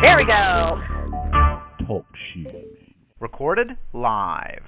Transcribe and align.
There 0.00 0.16
we 0.16 0.24
go. 0.24 0.80
Talk 1.84 2.06
shit. 2.32 2.94
Recorded 3.18 3.70
live. 3.92 4.62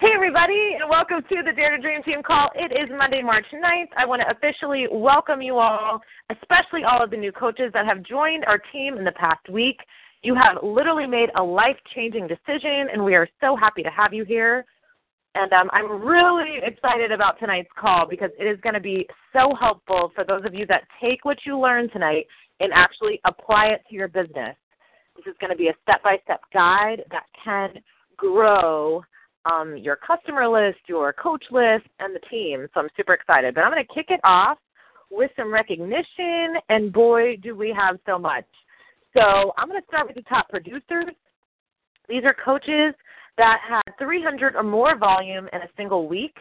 Hey, 0.00 0.08
everybody, 0.12 0.76
and 0.80 0.90
welcome 0.90 1.22
to 1.28 1.42
the 1.44 1.52
Dare 1.52 1.76
to 1.76 1.80
Dream 1.80 2.02
Team 2.02 2.24
call. 2.24 2.50
It 2.56 2.72
is 2.72 2.90
Monday, 2.98 3.22
March 3.22 3.46
9th. 3.54 3.86
I 3.96 4.04
want 4.04 4.22
to 4.22 4.30
officially 4.36 4.88
welcome 4.90 5.40
you 5.40 5.58
all, 5.58 6.00
especially 6.30 6.82
all 6.82 7.00
of 7.00 7.10
the 7.10 7.16
new 7.16 7.30
coaches 7.30 7.70
that 7.74 7.86
have 7.86 8.02
joined 8.02 8.44
our 8.46 8.60
team 8.72 8.98
in 8.98 9.04
the 9.04 9.12
past 9.12 9.48
week. 9.48 9.78
You 10.24 10.34
have 10.34 10.64
literally 10.64 11.06
made 11.06 11.28
a 11.36 11.42
life 11.42 11.76
changing 11.94 12.26
decision, 12.26 12.88
and 12.92 13.04
we 13.04 13.14
are 13.14 13.28
so 13.40 13.54
happy 13.54 13.84
to 13.84 13.90
have 13.90 14.12
you 14.12 14.24
here. 14.24 14.64
And 15.36 15.52
um, 15.52 15.70
I'm 15.72 16.02
really 16.02 16.58
excited 16.64 17.12
about 17.12 17.38
tonight's 17.38 17.70
call 17.78 18.04
because 18.04 18.30
it 18.36 18.46
is 18.46 18.58
going 18.62 18.74
to 18.74 18.80
be 18.80 19.06
so 19.32 19.54
helpful 19.54 20.10
for 20.16 20.24
those 20.24 20.44
of 20.44 20.54
you 20.54 20.66
that 20.66 20.82
take 21.00 21.24
what 21.24 21.38
you 21.46 21.56
learn 21.56 21.88
tonight 21.90 22.26
and 22.60 22.72
actually 22.72 23.20
apply 23.24 23.66
it 23.66 23.82
to 23.88 23.94
your 23.94 24.08
business. 24.08 24.56
This 25.16 25.26
is 25.26 25.36
going 25.40 25.50
to 25.50 25.56
be 25.56 25.68
a 25.68 25.74
step 25.82 26.02
by 26.02 26.18
step 26.24 26.40
guide 26.52 27.02
that 27.10 27.24
can 27.44 27.70
grow 28.16 29.02
um, 29.50 29.76
your 29.76 29.96
customer 29.96 30.46
list, 30.48 30.78
your 30.86 31.12
coach 31.12 31.44
list, 31.50 31.86
and 32.00 32.14
the 32.14 32.20
team. 32.30 32.66
So 32.74 32.80
I'm 32.80 32.88
super 32.96 33.14
excited. 33.14 33.54
But 33.54 33.62
I'm 33.62 33.72
going 33.72 33.84
to 33.84 33.94
kick 33.94 34.06
it 34.10 34.20
off 34.24 34.58
with 35.10 35.30
some 35.36 35.52
recognition, 35.52 36.54
and 36.68 36.92
boy, 36.92 37.36
do 37.42 37.56
we 37.56 37.74
have 37.76 37.98
so 38.06 38.18
much. 38.18 38.44
So 39.16 39.52
I'm 39.56 39.68
going 39.68 39.80
to 39.80 39.86
start 39.86 40.06
with 40.06 40.16
the 40.16 40.22
top 40.22 40.48
producers. 40.48 41.14
These 42.08 42.24
are 42.24 42.34
coaches 42.44 42.94
that 43.38 43.58
had 43.66 43.82
300 43.98 44.54
or 44.54 44.62
more 44.62 44.96
volume 44.98 45.48
in 45.52 45.62
a 45.62 45.68
single 45.76 46.08
week. 46.08 46.36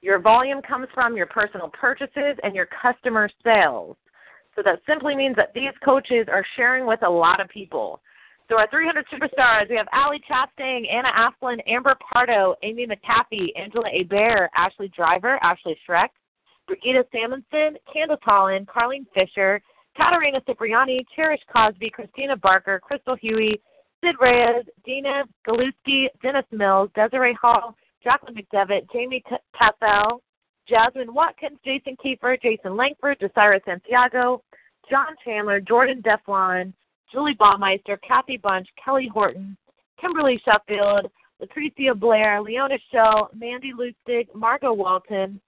Your 0.00 0.20
volume 0.20 0.62
comes 0.62 0.88
from 0.94 1.16
your 1.16 1.26
personal 1.26 1.68
purchases 1.68 2.36
and 2.42 2.54
your 2.54 2.68
customer 2.82 3.28
sales. 3.44 3.96
So 4.56 4.62
that 4.64 4.80
simply 4.86 5.14
means 5.14 5.36
that 5.36 5.52
these 5.54 5.72
coaches 5.84 6.26
are 6.32 6.44
sharing 6.56 6.86
with 6.86 7.02
a 7.02 7.10
lot 7.10 7.40
of 7.40 7.48
people. 7.48 8.00
So 8.48 8.58
our 8.58 8.68
300 8.70 9.04
superstars, 9.12 9.68
we 9.68 9.76
have 9.76 9.88
Allie 9.92 10.22
Chastain, 10.30 10.90
Anna 10.90 11.08
Asplin, 11.08 11.58
Amber 11.66 11.96
Pardo, 12.12 12.54
Amy 12.62 12.86
McCaffey, 12.86 13.48
Angela 13.56 13.90
Abair, 13.90 14.48
Ashley 14.54 14.90
Driver, 14.96 15.38
Ashley 15.42 15.76
Schreck, 15.86 16.08
Brigitte 16.66 17.06
Samonson, 17.12 17.76
Candace 17.92 18.18
Holland, 18.22 18.66
Carlene 18.68 19.06
Fisher, 19.14 19.60
Katarina 19.96 20.40
Cipriani, 20.46 21.04
Cherish 21.14 21.40
Cosby, 21.52 21.90
Christina 21.90 22.36
Barker, 22.36 22.80
Crystal 22.80 23.16
Huey, 23.16 23.60
Sid 24.02 24.14
Reyes, 24.20 24.64
Dina 24.84 25.24
Galuski, 25.46 26.06
Dennis 26.22 26.44
Mills, 26.52 26.90
Desiree 26.94 27.36
Hall, 27.40 27.76
Jacqueline 28.04 28.36
McDevitt, 28.36 28.90
Jamie 28.92 29.24
Tassel, 29.56 30.20
Jasmine 30.68 31.12
Watkins, 31.12 31.58
Jason 31.64 31.96
Kiefer, 32.04 32.40
Jason 32.40 32.76
Langford, 32.76 33.18
Desira 33.18 33.60
Santiago, 33.64 34.42
John 34.88 35.14
Chandler, 35.24 35.60
Jordan 35.60 36.02
Deflon, 36.02 36.72
Julie 37.12 37.36
Baumeister, 37.36 37.98
Kathy 38.06 38.36
Bunch, 38.36 38.68
Kelly 38.82 39.08
Horton, 39.12 39.56
Kimberly 40.00 40.40
Sheffield, 40.44 41.10
Latricia 41.42 41.98
Blair, 41.98 42.40
Leona 42.40 42.78
Shell, 42.90 43.30
Mandy 43.34 43.72
Lustig, 43.72 44.26
Margot 44.34 44.72
Walton, 44.72 45.40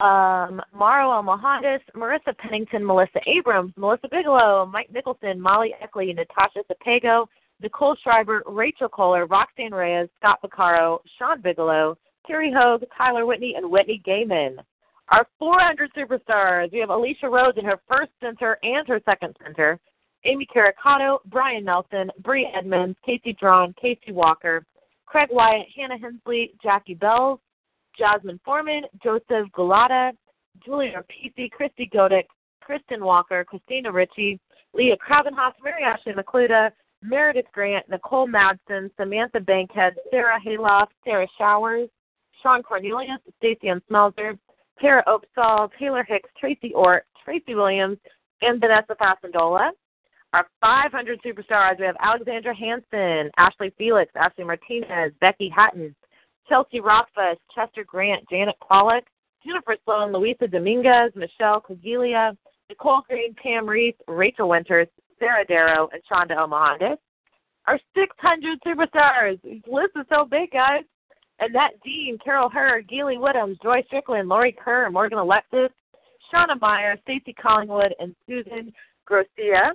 um, 0.00 0.60
Maro 0.74 1.22
Marissa 1.22 2.36
Pennington, 2.38 2.84
Melissa 2.84 3.20
Abrams, 3.26 3.72
Melissa 3.76 4.08
Bigelow, 4.10 4.66
Mike 4.66 4.90
Nicholson, 4.92 5.40
Molly 5.40 5.74
Eckley, 5.80 6.12
Natasha 6.12 6.60
Sapego, 6.70 7.26
Nicole 7.60 7.96
Schreiber, 8.02 8.42
Rachel 8.46 8.88
Kohler, 8.88 9.26
Roxanne 9.26 9.72
Reyes, 9.72 10.08
Scott 10.18 10.40
Vaccaro, 10.44 10.98
Sean 11.18 11.40
Bigelow, 11.40 11.96
Terry 12.26 12.52
Hogue, 12.52 12.82
Tyler 12.96 13.26
Whitney, 13.26 13.54
and 13.56 13.70
Whitney 13.70 14.02
Gaiman. 14.06 14.56
Our 15.12 15.26
400 15.38 15.92
superstars, 15.92 16.72
we 16.72 16.78
have 16.78 16.88
Alicia 16.88 17.28
Rose 17.28 17.52
in 17.58 17.66
her 17.66 17.78
first 17.86 18.10
center 18.18 18.58
and 18.62 18.88
her 18.88 18.98
second 19.04 19.36
center, 19.44 19.78
Amy 20.24 20.46
Caricato, 20.46 21.18
Brian 21.26 21.66
Nelson, 21.66 22.10
Bree 22.20 22.50
Edmonds, 22.56 22.96
Casey 23.04 23.36
Drawn, 23.38 23.74
Casey 23.78 24.10
Walker, 24.10 24.64
Craig 25.04 25.28
Wyatt, 25.30 25.66
Hannah 25.76 25.98
Hensley, 25.98 26.54
Jackie 26.62 26.94
Bells, 26.94 27.40
Jasmine 27.98 28.40
Foreman, 28.42 28.84
Joseph 29.04 29.48
Gulata, 29.54 30.12
Julia 30.64 31.04
Pesci, 31.10 31.50
Christy 31.50 31.90
Godick, 31.92 32.24
Kristen 32.62 33.04
Walker, 33.04 33.44
Christina 33.44 33.92
Ritchie, 33.92 34.40
Leah 34.72 34.96
Krabenhoff, 34.96 35.52
Mary 35.62 35.82
Ashley 35.84 36.14
McCluda, 36.14 36.70
Meredith 37.02 37.52
Grant, 37.52 37.86
Nicole 37.90 38.28
Madsen, 38.28 38.88
Samantha 38.96 39.40
Bankhead, 39.40 39.92
Sarah 40.10 40.40
Hayloft, 40.40 40.92
Sarah 41.04 41.28
Showers, 41.36 41.90
Sean 42.42 42.62
Cornelius, 42.62 43.20
Stacey 43.36 43.68
Ann 43.68 43.82
Smelzer, 43.90 44.38
Tara 44.80 45.04
Opsahl, 45.06 45.70
Taylor 45.78 46.04
Hicks, 46.04 46.30
Tracy 46.38 46.72
Ort, 46.74 47.04
Tracy 47.24 47.54
Williams, 47.54 47.98
and 48.40 48.60
Vanessa 48.60 48.96
Fasandola. 49.00 49.70
Our 50.32 50.46
500 50.60 51.20
superstars, 51.22 51.78
we 51.78 51.84
have 51.84 51.96
Alexandra 52.00 52.54
Hanson, 52.56 53.30
Ashley 53.36 53.72
Felix, 53.76 54.10
Ashley 54.16 54.44
Martinez, 54.44 55.12
Becky 55.20 55.50
Hatton, 55.54 55.94
Chelsea 56.48 56.80
Rothfuss, 56.80 57.36
Chester 57.54 57.84
Grant, 57.84 58.24
Janet 58.30 58.56
Pollock, 58.66 59.04
Jennifer 59.44 59.76
Sloan, 59.84 60.12
Luisa 60.12 60.46
Dominguez, 60.46 61.12
Michelle 61.14 61.60
Cogilia, 61.60 62.36
Nicole 62.68 63.02
Green, 63.08 63.34
Pam 63.34 63.68
Reese, 63.68 63.94
Rachel 64.08 64.48
Winters, 64.48 64.88
Sarah 65.18 65.44
Darrow, 65.44 65.88
and 65.92 66.02
Shonda 66.10 66.36
Omohandes. 66.36 66.96
Our 67.66 67.78
600 67.94 68.58
superstars. 68.66 69.40
This 69.42 69.62
list 69.70 69.92
is 69.96 70.06
so 70.08 70.24
big, 70.24 70.50
guys. 70.50 70.82
Annette 71.42 71.78
Dean, 71.84 72.18
Carol 72.24 72.48
Hurd, 72.48 72.88
Geely 72.88 73.18
Woodhams, 73.18 73.60
Joy 73.60 73.82
Strickland, 73.88 74.28
Lori 74.28 74.52
Kerr, 74.52 74.88
Morgan 74.90 75.18
Alexis, 75.18 75.70
Shauna 76.32 76.60
Meyer, 76.60 76.96
Stacy 77.02 77.32
Collingwood, 77.32 77.92
and 77.98 78.14
Susan 78.28 78.72
Grocia. 79.06 79.72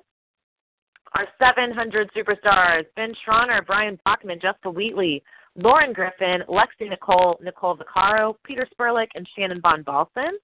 Our 1.14 1.28
700 1.40 2.10
superstars, 2.16 2.86
Ben 2.96 3.14
Schroner, 3.26 3.66
Brian 3.66 4.00
Bachman, 4.06 4.40
Jessica 4.42 4.70
Wheatley, 4.70 5.22
Lauren 5.56 5.92
Griffin, 5.92 6.42
Lexi 6.48 6.90
Nicole, 6.90 7.38
Nicole 7.44 7.78
Vaccaro, 7.78 8.36
Peter 8.44 8.68
Spurlick, 8.74 9.08
and 9.16 9.28
Shannon 9.36 9.60
Von 9.60 9.84
Balson. 9.84 10.38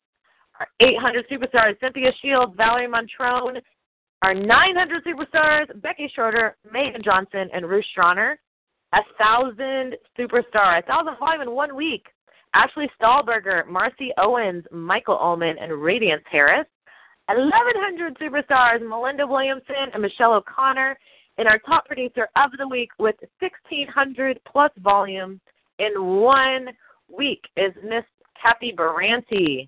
Our 0.59 0.67
800 0.81 1.25
superstars, 1.29 1.79
Cynthia 1.79 2.11
Shields, 2.21 2.53
Valerie 2.57 2.87
Montrone. 2.87 3.59
Our 4.23 4.33
900 4.33 5.03
superstars, 5.05 5.81
Becky 5.81 6.11
Schroeder, 6.13 6.57
Megan 6.71 7.01
Johnson, 7.03 7.49
and 7.53 7.69
Ruth 7.69 7.85
Stronner. 7.91 8.39
A 8.93 9.01
thousand 9.17 9.95
superstar, 10.17 10.79
a 10.79 10.81
thousand 10.83 11.17
volume 11.19 11.41
in 11.41 11.51
one 11.51 11.75
week. 11.75 12.05
Ashley 12.53 12.89
Stahlberger, 13.01 13.67
Marcy 13.67 14.11
Owens, 14.17 14.63
Michael 14.71 15.17
Ullman, 15.19 15.57
and 15.59 15.73
Radiance 15.81 16.23
Harris. 16.31 16.67
1,100 17.27 18.17
superstars, 18.19 18.87
Melinda 18.87 19.25
Williamson 19.25 19.89
and 19.93 20.01
Michelle 20.01 20.33
O'Connor. 20.33 20.97
And 21.37 21.47
our 21.47 21.57
top 21.59 21.85
producer 21.85 22.27
of 22.35 22.51
the 22.59 22.67
week 22.67 22.89
with 22.99 23.15
1,600 23.39 24.39
plus 24.45 24.71
volume 24.77 25.41
in 25.79 25.91
one 26.21 26.67
week 27.09 27.41
is 27.57 27.73
Miss 27.83 28.03
Kathy 28.39 28.73
Baranti. 28.77 29.67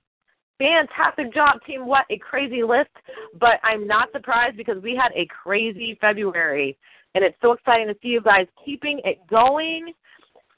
Fantastic 0.59 1.33
job, 1.33 1.59
team. 1.65 1.87
What 1.87 2.05
a 2.11 2.17
crazy 2.19 2.61
list. 2.61 2.91
But 3.39 3.55
I'm 3.63 3.87
not 3.87 4.11
surprised 4.11 4.57
because 4.57 4.81
we 4.83 4.95
had 4.95 5.11
a 5.15 5.27
crazy 5.27 5.97
February. 5.99 6.77
And 7.15 7.23
it's 7.23 7.37
so 7.41 7.53
exciting 7.53 7.87
to 7.87 7.95
see 8.01 8.09
you 8.09 8.21
guys 8.21 8.45
keeping 8.63 8.99
it 9.03 9.25
going. 9.27 9.93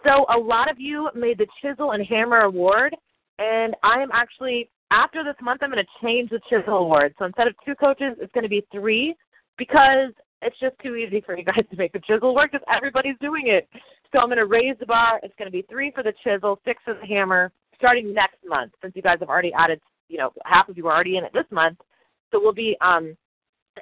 So, 0.04 0.26
a 0.30 0.38
lot 0.38 0.70
of 0.70 0.80
you 0.80 1.10
made 1.16 1.38
the 1.38 1.48
Chisel 1.62 1.92
and 1.92 2.06
Hammer 2.06 2.42
Award. 2.42 2.96
And 3.40 3.76
I 3.84 4.02
am 4.02 4.10
actually, 4.12 4.70
after 4.92 5.24
this 5.24 5.36
month, 5.42 5.62
I'm 5.64 5.72
going 5.72 5.84
to 5.84 6.06
change 6.06 6.32
the 6.32 6.40
Chisel 6.50 6.78
Award. 6.78 7.14
So, 7.18 7.26
instead 7.26 7.48
of 7.48 7.56
two 7.64 7.76
coaches, 7.76 8.18
it's 8.20 8.32
going 8.34 8.44
to 8.44 8.50
be 8.50 8.66
three 8.72 9.16
because 9.58 10.12
it's 10.42 10.60
just 10.60 10.76
too 10.84 10.96
easy 10.96 11.22
for 11.22 11.38
you 11.38 11.44
guys 11.44 11.64
to 11.70 11.78
make 11.78 11.94
the 11.94 12.00
chisel 12.00 12.36
work 12.36 12.52
because 12.52 12.66
everybody's 12.72 13.18
doing 13.20 13.48
it. 13.48 13.68
So 14.12 14.20
I'm 14.20 14.28
going 14.28 14.38
to 14.38 14.46
raise 14.46 14.78
the 14.80 14.86
bar. 14.86 15.20
It's 15.24 15.34
going 15.38 15.48
to 15.48 15.52
be 15.52 15.66
three 15.70 15.92
for 15.92 16.04
the 16.04 16.14
chisel, 16.24 16.60
six 16.64 16.82
for 16.86 16.94
the 16.94 17.06
hammer, 17.06 17.52
starting 17.76 18.14
next 18.14 18.38
month. 18.48 18.72
Since 18.82 18.96
you 18.96 19.02
guys 19.02 19.18
have 19.20 19.30
already 19.30 19.52
added, 19.54 19.82
you 20.10 20.18
know, 20.18 20.32
half 20.46 20.70
of 20.70 20.78
you 20.78 20.88
are 20.88 20.94
already 20.94 21.18
in 21.18 21.24
it 21.24 21.32
this 21.34 21.46
month, 21.52 21.80
so 22.32 22.40
we'll 22.40 22.54
be 22.54 22.78
um, 22.82 23.18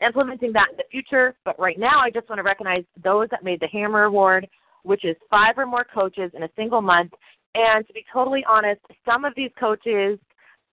implementing 0.01 0.53
that 0.53 0.71
in 0.71 0.77
the 0.77 0.83
future. 0.91 1.35
But 1.45 1.59
right 1.59 1.79
now, 1.79 1.99
I 1.99 2.09
just 2.09 2.29
want 2.29 2.39
to 2.39 2.43
recognize 2.43 2.83
those 3.03 3.27
that 3.31 3.43
made 3.43 3.59
the 3.59 3.67
hammer 3.67 4.03
award, 4.03 4.47
which 4.83 5.05
is 5.05 5.15
five 5.29 5.57
or 5.57 5.65
more 5.65 5.85
coaches 5.85 6.31
in 6.33 6.43
a 6.43 6.49
single 6.55 6.81
month. 6.81 7.11
And 7.55 7.85
to 7.87 7.93
be 7.93 8.05
totally 8.11 8.43
honest, 8.47 8.81
some 9.05 9.25
of 9.25 9.33
these 9.35 9.51
coaches 9.59 10.19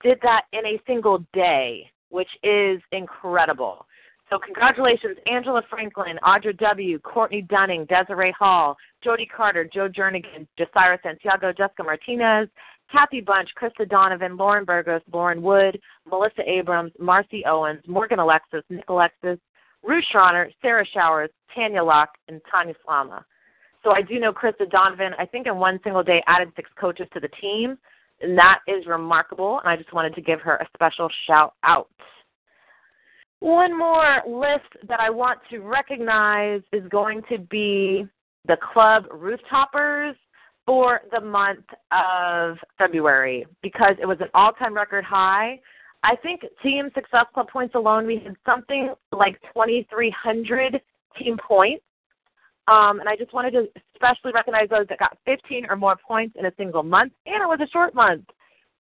did 0.02 0.18
that 0.22 0.42
in 0.52 0.66
a 0.66 0.80
single 0.86 1.24
day, 1.32 1.90
which 2.10 2.28
is 2.42 2.80
incredible. 2.90 3.86
So 4.30 4.38
congratulations, 4.38 5.18
Angela 5.30 5.62
Franklin, 5.68 6.18
Audra 6.24 6.56
W., 6.58 6.98
Courtney 7.00 7.42
Dunning, 7.42 7.84
Desiree 7.84 8.34
Hall, 8.38 8.76
Jody 9.04 9.26
Carter, 9.26 9.68
Joe 9.72 9.88
Jernigan, 9.88 10.46
Josiah 10.56 10.96
Santiago, 11.02 11.52
Jessica 11.52 11.84
Martinez, 11.84 12.48
Kathy 12.92 13.22
Bunch, 13.22 13.48
Krista 13.60 13.88
Donovan, 13.88 14.36
Lauren 14.36 14.64
Burgos, 14.64 15.00
Lauren 15.12 15.42
Wood, 15.42 15.80
Melissa 16.08 16.42
Abrams, 16.46 16.92
Marcy 16.98 17.42
Owens, 17.46 17.80
Morgan 17.88 18.18
Alexis, 18.18 18.62
Nick 18.68 18.88
Alexis, 18.88 19.38
Ruth 19.82 20.04
Schroner, 20.12 20.52
Sarah 20.60 20.86
Showers, 20.92 21.30
Tanya 21.54 21.82
Locke, 21.82 22.14
and 22.28 22.40
Tanya 22.50 22.74
Slama. 22.86 23.24
So 23.82 23.90
I 23.90 24.02
do 24.02 24.20
know 24.20 24.32
Krista 24.32 24.70
Donovan, 24.70 25.12
I 25.18 25.26
think 25.26 25.46
in 25.46 25.56
one 25.56 25.80
single 25.82 26.04
day 26.04 26.22
added 26.28 26.52
six 26.54 26.70
coaches 26.78 27.06
to 27.14 27.20
the 27.20 27.28
team, 27.40 27.78
and 28.20 28.38
that 28.38 28.60
is 28.68 28.86
remarkable, 28.86 29.58
and 29.58 29.68
I 29.68 29.76
just 29.76 29.92
wanted 29.92 30.14
to 30.14 30.20
give 30.20 30.40
her 30.40 30.56
a 30.56 30.68
special 30.74 31.08
shout 31.26 31.54
out. 31.64 31.88
One 33.40 33.76
more 33.76 34.22
list 34.28 34.86
that 34.86 35.00
I 35.00 35.10
want 35.10 35.40
to 35.50 35.60
recognize 35.60 36.60
is 36.72 36.86
going 36.90 37.22
to 37.28 37.38
be 37.38 38.06
the 38.46 38.56
club 38.72 39.06
rooftoppers 39.08 40.14
for 40.66 41.00
the 41.10 41.20
month 41.20 41.64
of 41.90 42.56
February 42.78 43.46
because 43.62 43.94
it 44.00 44.06
was 44.06 44.18
an 44.20 44.28
all 44.34 44.52
time 44.52 44.74
record 44.74 45.04
high. 45.04 45.60
I 46.04 46.16
think 46.16 46.42
Team 46.62 46.90
Success 46.94 47.26
Club 47.32 47.48
points 47.48 47.74
alone, 47.74 48.06
we 48.06 48.18
had 48.18 48.36
something 48.44 48.94
like 49.12 49.40
2,300 49.54 50.80
team 51.18 51.36
points. 51.46 51.84
Um, 52.68 53.00
and 53.00 53.08
I 53.08 53.16
just 53.16 53.32
wanted 53.32 53.52
to 53.52 53.68
especially 53.94 54.32
recognize 54.32 54.68
those 54.68 54.86
that 54.88 54.98
got 54.98 55.18
15 55.26 55.66
or 55.68 55.76
more 55.76 55.96
points 55.96 56.36
in 56.38 56.46
a 56.46 56.52
single 56.56 56.82
month, 56.82 57.12
and 57.26 57.42
it 57.42 57.46
was 57.46 57.60
a 57.60 57.70
short 57.70 57.94
month. 57.94 58.24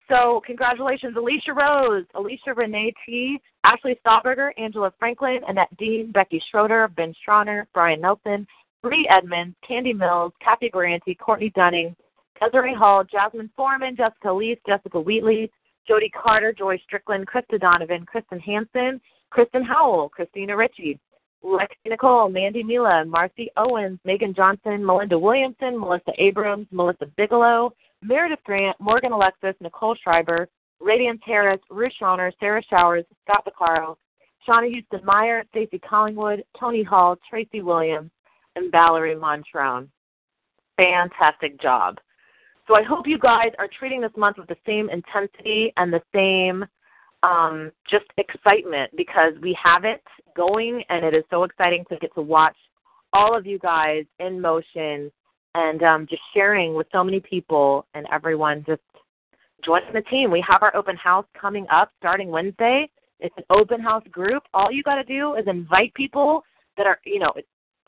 So 0.08 0.40
congratulations, 0.46 1.16
Alicia 1.16 1.52
Rose, 1.52 2.04
Alicia 2.14 2.54
Renee 2.54 2.94
T, 3.04 3.38
Ashley 3.64 3.98
Stahlberger, 4.06 4.50
Angela 4.56 4.92
Franklin, 4.98 5.40
Annette 5.48 5.76
Dean, 5.78 6.12
Becky 6.12 6.40
Schroeder, 6.50 6.88
Ben 6.88 7.12
Schroner, 7.26 7.66
Brian 7.74 8.00
Nelson, 8.00 8.46
Bree 8.86 9.08
Edmonds, 9.10 9.56
Candy 9.66 9.92
Mills, 9.92 10.32
Kathy 10.40 10.70
Garanti, 10.70 11.18
Courtney 11.18 11.50
Dunning, 11.56 11.96
Desiree 12.40 12.72
Hall, 12.72 13.02
Jasmine 13.02 13.50
Foreman, 13.56 13.96
Jessica 13.96 14.32
Lees, 14.32 14.58
Jessica 14.64 15.00
Wheatley, 15.00 15.50
Jody 15.88 16.08
Carter, 16.10 16.52
Joy 16.52 16.78
Strickland, 16.84 17.26
Krista 17.26 17.60
Donovan, 17.60 18.06
Kristen 18.06 18.38
Hansen, 18.38 19.00
Kristen 19.30 19.64
Howell, 19.64 20.08
Christina 20.10 20.56
Ritchie, 20.56 21.00
Lexi 21.42 21.88
Nicole, 21.88 22.28
Mandy 22.28 22.62
Mila, 22.62 23.04
Marcy 23.04 23.50
Owens, 23.56 23.98
Megan 24.04 24.32
Johnson, 24.32 24.86
Melinda 24.86 25.18
Williamson, 25.18 25.80
Melissa 25.80 26.12
Abrams, 26.18 26.68
Melissa 26.70 27.06
Bigelow, 27.16 27.72
Meredith 28.02 28.44
Grant, 28.44 28.76
Morgan 28.78 29.10
Alexis, 29.10 29.56
Nicole 29.60 29.96
Schreiber, 29.96 30.46
Radiance 30.78 31.20
Harris, 31.24 31.60
Ruth 31.70 31.92
Schroner, 32.00 32.30
Sarah 32.38 32.62
Showers, 32.70 33.04
Scott 33.24 33.44
Picaro, 33.44 33.98
Shauna 34.46 34.70
Houston 34.70 35.04
Meyer, 35.04 35.42
Stacey 35.50 35.80
Collingwood, 35.80 36.44
Tony 36.56 36.84
Hall, 36.84 37.16
Tracy 37.28 37.62
Williams, 37.62 38.12
and 38.56 38.72
Valerie 38.72 39.14
Montrone. 39.14 39.88
Fantastic 40.76 41.60
job. 41.60 41.98
So 42.66 42.74
I 42.74 42.82
hope 42.82 43.06
you 43.06 43.18
guys 43.18 43.52
are 43.58 43.68
treating 43.78 44.00
this 44.00 44.10
month 44.16 44.38
with 44.38 44.48
the 44.48 44.56
same 44.66 44.90
intensity 44.90 45.72
and 45.76 45.92
the 45.92 46.02
same 46.12 46.64
um, 47.22 47.70
just 47.88 48.06
excitement 48.18 48.90
because 48.96 49.32
we 49.40 49.56
have 49.62 49.84
it 49.84 50.02
going 50.36 50.82
and 50.88 51.04
it 51.04 51.14
is 51.14 51.24
so 51.30 51.44
exciting 51.44 51.84
to 51.88 51.96
get 51.98 52.12
to 52.14 52.22
watch 52.22 52.56
all 53.12 53.36
of 53.36 53.46
you 53.46 53.58
guys 53.58 54.04
in 54.18 54.40
motion 54.40 55.10
and 55.54 55.82
um, 55.82 56.06
just 56.10 56.22
sharing 56.34 56.74
with 56.74 56.86
so 56.92 57.02
many 57.02 57.20
people 57.20 57.86
and 57.94 58.06
everyone 58.12 58.64
just 58.66 58.82
joining 59.64 59.92
the 59.92 60.02
team. 60.02 60.30
We 60.30 60.44
have 60.46 60.62
our 60.62 60.74
open 60.76 60.96
house 60.96 61.24
coming 61.40 61.66
up 61.70 61.92
starting 61.98 62.28
Wednesday. 62.28 62.90
It's 63.20 63.34
an 63.38 63.44
open 63.48 63.80
house 63.80 64.04
group. 64.10 64.42
All 64.52 64.70
you 64.70 64.82
got 64.82 64.96
to 64.96 65.04
do 65.04 65.34
is 65.34 65.44
invite 65.46 65.94
people 65.94 66.42
that 66.76 66.86
are, 66.86 66.98
you 67.04 67.18
know, 67.18 67.32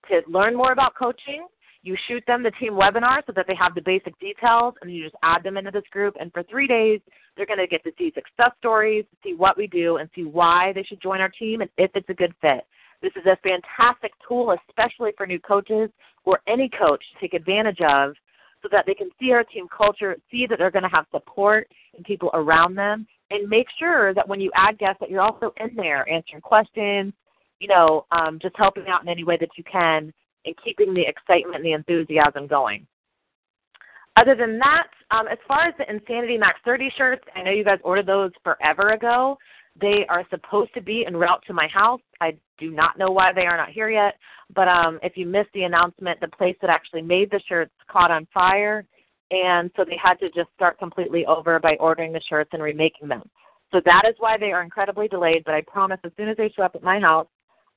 to 0.08 0.22
learn 0.26 0.56
more 0.56 0.72
about 0.72 0.94
coaching. 0.94 1.46
You 1.82 1.96
shoot 2.08 2.24
them 2.26 2.42
the 2.42 2.50
team 2.52 2.72
webinar 2.72 3.22
so 3.26 3.32
that 3.36 3.46
they 3.46 3.54
have 3.54 3.74
the 3.74 3.80
basic 3.80 4.18
details, 4.18 4.74
and 4.82 4.92
you 4.92 5.04
just 5.04 5.16
add 5.22 5.42
them 5.42 5.56
into 5.56 5.70
this 5.70 5.84
group. 5.90 6.16
And 6.20 6.32
for 6.32 6.42
three 6.42 6.66
days, 6.66 7.00
they're 7.36 7.46
going 7.46 7.58
to 7.58 7.66
get 7.66 7.84
to 7.84 7.92
see 7.96 8.12
success 8.14 8.50
stories, 8.58 9.04
see 9.22 9.34
what 9.34 9.56
we 9.56 9.68
do, 9.68 9.98
and 9.98 10.10
see 10.14 10.24
why 10.24 10.72
they 10.74 10.82
should 10.82 11.00
join 11.00 11.20
our 11.20 11.28
team 11.30 11.60
and 11.60 11.70
if 11.78 11.90
it's 11.94 12.08
a 12.08 12.14
good 12.14 12.34
fit. 12.40 12.66
This 13.00 13.12
is 13.14 13.26
a 13.26 13.38
fantastic 13.42 14.12
tool, 14.26 14.56
especially 14.68 15.12
for 15.16 15.26
new 15.26 15.38
coaches 15.38 15.88
or 16.24 16.40
any 16.48 16.68
coach 16.68 17.02
to 17.12 17.20
take 17.20 17.34
advantage 17.34 17.80
of 17.80 18.14
so 18.60 18.68
that 18.72 18.84
they 18.86 18.94
can 18.94 19.08
see 19.20 19.30
our 19.30 19.44
team 19.44 19.66
culture, 19.74 20.16
see 20.30 20.46
that 20.46 20.58
they're 20.58 20.72
going 20.72 20.82
to 20.82 20.88
have 20.88 21.06
support 21.12 21.68
and 21.94 22.04
people 22.04 22.30
around 22.34 22.74
them, 22.74 23.06
and 23.30 23.48
make 23.48 23.68
sure 23.78 24.12
that 24.14 24.26
when 24.26 24.40
you 24.40 24.50
add 24.56 24.78
guests 24.78 24.98
that 24.98 25.10
you're 25.10 25.20
also 25.20 25.52
in 25.60 25.76
there 25.76 26.08
answering 26.08 26.42
questions, 26.42 27.12
you 27.60 27.68
know, 27.68 28.06
um, 28.12 28.38
just 28.40 28.56
helping 28.56 28.86
out 28.88 29.02
in 29.02 29.08
any 29.08 29.24
way 29.24 29.36
that 29.38 29.50
you 29.56 29.64
can 29.64 30.12
and 30.44 30.54
keeping 30.64 30.94
the 30.94 31.04
excitement 31.06 31.56
and 31.56 31.64
the 31.64 31.72
enthusiasm 31.72 32.46
going. 32.46 32.86
Other 34.20 34.34
than 34.34 34.58
that, 34.58 34.88
um, 35.10 35.28
as 35.28 35.38
far 35.46 35.66
as 35.68 35.74
the 35.78 35.88
Insanity 35.88 36.38
Max 36.38 36.58
30 36.64 36.90
shirts, 36.96 37.24
I 37.36 37.42
know 37.42 37.52
you 37.52 37.64
guys 37.64 37.78
ordered 37.84 38.06
those 38.06 38.32
forever 38.42 38.90
ago. 38.90 39.38
They 39.80 40.04
are 40.08 40.26
supposed 40.28 40.74
to 40.74 40.80
be 40.80 41.04
en 41.06 41.16
route 41.16 41.42
to 41.46 41.52
my 41.52 41.68
house. 41.68 42.00
I 42.20 42.36
do 42.58 42.70
not 42.70 42.98
know 42.98 43.10
why 43.10 43.32
they 43.32 43.46
are 43.46 43.56
not 43.56 43.68
here 43.68 43.90
yet, 43.90 44.14
but 44.54 44.66
um, 44.66 44.98
if 45.02 45.16
you 45.16 45.24
missed 45.24 45.50
the 45.54 45.62
announcement, 45.62 46.20
the 46.20 46.28
place 46.28 46.56
that 46.60 46.70
actually 46.70 47.02
made 47.02 47.30
the 47.30 47.40
shirts 47.48 47.72
caught 47.88 48.10
on 48.10 48.26
fire, 48.34 48.84
and 49.30 49.70
so 49.76 49.84
they 49.84 49.98
had 50.02 50.14
to 50.14 50.30
just 50.30 50.48
start 50.56 50.78
completely 50.78 51.24
over 51.26 51.60
by 51.60 51.76
ordering 51.78 52.12
the 52.12 52.20
shirts 52.28 52.50
and 52.52 52.62
remaking 52.62 53.08
them. 53.08 53.22
So 53.70 53.80
that 53.84 54.02
is 54.08 54.14
why 54.18 54.36
they 54.36 54.50
are 54.50 54.62
incredibly 54.62 55.06
delayed. 55.06 55.44
But 55.44 55.54
I 55.54 55.60
promise, 55.60 56.00
as 56.02 56.12
soon 56.16 56.28
as 56.28 56.36
they 56.36 56.52
show 56.56 56.62
up 56.62 56.74
at 56.74 56.82
my 56.82 56.98
house, 56.98 57.28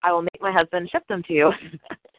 I 0.04 0.12
will 0.12 0.22
make 0.22 0.42
my 0.42 0.52
husband 0.52 0.90
ship 0.92 1.04
them 1.08 1.24
to 1.28 1.34
you. 1.34 1.52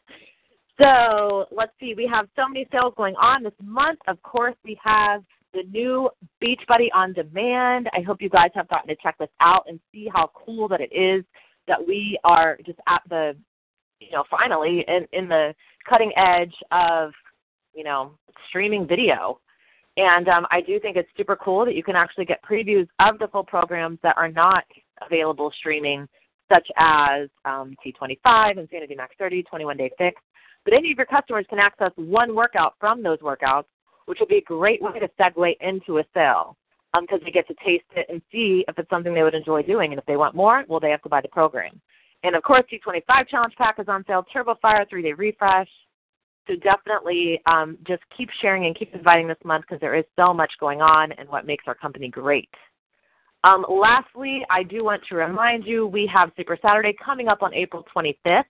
so 0.81 1.45
let's 1.51 1.73
see, 1.79 1.93
we 1.95 2.07
have 2.07 2.27
so 2.35 2.47
many 2.47 2.67
sales 2.71 2.93
going 2.97 3.15
on 3.15 3.43
this 3.43 3.53
month. 3.61 3.99
Of 4.07 4.21
course, 4.23 4.55
we 4.63 4.79
have 4.83 5.23
the 5.53 5.63
new 5.71 6.09
Beachbody 6.43 6.87
on 6.93 7.13
Demand. 7.13 7.89
I 7.93 8.01
hope 8.01 8.21
you 8.21 8.29
guys 8.29 8.49
have 8.55 8.67
gotten 8.69 8.87
to 8.87 8.95
check 9.01 9.17
this 9.19 9.29
out 9.39 9.65
and 9.67 9.79
see 9.91 10.09
how 10.13 10.31
cool 10.33 10.67
that 10.69 10.81
it 10.81 10.93
is 10.93 11.23
that 11.67 11.85
we 11.85 12.19
are 12.23 12.57
just 12.65 12.79
at 12.87 13.01
the, 13.09 13.35
you 13.99 14.11
know, 14.11 14.23
finally 14.29 14.83
in, 14.87 15.07
in 15.13 15.29
the 15.29 15.53
cutting 15.87 16.11
edge 16.17 16.53
of, 16.71 17.11
you 17.73 17.83
know, 17.83 18.17
streaming 18.49 18.87
video. 18.87 19.39
And 19.95 20.27
um, 20.27 20.47
I 20.49 20.61
do 20.61 20.79
think 20.79 20.97
it's 20.97 21.09
super 21.15 21.35
cool 21.35 21.65
that 21.65 21.75
you 21.75 21.83
can 21.83 21.95
actually 21.95 22.25
get 22.25 22.43
previews 22.43 22.87
of 22.99 23.19
the 23.19 23.27
full 23.27 23.43
programs 23.43 23.99
that 24.01 24.17
are 24.17 24.29
not 24.29 24.65
available 25.05 25.51
streaming 25.57 26.07
such 26.53 26.67
as 26.77 27.29
um, 27.45 27.75
T25, 27.85 28.57
Insanity 28.57 28.95
Max 28.95 29.15
30, 29.17 29.43
21 29.43 29.77
Day 29.77 29.91
Fix. 29.97 30.21
But 30.65 30.73
any 30.73 30.91
of 30.91 30.97
your 30.97 31.05
customers 31.05 31.45
can 31.49 31.59
access 31.59 31.91
one 31.95 32.35
workout 32.35 32.75
from 32.79 33.03
those 33.03 33.19
workouts, 33.19 33.65
which 34.05 34.19
would 34.19 34.29
be 34.29 34.37
a 34.37 34.41
great 34.41 34.81
way 34.81 34.99
to 34.99 35.09
segue 35.19 35.55
into 35.61 35.99
a 35.99 36.03
sale 36.13 36.57
because 36.93 37.19
um, 37.19 37.25
they 37.25 37.31
get 37.31 37.47
to 37.47 37.55
taste 37.65 37.85
it 37.95 38.05
and 38.09 38.21
see 38.31 38.63
if 38.67 38.77
it's 38.77 38.89
something 38.89 39.13
they 39.13 39.23
would 39.23 39.33
enjoy 39.33 39.63
doing. 39.63 39.91
And 39.91 39.99
if 39.99 40.05
they 40.05 40.15
want 40.15 40.35
more, 40.35 40.63
well, 40.67 40.79
they 40.79 40.91
have 40.91 41.01
to 41.03 41.09
buy 41.09 41.21
the 41.21 41.27
program. 41.27 41.81
And 42.23 42.35
of 42.35 42.43
course, 42.43 42.63
T25 42.71 43.27
Challenge 43.27 43.53
Pack 43.57 43.79
is 43.79 43.87
on 43.87 44.05
sale, 44.05 44.25
Turbo 44.31 44.55
Fire 44.61 44.85
three 44.89 45.01
day 45.01 45.13
refresh. 45.13 45.67
So 46.47 46.55
definitely 46.57 47.41
um, 47.45 47.77
just 47.87 48.03
keep 48.15 48.29
sharing 48.41 48.65
and 48.65 48.77
keep 48.77 48.93
inviting 48.93 49.27
this 49.27 49.37
month 49.43 49.65
because 49.67 49.79
there 49.79 49.95
is 49.95 50.05
so 50.17 50.33
much 50.33 50.51
going 50.59 50.81
on 50.81 51.13
and 51.13 51.27
what 51.29 51.45
makes 51.45 51.63
our 51.67 51.75
company 51.75 52.09
great. 52.09 52.49
Um, 53.43 53.65
lastly, 53.69 54.45
I 54.49 54.63
do 54.63 54.85
want 54.85 55.03
to 55.09 55.15
remind 55.15 55.65
you 55.65 55.85
we 55.85 56.09
have 56.13 56.31
Super 56.37 56.57
Saturday 56.61 56.95
coming 57.03 57.27
up 57.27 57.41
on 57.41 57.53
April 57.53 57.85
25th. 57.95 58.43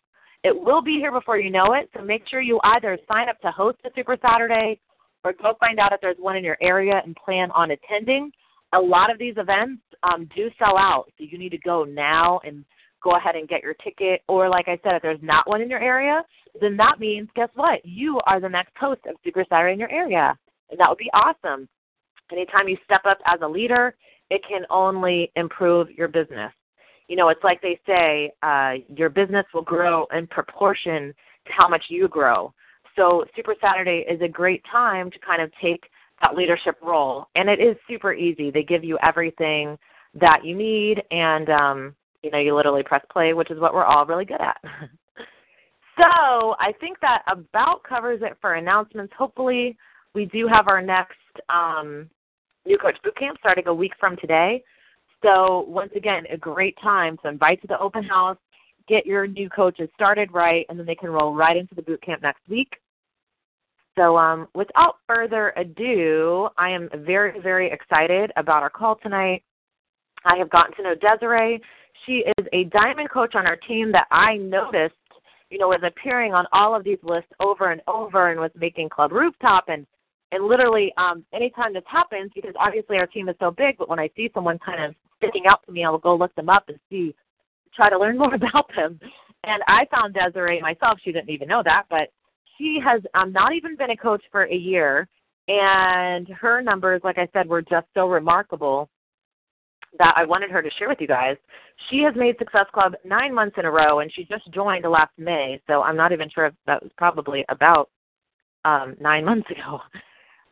It 0.44 0.56
will 0.56 0.82
be 0.82 0.98
here 1.00 1.12
before 1.12 1.38
you 1.38 1.50
know 1.50 1.74
it, 1.74 1.90
so 1.96 2.04
make 2.04 2.28
sure 2.28 2.42
you 2.42 2.60
either 2.64 2.98
sign 3.12 3.30
up 3.30 3.40
to 3.42 3.50
host 3.50 3.78
a 3.86 3.90
Super 3.96 4.18
Saturday 4.22 4.80
or 5.24 5.34
go 5.34 5.54
find 5.60 5.80
out 5.80 5.94
if 5.94 6.02
there's 6.02 6.18
one 6.20 6.36
in 6.36 6.44
your 6.44 6.58
area 6.62 7.02
and 7.04 7.16
plan 7.16 7.50
on 7.52 7.72
attending. 7.72 8.32
A 8.74 8.80
lot 8.80 9.12
of 9.12 9.18
these 9.18 9.36
events 9.38 9.82
um, 10.04 10.30
do 10.36 10.50
sell 10.60 10.78
out, 10.78 11.06
so 11.18 11.24
you 11.24 11.38
need 11.38 11.52
to 11.52 11.58
go 11.60 11.86
now 11.86 12.40
and 12.44 12.64
go 13.04 13.16
ahead 13.16 13.36
and 13.36 13.48
get 13.48 13.64
your 13.64 13.76
ticket. 13.76 14.22
Or, 14.28 14.50
like 14.50 14.68
I 14.68 14.80
said, 14.84 14.96
if 14.96 15.02
there's 15.02 15.20
not 15.24 15.48
one 15.48 15.62
in 15.62 15.70
your 15.70 15.82
area, 15.82 16.24
then 16.62 16.78
that 16.78 17.00
means, 17.00 17.30
guess 17.36 17.50
what? 17.56 17.84
You 17.84 18.20
are 18.28 18.40
the 18.40 18.50
next 18.50 18.74
host 18.78 19.02
of 19.08 19.16
Super 19.24 19.46
Saturday 19.50 19.74
in 19.74 19.80
your 19.80 19.92
area, 19.92 20.38
and 20.70 20.80
that 20.80 20.90
would 20.90 20.98
be 20.98 21.10
awesome. 21.14 21.68
Anytime 22.32 22.68
you 22.68 22.78
step 22.84 23.02
up 23.06 23.20
as 23.26 23.40
a 23.42 23.48
leader, 23.48 23.96
it 24.30 24.42
can 24.48 24.62
only 24.70 25.32
improve 25.36 25.90
your 25.92 26.08
business. 26.08 26.52
You 27.08 27.16
know, 27.16 27.30
it's 27.30 27.44
like 27.44 27.62
they 27.62 27.80
say, 27.86 28.32
uh, 28.42 28.74
your 28.96 29.10
business 29.10 29.46
will 29.54 29.64
grow 29.64 30.08
in 30.14 30.28
proportion 30.28 31.14
to 31.46 31.52
how 31.52 31.68
much 31.68 31.86
you 31.90 32.08
grow. 32.08 32.54
So 32.96 33.26
Super 33.36 33.56
Saturday 33.62 34.06
is 34.10 34.22
a 34.22 34.28
great 34.28 34.64
time 34.72 35.12
to 35.12 35.20
kind 35.20 35.42
of 35.42 35.52
take 35.62 35.84
that 36.22 36.36
leadership 36.36 36.78
role, 36.82 37.28
and 37.36 37.50
it 37.50 37.60
is 37.60 37.76
super 37.88 38.14
easy. 38.14 38.52
They 38.52 38.64
give 38.64 38.84
you 38.84 38.98
everything 39.04 39.78
that 40.14 40.46
you 40.46 40.56
need, 40.56 41.02
and 41.12 41.50
um, 41.50 41.96
you 42.22 42.32
know, 42.32 42.40
you 42.40 42.56
literally 42.56 42.84
press 42.84 43.04
play, 43.12 43.34
which 43.34 43.52
is 43.52 43.60
what 43.60 43.74
we're 43.74 43.84
all 43.84 44.06
really 44.06 44.26
good 44.26 44.40
at. 44.40 44.58
so 45.98 46.56
I 46.60 46.72
think 46.80 47.00
that 47.02 47.24
about 47.28 47.84
covers 47.84 48.22
it 48.24 48.38
for 48.40 48.54
announcements. 48.54 49.14
Hopefully, 49.18 49.78
we 50.14 50.26
do 50.26 50.48
have 50.48 50.68
our 50.68 50.82
next 50.82 51.18
um, 51.50 52.10
New 52.66 52.78
Coach 52.78 52.98
Bootcamp 53.06 53.38
starting 53.40 53.68
a 53.68 53.74
week 53.74 53.94
from 54.00 54.16
today. 54.18 54.64
So 55.24 55.66
once 55.68 55.92
again, 55.96 56.24
a 56.32 56.38
great 56.38 56.78
time 56.82 57.18
to 57.24 57.30
invite 57.30 57.62
to 57.62 57.68
the 57.68 57.80
open 57.80 58.04
house, 58.04 58.38
get 58.88 59.06
your 59.06 59.28
new 59.28 59.50
coaches 59.50 59.90
started 59.96 60.34
right, 60.34 60.66
and 60.70 60.78
then 60.78 60.86
they 60.86 60.96
can 60.96 61.10
roll 61.10 61.34
right 61.34 61.56
into 61.56 61.76
the 61.76 61.82
boot 61.82 62.02
camp 62.02 62.22
next 62.22 62.42
week. 62.50 62.74
So 63.98 64.18
um, 64.18 64.48
without 64.56 64.96
further 65.08 65.54
ado, 65.56 66.50
I 66.58 66.70
am 66.70 66.90
very, 67.06 67.40
very 67.40 67.72
excited 67.72 68.32
about 68.38 68.64
our 68.64 68.70
call 68.70 68.98
tonight. 69.02 69.44
I 70.26 70.38
have 70.38 70.50
gotten 70.50 70.76
to 70.78 70.84
know 70.84 70.96
Desiree. 70.96 71.62
She 72.06 72.24
is 72.38 72.48
a 72.54 72.66
diamond 72.66 73.10
coach 73.10 73.36
on 73.36 73.46
our 73.46 73.56
team 73.56 73.92
that 73.92 74.08
I 74.12 74.38
noticed, 74.38 74.96
you 75.50 75.60
know, 75.60 75.68
was 75.68 75.82
appearing 75.86 76.34
on 76.34 76.46
all 76.52 76.76
of 76.76 76.84
these 76.84 76.98
lists 77.04 77.32
over 77.40 77.72
and 77.72 77.82
over 77.88 78.32
and 78.32 78.40
was 78.40 78.52
making 78.56 78.90
Club 78.90 79.12
Rooftop 79.12 79.66
and 79.68 79.86
and 80.34 80.46
literally 80.46 80.94
um 80.98 81.24
anytime 81.34 81.74
this 81.74 81.84
happens 81.88 82.32
because 82.36 82.54
obviously 82.60 82.98
our 82.98 83.08
team 83.08 83.30
is 83.30 83.36
so 83.40 83.52
big 83.52 83.78
but 83.78 83.90
when 83.90 84.00
i 84.00 84.10
see 84.16 84.30
someone 84.34 84.58
kind 84.60 84.84
of 84.84 84.96
sticking 85.18 85.44
out 85.50 85.64
to 85.66 85.72
me 85.72 85.86
i 85.86 85.90
will 85.90 85.98
go 85.98 86.16
look 86.16 86.34
them 86.36 86.50
up 86.50 86.68
and 86.68 86.80
see 86.90 87.14
try 87.76 87.90
to 87.90 87.98
learn 87.98 88.18
more 88.24 88.34
about 88.34 88.70
them. 88.76 89.00
And 89.44 89.62
I 89.68 89.86
found 89.92 90.14
Desiree 90.14 90.62
myself. 90.62 91.00
She 91.04 91.12
didn't 91.12 91.30
even 91.30 91.48
know 91.48 91.62
that, 91.66 91.84
but 91.90 92.10
she 92.58 92.80
has 92.84 93.02
um, 93.14 93.34
not 93.34 93.54
even 93.54 93.76
been 93.76 93.92
a 93.92 93.98
coach 93.98 94.24
for 94.32 94.44
a 94.44 94.56
year, 94.56 95.08
and 95.48 96.28
her 96.30 96.62
numbers, 96.62 97.02
like 97.04 97.18
I 97.18 97.28
said, 97.34 97.50
were 97.50 97.62
just 97.62 97.88
so 97.94 98.08
remarkable 98.08 98.90
that 99.98 100.14
I 100.16 100.24
wanted 100.24 100.50
her 100.50 100.62
to 100.62 100.70
share 100.80 100.88
with 100.88 101.02
you 101.02 101.08
guys. 101.08 101.36
She 101.90 102.00
has 102.04 102.16
made 102.16 102.38
Success 102.38 102.66
Club 102.74 102.94
nine 103.04 103.34
months 103.34 103.58
in 103.60 103.66
a 103.66 103.72
row, 103.72 104.00
and 104.00 104.12
she 104.14 104.24
just 104.24 104.50
joined 104.52 104.86
last 104.90 105.12
May. 105.18 105.62
So 105.68 105.82
I'm 105.82 105.98
not 105.98 106.12
even 106.14 106.30
sure 106.30 106.46
if 106.46 106.54
that 106.66 106.82
was 106.82 106.92
probably 106.98 107.44
about 107.50 107.90
um, 108.64 108.96
nine 109.02 109.26
months 109.26 109.50
ago. 109.52 109.82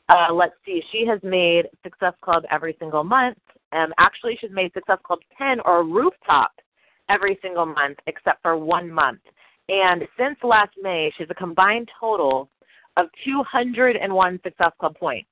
Uh, 0.10 0.34
let's 0.34 0.56
see. 0.66 0.82
She 0.92 1.06
has 1.06 1.20
made 1.24 1.68
Success 1.84 2.14
Club 2.22 2.44
every 2.52 2.76
single 2.80 3.04
month. 3.04 3.38
Um, 3.72 3.94
actually, 3.98 4.38
she's 4.40 4.52
made 4.52 4.74
Success 4.74 4.98
Club 5.04 5.20
10 5.38 5.62
or 5.66 5.84
Rooftop 5.84 6.52
every 7.10 7.40
single 7.42 7.66
month 7.66 7.98
except 8.08 8.42
for 8.42 8.58
one 8.58 8.90
month. 8.90 9.22
And 9.70 10.04
since 10.18 10.38
last 10.44 10.72
May, 10.82 11.12
she's 11.18 11.28
a 11.30 11.36
combined 11.36 11.90
total 12.00 12.50
of 12.98 13.08
201 13.24 14.40
Success 14.44 14.72
Club 14.80 14.96
points. 14.98 15.30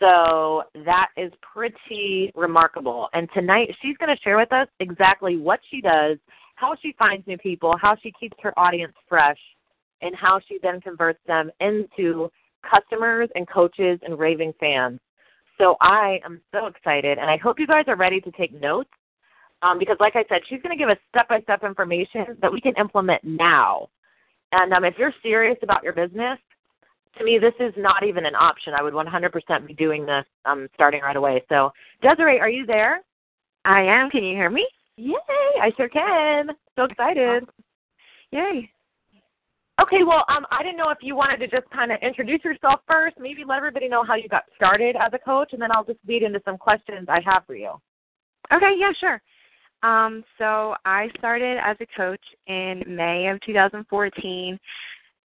So 0.00 0.64
that 0.84 1.08
is 1.16 1.32
pretty 1.40 2.32
remarkable. 2.34 3.08
And 3.12 3.28
tonight 3.32 3.68
she's 3.80 3.96
going 3.98 4.14
to 4.14 4.20
share 4.22 4.36
with 4.36 4.52
us 4.52 4.66
exactly 4.80 5.36
what 5.36 5.60
she 5.70 5.80
does, 5.80 6.18
how 6.56 6.74
she 6.82 6.94
finds 6.98 7.26
new 7.26 7.38
people, 7.38 7.76
how 7.80 7.96
she 8.02 8.12
keeps 8.18 8.36
her 8.42 8.58
audience 8.58 8.94
fresh, 9.08 9.38
and 10.02 10.14
how 10.16 10.40
she 10.48 10.58
then 10.62 10.80
converts 10.80 11.20
them 11.26 11.50
into 11.60 12.30
customers 12.68 13.28
and 13.34 13.48
coaches 13.48 13.98
and 14.02 14.18
raving 14.18 14.54
fans. 14.58 15.00
So 15.58 15.76
I 15.80 16.20
am 16.24 16.40
so 16.52 16.66
excited, 16.66 17.18
and 17.18 17.30
I 17.30 17.36
hope 17.36 17.60
you 17.60 17.66
guys 17.66 17.84
are 17.86 17.96
ready 17.96 18.20
to 18.20 18.30
take 18.32 18.58
notes 18.60 18.90
um, 19.62 19.78
because, 19.78 19.96
like 20.00 20.16
I 20.16 20.24
said, 20.28 20.40
she's 20.48 20.60
going 20.62 20.76
to 20.76 20.80
give 20.80 20.88
us 20.88 20.98
step 21.10 21.28
by 21.28 21.40
step 21.42 21.62
information 21.62 22.36
that 22.42 22.52
we 22.52 22.60
can 22.60 22.74
implement 22.76 23.22
now. 23.22 23.88
And 24.52 24.72
um, 24.72 24.84
if 24.84 24.94
you're 24.98 25.14
serious 25.22 25.56
about 25.62 25.82
your 25.82 25.92
business, 25.92 26.38
to 27.18 27.24
me, 27.24 27.38
this 27.38 27.54
is 27.60 27.72
not 27.76 28.04
even 28.04 28.26
an 28.26 28.34
option. 28.34 28.74
I 28.76 28.82
would 28.82 28.94
100% 28.94 29.66
be 29.66 29.74
doing 29.74 30.04
this 30.04 30.24
um, 30.44 30.68
starting 30.74 31.02
right 31.02 31.16
away. 31.16 31.44
So, 31.48 31.70
Desiree, 32.02 32.40
are 32.40 32.50
you 32.50 32.66
there? 32.66 33.02
I 33.64 33.82
am. 33.82 34.10
Can 34.10 34.24
you 34.24 34.34
hear 34.34 34.50
me? 34.50 34.66
Yay! 34.96 35.14
I 35.62 35.70
sure 35.76 35.88
can. 35.88 36.48
So 36.76 36.84
excited. 36.84 37.44
Yay. 38.32 38.70
Okay, 39.82 40.04
well, 40.06 40.24
um, 40.28 40.46
I 40.50 40.62
didn't 40.62 40.78
know 40.78 40.90
if 40.90 40.98
you 41.02 41.16
wanted 41.16 41.38
to 41.38 41.48
just 41.48 41.68
kind 41.70 41.90
of 41.90 41.98
introduce 42.00 42.44
yourself 42.44 42.80
first, 42.86 43.16
maybe 43.18 43.42
let 43.44 43.56
everybody 43.56 43.88
know 43.88 44.04
how 44.04 44.14
you 44.14 44.28
got 44.28 44.44
started 44.54 44.94
as 44.96 45.12
a 45.12 45.18
coach, 45.18 45.52
and 45.52 45.60
then 45.60 45.70
I'll 45.72 45.84
just 45.84 45.98
lead 46.06 46.22
into 46.22 46.40
some 46.44 46.56
questions 46.56 47.06
I 47.08 47.20
have 47.24 47.44
for 47.44 47.56
you. 47.56 47.72
Okay, 48.52 48.74
yeah, 48.78 48.92
sure. 49.00 49.20
Um, 49.82 50.24
so 50.38 50.74
I 50.84 51.08
started 51.18 51.58
as 51.62 51.76
a 51.80 51.86
coach 51.96 52.22
in 52.46 52.84
May 52.86 53.28
of 53.28 53.40
2014. 53.40 54.58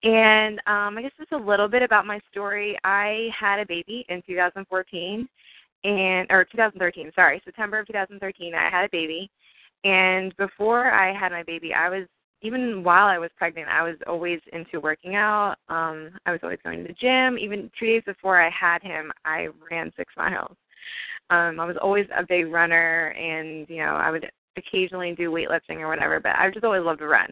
And 0.04 0.60
um, 0.66 0.98
I 0.98 1.02
guess 1.02 1.12
just 1.18 1.32
a 1.34 1.38
little 1.38 1.68
bit 1.68 1.84
about 1.84 2.06
my 2.06 2.20
story. 2.32 2.78
I 2.84 3.30
had 3.38 3.60
a 3.60 3.66
baby 3.66 4.06
in 4.10 4.22
2014, 4.26 5.28
and 5.84 6.28
or 6.30 6.46
2013. 6.46 7.12
Sorry, 7.16 7.42
September 7.44 7.80
of 7.80 7.88
2013. 7.88 8.54
I 8.54 8.70
had 8.70 8.86
a 8.86 8.90
baby, 8.92 9.30
and 9.84 10.36
before 10.38 10.92
I 10.92 11.14
had 11.14 11.32
my 11.32 11.44
baby, 11.44 11.74
I 11.74 11.90
was 11.90 12.08
even 12.42 12.84
while 12.84 13.08
I 13.08 13.18
was 13.18 13.32
pregnant, 13.38 13.68
I 13.68 13.84
was 13.84 13.96
always 14.08 14.40
into 14.54 14.80
working 14.80 15.16
out. 15.16 15.56
Um, 15.68 16.12
I 16.26 16.32
was 16.32 16.40
always 16.42 16.60
going 16.64 16.82
to 16.82 16.88
the 16.88 16.94
gym. 16.94 17.38
Even 17.38 17.70
two 17.78 17.86
days 17.86 18.04
before 18.06 18.42
I 18.42 18.50
had 18.50 18.82
him, 18.82 19.12
I 19.26 19.50
ran 19.70 19.92
six 19.98 20.14
miles. 20.18 20.56
Um, 21.30 21.60
I 21.60 21.66
was 21.66 21.76
always 21.82 22.08
a 22.16 22.26
big 22.26 22.48
runner, 22.48 23.08
and 23.10 23.70
you 23.70 23.78
know, 23.78 23.96
I 23.96 24.10
would 24.10 24.30
occasionally 24.58 25.14
do 25.16 25.32
weightlifting 25.32 25.80
or 25.80 25.88
whatever. 25.88 26.20
But 26.20 26.36
I 26.38 26.50
just 26.50 26.64
always 26.64 26.84
loved 26.84 27.00
to 27.00 27.08
run. 27.08 27.32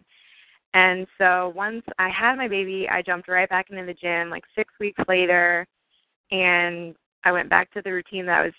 And 0.74 1.08
so 1.18 1.54
once 1.56 1.84
I 1.98 2.10
had 2.10 2.36
my 2.36 2.48
baby, 2.48 2.88
I 2.90 3.02
jumped 3.02 3.30
right 3.30 3.50
back 3.50 3.70
into 3.70 3.86
the 3.86 3.94
gym 3.94 4.30
like 4.30 4.44
six 4.56 4.74
weeks 4.80 5.02
later, 5.08 5.66
and 6.32 6.94
I 7.24 7.32
went 7.32 7.50
back 7.50 7.72
to 7.74 7.82
the 7.82 7.92
routine 7.92 8.26
that 8.26 8.40
I 8.40 8.44
was 8.44 8.54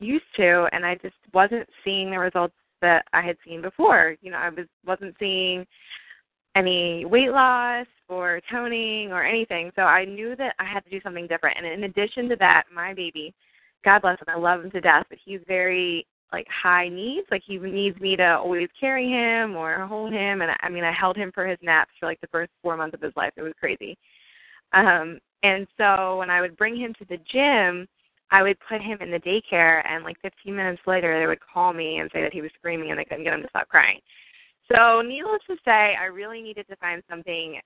used 0.00 0.24
to, 0.36 0.66
and 0.72 0.84
I 0.84 0.94
just 0.96 1.14
wasn't 1.34 1.68
seeing 1.84 2.10
the 2.10 2.18
results 2.18 2.54
that 2.80 3.04
I 3.12 3.22
had 3.22 3.36
seen 3.44 3.62
before. 3.62 4.16
You 4.20 4.30
know, 4.30 4.38
I 4.38 4.48
was 4.50 4.66
wasn't 4.86 5.14
seeing 5.18 5.66
any 6.56 7.04
weight 7.04 7.30
loss 7.30 7.86
or 8.08 8.40
toning 8.50 9.12
or 9.12 9.24
anything. 9.24 9.70
So 9.76 9.82
I 9.82 10.04
knew 10.04 10.34
that 10.36 10.54
I 10.58 10.64
had 10.64 10.84
to 10.84 10.90
do 10.90 11.00
something 11.02 11.26
different. 11.26 11.58
And 11.58 11.66
in 11.66 11.84
addition 11.84 12.28
to 12.28 12.36
that, 12.36 12.64
my 12.74 12.92
baby, 12.92 13.32
God 13.84 14.02
bless 14.02 14.18
him, 14.18 14.26
I 14.28 14.36
love 14.36 14.64
him 14.64 14.70
to 14.72 14.80
death, 14.80 15.06
but 15.08 15.18
he's 15.24 15.40
very 15.46 16.06
like 16.32 16.46
high 16.48 16.88
needs. 16.88 17.26
Like 17.30 17.42
he 17.46 17.58
needs 17.58 17.98
me 18.00 18.16
to 18.16 18.38
always 18.38 18.68
carry 18.78 19.08
him 19.08 19.56
or 19.56 19.86
hold 19.86 20.12
him. 20.12 20.42
And 20.42 20.52
I 20.60 20.68
mean, 20.68 20.84
I 20.84 20.92
held 20.92 21.16
him 21.16 21.32
for 21.34 21.46
his 21.46 21.58
naps 21.62 21.92
for 21.98 22.06
like 22.06 22.20
the 22.20 22.28
first 22.28 22.50
four 22.62 22.76
months 22.76 22.94
of 22.94 23.00
his 23.00 23.12
life. 23.16 23.32
It 23.36 23.42
was 23.42 23.52
crazy. 23.58 23.96
Um, 24.72 25.18
and 25.42 25.66
so 25.76 26.18
when 26.18 26.30
I 26.30 26.40
would 26.40 26.56
bring 26.56 26.76
him 26.76 26.94
to 26.98 27.04
the 27.06 27.18
gym, 27.32 27.88
I 28.32 28.42
would 28.42 28.56
put 28.68 28.80
him 28.80 28.98
in 29.00 29.10
the 29.10 29.18
daycare, 29.18 29.84
and 29.88 30.04
like 30.04 30.16
15 30.22 30.54
minutes 30.54 30.82
later, 30.86 31.18
they 31.18 31.26
would 31.26 31.40
call 31.40 31.72
me 31.72 31.98
and 31.98 32.10
say 32.12 32.22
that 32.22 32.32
he 32.32 32.42
was 32.42 32.50
screaming 32.58 32.90
and 32.90 32.98
they 32.98 33.04
couldn't 33.04 33.24
get 33.24 33.34
him 33.34 33.42
to 33.42 33.48
stop 33.48 33.68
crying. 33.68 33.98
So, 34.72 35.02
needless 35.02 35.40
to 35.48 35.56
say, 35.64 35.96
I 36.00 36.04
really 36.04 36.40
needed 36.40 36.68
to 36.68 36.76
find 36.76 37.02
something 37.10 37.60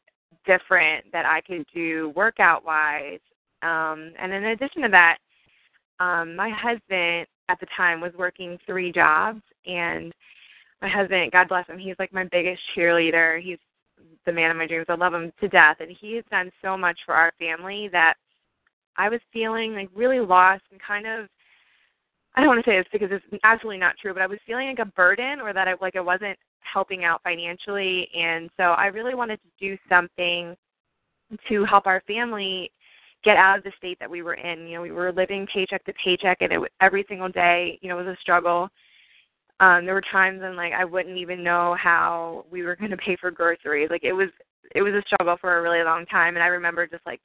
different 0.47 1.05
that 1.13 1.27
I 1.27 1.41
could 1.43 1.67
do 1.75 2.13
workout 2.17 2.65
wise. 2.65 3.21
Um, 3.63 4.13
and 4.19 4.33
in 4.33 4.45
addition 4.45 4.83
to 4.83 4.89
that, 4.89 5.19
um, 6.01 6.35
my 6.35 6.51
husband 6.51 7.27
at 7.49 7.61
the 7.61 7.67
time 7.77 8.01
was 8.01 8.13
working 8.17 8.59
three 8.67 8.91
jobs 8.91 9.43
and 9.67 10.13
my 10.83 10.89
husband, 10.89 11.33
God 11.33 11.49
bless 11.49 11.67
him, 11.67 11.79
he's 11.79 11.97
like 11.99 12.13
my 12.13 12.25
biggest 12.25 12.61
cheerleader. 12.77 13.41
He's 13.41 13.59
the 14.27 14.33
man 14.33 14.51
of 14.51 14.57
my 14.57 14.67
dreams. 14.67 14.87
I 14.89 14.95
love 14.95 15.15
him 15.15 15.33
to 15.41 15.49
death 15.49 15.77
and 15.81 15.95
he 15.99 16.15
has 16.17 16.25
done 16.31 16.51
so 16.63 16.77
much 16.77 16.99
for 17.07 17.15
our 17.15 17.33
family 17.39 17.89
that 17.93 18.15
I 18.97 19.09
was 19.09 19.21
feeling 19.33 19.75
like 19.75 19.89
really 19.95 20.21
lost 20.21 20.63
and 20.71 20.81
kind 20.81 21.07
of 21.07 21.29
I 22.37 22.41
don't 22.41 22.49
want 22.49 22.65
to 22.65 22.71
say 22.71 22.79
this 22.79 22.87
because 22.93 23.11
it's 23.13 23.43
absolutely 23.45 23.79
not 23.79 23.95
true, 24.01 24.13
but 24.13 24.23
I 24.23 24.27
was 24.27 24.41
feeling 24.45 24.67
like 24.67 24.81
a 24.81 24.87
burden 24.87 25.41
or 25.41 25.53
that 25.53 25.69
I 25.69 25.75
like 25.81 25.97
I 25.97 26.01
wasn't 26.01 26.39
helping 26.61 27.05
out 27.05 27.23
financially 27.23 28.09
and 28.17 28.51
so 28.57 28.65
I 28.65 28.87
really 28.87 29.15
wanted 29.15 29.39
to 29.43 29.49
do 29.61 29.79
something 29.89 30.57
to 31.49 31.65
help 31.65 31.87
our 31.87 32.03
family 32.07 32.71
get 33.25 33.37
out 33.37 33.59
of 33.59 33.65
the 33.65 33.73
state 33.79 33.99
that 33.99 34.11
we 34.11 34.23
were 34.23 34.35
in. 34.35 34.67
You 34.67 34.77
know, 34.77 34.83
we 34.83 34.93
were 34.93 35.13
living 35.13 35.47
paycheck 35.53 35.85
to 35.85 35.93
paycheck, 36.05 36.39
and 36.41 36.53
it 36.53 36.61
every 36.81 37.05
single 37.09 37.29
day, 37.29 37.79
you 37.83 37.89
know, 37.89 37.97
was 37.97 38.07
a 38.07 38.17
struggle. 38.21 38.69
Um, 39.61 39.85
there 39.85 39.95
were 39.95 40.03
times 40.13 40.43
when 40.43 40.57
like 40.57 40.73
I 40.73 40.85
wouldn't 40.85 41.17
even 41.17 41.43
know 41.43 41.77
how 41.81 42.45
we 42.51 42.63
were 42.63 42.77
going 42.77 42.91
to 42.91 42.97
pay 42.97 43.17
for 43.17 43.31
groceries. 43.31 43.89
Like 43.91 44.05
it 44.05 44.13
was 44.13 44.29
it 44.75 44.83
was 44.83 44.95
a 44.95 45.03
struggle 45.07 45.37
for 45.41 45.59
a 45.59 45.63
really 45.63 45.83
long 45.83 46.07
time, 46.07 46.37
and 46.37 46.43
I 46.43 46.49
remember 46.49 46.87
just 46.87 47.07
like 47.07 47.21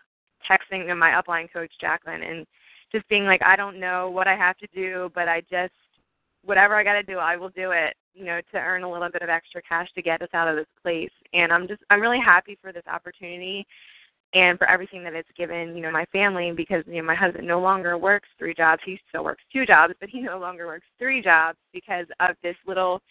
texting 0.50 0.96
my 0.98 1.12
upline 1.12 1.52
coach 1.52 1.72
Jacqueline 1.80 2.24
and 2.24 2.46
just 2.92 3.08
being 3.10 3.26
like, 3.26 3.42
I 3.44 3.56
don't 3.56 3.80
know 3.80 4.10
what 4.10 4.28
I 4.28 4.36
have 4.36 4.58
to 4.58 4.68
do, 4.74 5.12
but 5.14 5.28
I 5.28 5.42
just 5.42 5.74
whatever 6.44 6.76
I 6.76 6.84
got 6.84 6.94
to 6.94 7.04
do, 7.04 7.18
I 7.18 7.36
will 7.36 7.50
do 7.50 7.72
it. 7.72 7.96
You 8.16 8.26
know, 8.26 8.42
to 8.52 8.58
earn 8.58 8.84
a 8.84 8.92
little 8.92 9.10
bit 9.10 9.22
of 9.22 9.30
extra 9.30 9.62
cash 9.62 9.88
to 9.96 10.02
get 10.02 10.22
us 10.22 10.30
out 10.34 10.48
of 10.48 10.56
this 10.56 10.68
place. 10.82 11.12
And 11.32 11.54
I'm 11.54 11.68
just 11.68 11.82
I'm 11.90 12.02
really 12.02 12.20
happy 12.20 12.58
for 12.62 12.74
this 12.74 12.84
opportunity 12.92 13.66
and 14.34 14.58
for 14.58 14.68
everything 14.70 15.04
that 15.04 15.14
it's 15.14 15.30
given, 15.38 15.76
you 15.76 15.82
know, 15.82 15.92
my 15.92 16.06
family 16.12 16.52
because 16.52 16.84
you 16.88 16.98
know 16.98 17.08
my 17.08 17.16
husband 17.16 17.48
no 17.48 17.60
longer 17.60 17.98
works 17.98 18.28
three 18.38 18.54
jobs. 18.54 18.82
He 18.86 19.00
still 19.10 19.24
works 19.24 19.44
two 19.54 19.66
jobs, 19.66 19.94
but 20.00 20.10
he 20.10 20.22
no 20.22 20.40
longer 20.40 20.68
works 20.68 20.86
three 20.98 21.22
jobs 21.22 21.58
because 21.74 22.06
of 22.20 22.36
this 22.44 22.56
little 22.68 23.02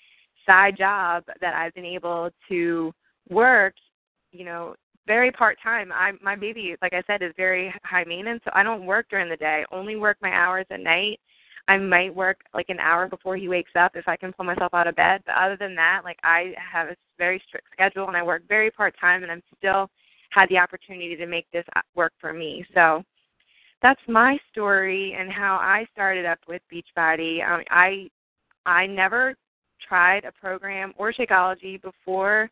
side 0.47 0.77
job 0.77 1.25
that 1.41 1.55
I've 1.55 1.75
been 1.75 1.85
able 1.85 2.31
to 2.49 2.93
work, 3.29 3.75
you 4.33 4.45
know, 4.45 4.75
very 5.07 5.31
part 5.33 5.59
time. 5.63 5.91
I 5.93 6.13
my 6.23 6.37
baby, 6.37 6.77
like 6.83 6.93
I 6.93 7.03
said, 7.07 7.23
is 7.23 7.33
very 7.37 7.73
high 7.83 8.05
maintenance, 8.05 8.43
so 8.45 8.51
I 8.55 8.63
don't 8.63 8.87
work 8.87 9.07
during 9.11 9.29
the 9.29 9.37
day. 9.37 9.65
Only 9.73 9.97
work 9.97 10.19
my 10.21 10.31
hours 10.31 10.67
at 10.71 10.81
night. 10.81 11.21
I 11.69 11.77
might 11.77 12.15
work 12.15 12.41
like 12.55 12.71
an 12.71 12.81
hour 12.81 13.09
before 13.09 13.37
he 13.37 13.47
wakes 13.47 13.73
up 13.79 13.93
if 13.95 14.09
I 14.09 14.17
can 14.17 14.33
pull 14.33 14.47
myself 14.47 14.73
out 14.73 14.87
of 14.87 14.97
bed. 14.97 15.23
But 15.27 15.37
other 15.37 15.57
than 15.57 15.75
that, 15.75 16.01
like 16.03 16.19
I 16.23 16.55
have 16.73 16.89
a 16.89 16.97
very 17.19 17.43
strict 17.47 17.67
schedule 17.73 18.09
and 18.09 18.17
I 18.17 18.23
work 18.23 18.43
very 18.49 18.71
part 18.71 18.95
time 18.99 19.23
and 19.23 19.31
I'm 19.31 19.43
still 19.59 19.91
had 20.31 20.49
the 20.49 20.59
opportunity 20.59 21.15
to 21.15 21.27
make 21.27 21.47
this 21.53 21.67
work 21.95 22.13
for 22.21 22.33
me. 22.33 22.65
So 22.75 23.03
that's 23.83 24.01
my 24.09 24.39
story 24.51 25.15
and 25.19 25.31
how 25.31 25.57
I 25.57 25.87
started 25.93 26.25
up 26.25 26.39
with 26.49 26.63
Beachbody. 26.73 27.47
Um, 27.47 27.63
I 27.71 28.09
I 28.65 28.87
never 28.87 29.35
tried 29.87 30.25
a 30.25 30.33
program 30.33 30.93
or 30.97 31.13
Shakeology 31.13 31.81
before 31.81 32.51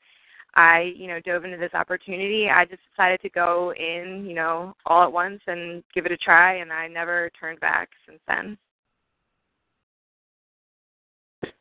I, 0.56 0.92
you 0.96 1.06
know, 1.06 1.20
dove 1.20 1.44
into 1.44 1.58
this 1.58 1.75
opportunity. 1.75 2.48
I 2.48 2.64
just 2.64 2.80
decided 2.90 3.20
to 3.20 3.28
go 3.28 3.75
in, 3.78 4.25
you 4.26 4.34
know, 4.34 4.75
all 4.86 5.04
at 5.04 5.12
once 5.12 5.40
and 5.46 5.84
give 5.94 6.06
it 6.06 6.12
a 6.12 6.16
try, 6.16 6.56
and 6.56 6.72
I 6.72 6.88
never 6.88 7.30
turned 7.38 7.60
back 7.60 7.90
since 8.06 8.18
then. 8.26 8.56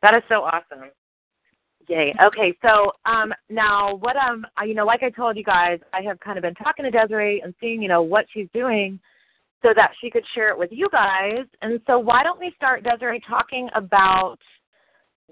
That 0.02 0.14
is 0.14 0.22
so 0.28 0.36
awesome. 0.42 0.90
Yay. 1.88 2.12
Okay, 2.20 2.56
so 2.62 2.92
um, 3.04 3.32
now 3.48 3.94
what 3.96 4.16
um 4.16 4.44
you 4.64 4.74
know, 4.74 4.84
like 4.84 5.02
I 5.02 5.10
told 5.10 5.36
you 5.36 5.44
guys, 5.44 5.78
I 5.92 6.02
have 6.02 6.18
kind 6.20 6.36
of 6.38 6.42
been 6.42 6.54
talking 6.54 6.84
to 6.84 6.90
Desiree 6.90 7.42
and 7.44 7.54
seeing 7.60 7.80
you 7.80 7.88
know 7.88 8.02
what 8.02 8.24
she's 8.32 8.48
doing, 8.52 8.98
so 9.62 9.72
that 9.76 9.92
she 10.00 10.10
could 10.10 10.24
share 10.34 10.50
it 10.50 10.58
with 10.58 10.70
you 10.72 10.88
guys. 10.90 11.44
And 11.62 11.80
so 11.86 11.98
why 11.98 12.22
don't 12.22 12.40
we 12.40 12.52
start 12.56 12.82
Desiree 12.82 13.20
talking 13.28 13.68
about 13.74 14.38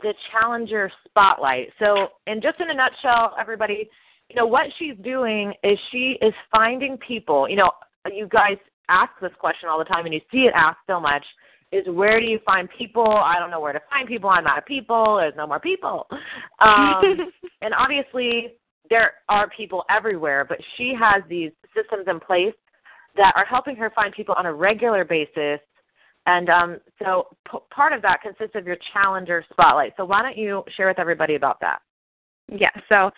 the 0.03 0.15
Challenger 0.31 0.91
Spotlight. 1.07 1.69
So, 1.79 2.09
and 2.27 2.43
just 2.43 2.61
in 2.61 2.71
a 2.71 2.75
nutshell, 2.75 3.35
everybody, 3.39 3.89
you 4.29 4.37
know, 4.37 4.47
what 4.47 4.67
she's 4.79 4.97
doing 5.03 5.53
is 5.63 5.79
she 5.91 6.17
is 6.21 6.33
finding 6.51 6.97
people. 6.99 7.49
You 7.49 7.57
know, 7.57 7.71
you 8.13 8.27
guys 8.27 8.57
ask 8.89 9.13
this 9.21 9.33
question 9.39 9.69
all 9.69 9.79
the 9.79 9.85
time, 9.85 10.05
and 10.05 10.15
you 10.15 10.21
see 10.31 10.43
it 10.43 10.53
asked 10.55 10.81
so 10.87 11.01
much. 11.01 11.25
Is 11.73 11.85
where 11.89 12.21
do 12.21 12.27
you 12.27 12.39
find 12.45 12.69
people? 12.77 13.07
I 13.07 13.39
don't 13.39 13.51
know 13.51 13.61
where 13.61 13.73
to 13.73 13.81
find 13.91 14.07
people. 14.07 14.31
I'm 14.31 14.47
out 14.47 14.59
of 14.59 14.67
people. 14.67 15.17
There's 15.17 15.35
no 15.37 15.47
more 15.47 15.61
people. 15.61 16.07
Um, 16.61 17.33
and 17.63 17.75
obviously, 17.75 18.55
there 18.91 19.15
are 19.29 19.49
people 19.57 19.85
everywhere, 19.91 20.45
but 20.45 20.59
she 20.77 20.95
has 20.99 21.23
these 21.29 21.51
systems 21.75 22.07
in 22.09 22.21
place 22.21 22.55
that 23.17 23.33
are 23.37 23.45
helping 23.45 23.77
her 23.77 23.91
find 23.95 24.13
people 24.13 24.35
on 24.37 24.47
a 24.47 24.53
regular 24.53 25.05
basis. 25.05 25.61
And 26.27 26.49
um, 26.49 26.79
so 26.99 27.29
p- 27.51 27.59
part 27.71 27.93
of 27.93 28.03
that 28.03 28.23
consists 28.23 28.57
of 28.57 28.67
your 28.67 28.79
Challenger 28.93 29.45
Spotlight. 29.51 29.93
So 29.97 30.05
why 30.05 30.23
don't 30.23 30.39
you 30.39 30.63
share 30.77 30.89
with 30.89 30.99
everybody 30.99 31.35
about 31.35 31.61
that? 31.61 31.81
Yeah. 32.49 32.71
So 32.89 33.11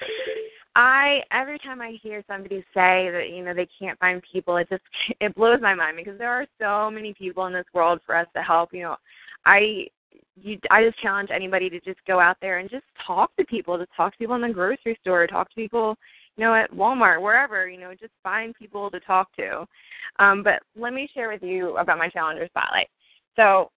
I 0.75 1.21
every 1.33 1.59
time 1.59 1.81
I 1.81 1.97
hear 2.03 2.23
somebody 2.29 2.61
say 2.75 3.09
that 3.11 3.29
you 3.31 3.45
know 3.45 3.55
they 3.55 3.69
can't 3.79 3.99
find 3.99 4.23
people, 4.31 4.57
it 4.57 4.69
just 4.69 4.83
it 5.21 5.35
blows 5.35 5.61
my 5.61 5.75
mind 5.75 5.97
because 5.97 6.19
there 6.19 6.31
are 6.31 6.47
so 6.61 6.91
many 6.91 7.15
people 7.15 7.47
in 7.47 7.53
this 7.53 7.67
world 7.73 8.01
for 8.05 8.17
us 8.17 8.27
to 8.35 8.43
help. 8.43 8.73
You 8.73 8.83
know, 8.83 8.97
I 9.45 9.87
you 10.37 10.59
I 10.71 10.85
just 10.85 11.01
challenge 11.01 11.31
anybody 11.33 11.71
to 11.71 11.81
just 11.81 11.99
go 12.07 12.21
out 12.21 12.37
there 12.41 12.59
and 12.59 12.69
just 12.69 12.85
talk 13.07 13.35
to 13.37 13.45
people, 13.45 13.79
just 13.79 13.91
talk 13.97 14.13
to 14.13 14.19
people 14.19 14.35
in 14.37 14.43
the 14.43 14.53
grocery 14.53 14.99
store, 15.01 15.27
talk 15.27 15.49
to 15.49 15.55
people, 15.55 15.97
you 16.37 16.45
know, 16.45 16.55
at 16.55 16.71
Walmart, 16.73 17.23
wherever, 17.23 17.69
you 17.69 17.81
know, 17.81 17.93
just 17.93 18.13
find 18.23 18.55
people 18.55 18.91
to 18.91 19.01
talk 19.01 19.35
to. 19.37 19.67
Um, 20.19 20.43
but 20.43 20.63
let 20.77 20.93
me 20.93 21.09
share 21.15 21.31
with 21.31 21.43
you 21.43 21.77
about 21.79 21.99
my 21.99 22.09
Challenger 22.09 22.47
Spotlight. 22.49 22.89
So 23.37 23.71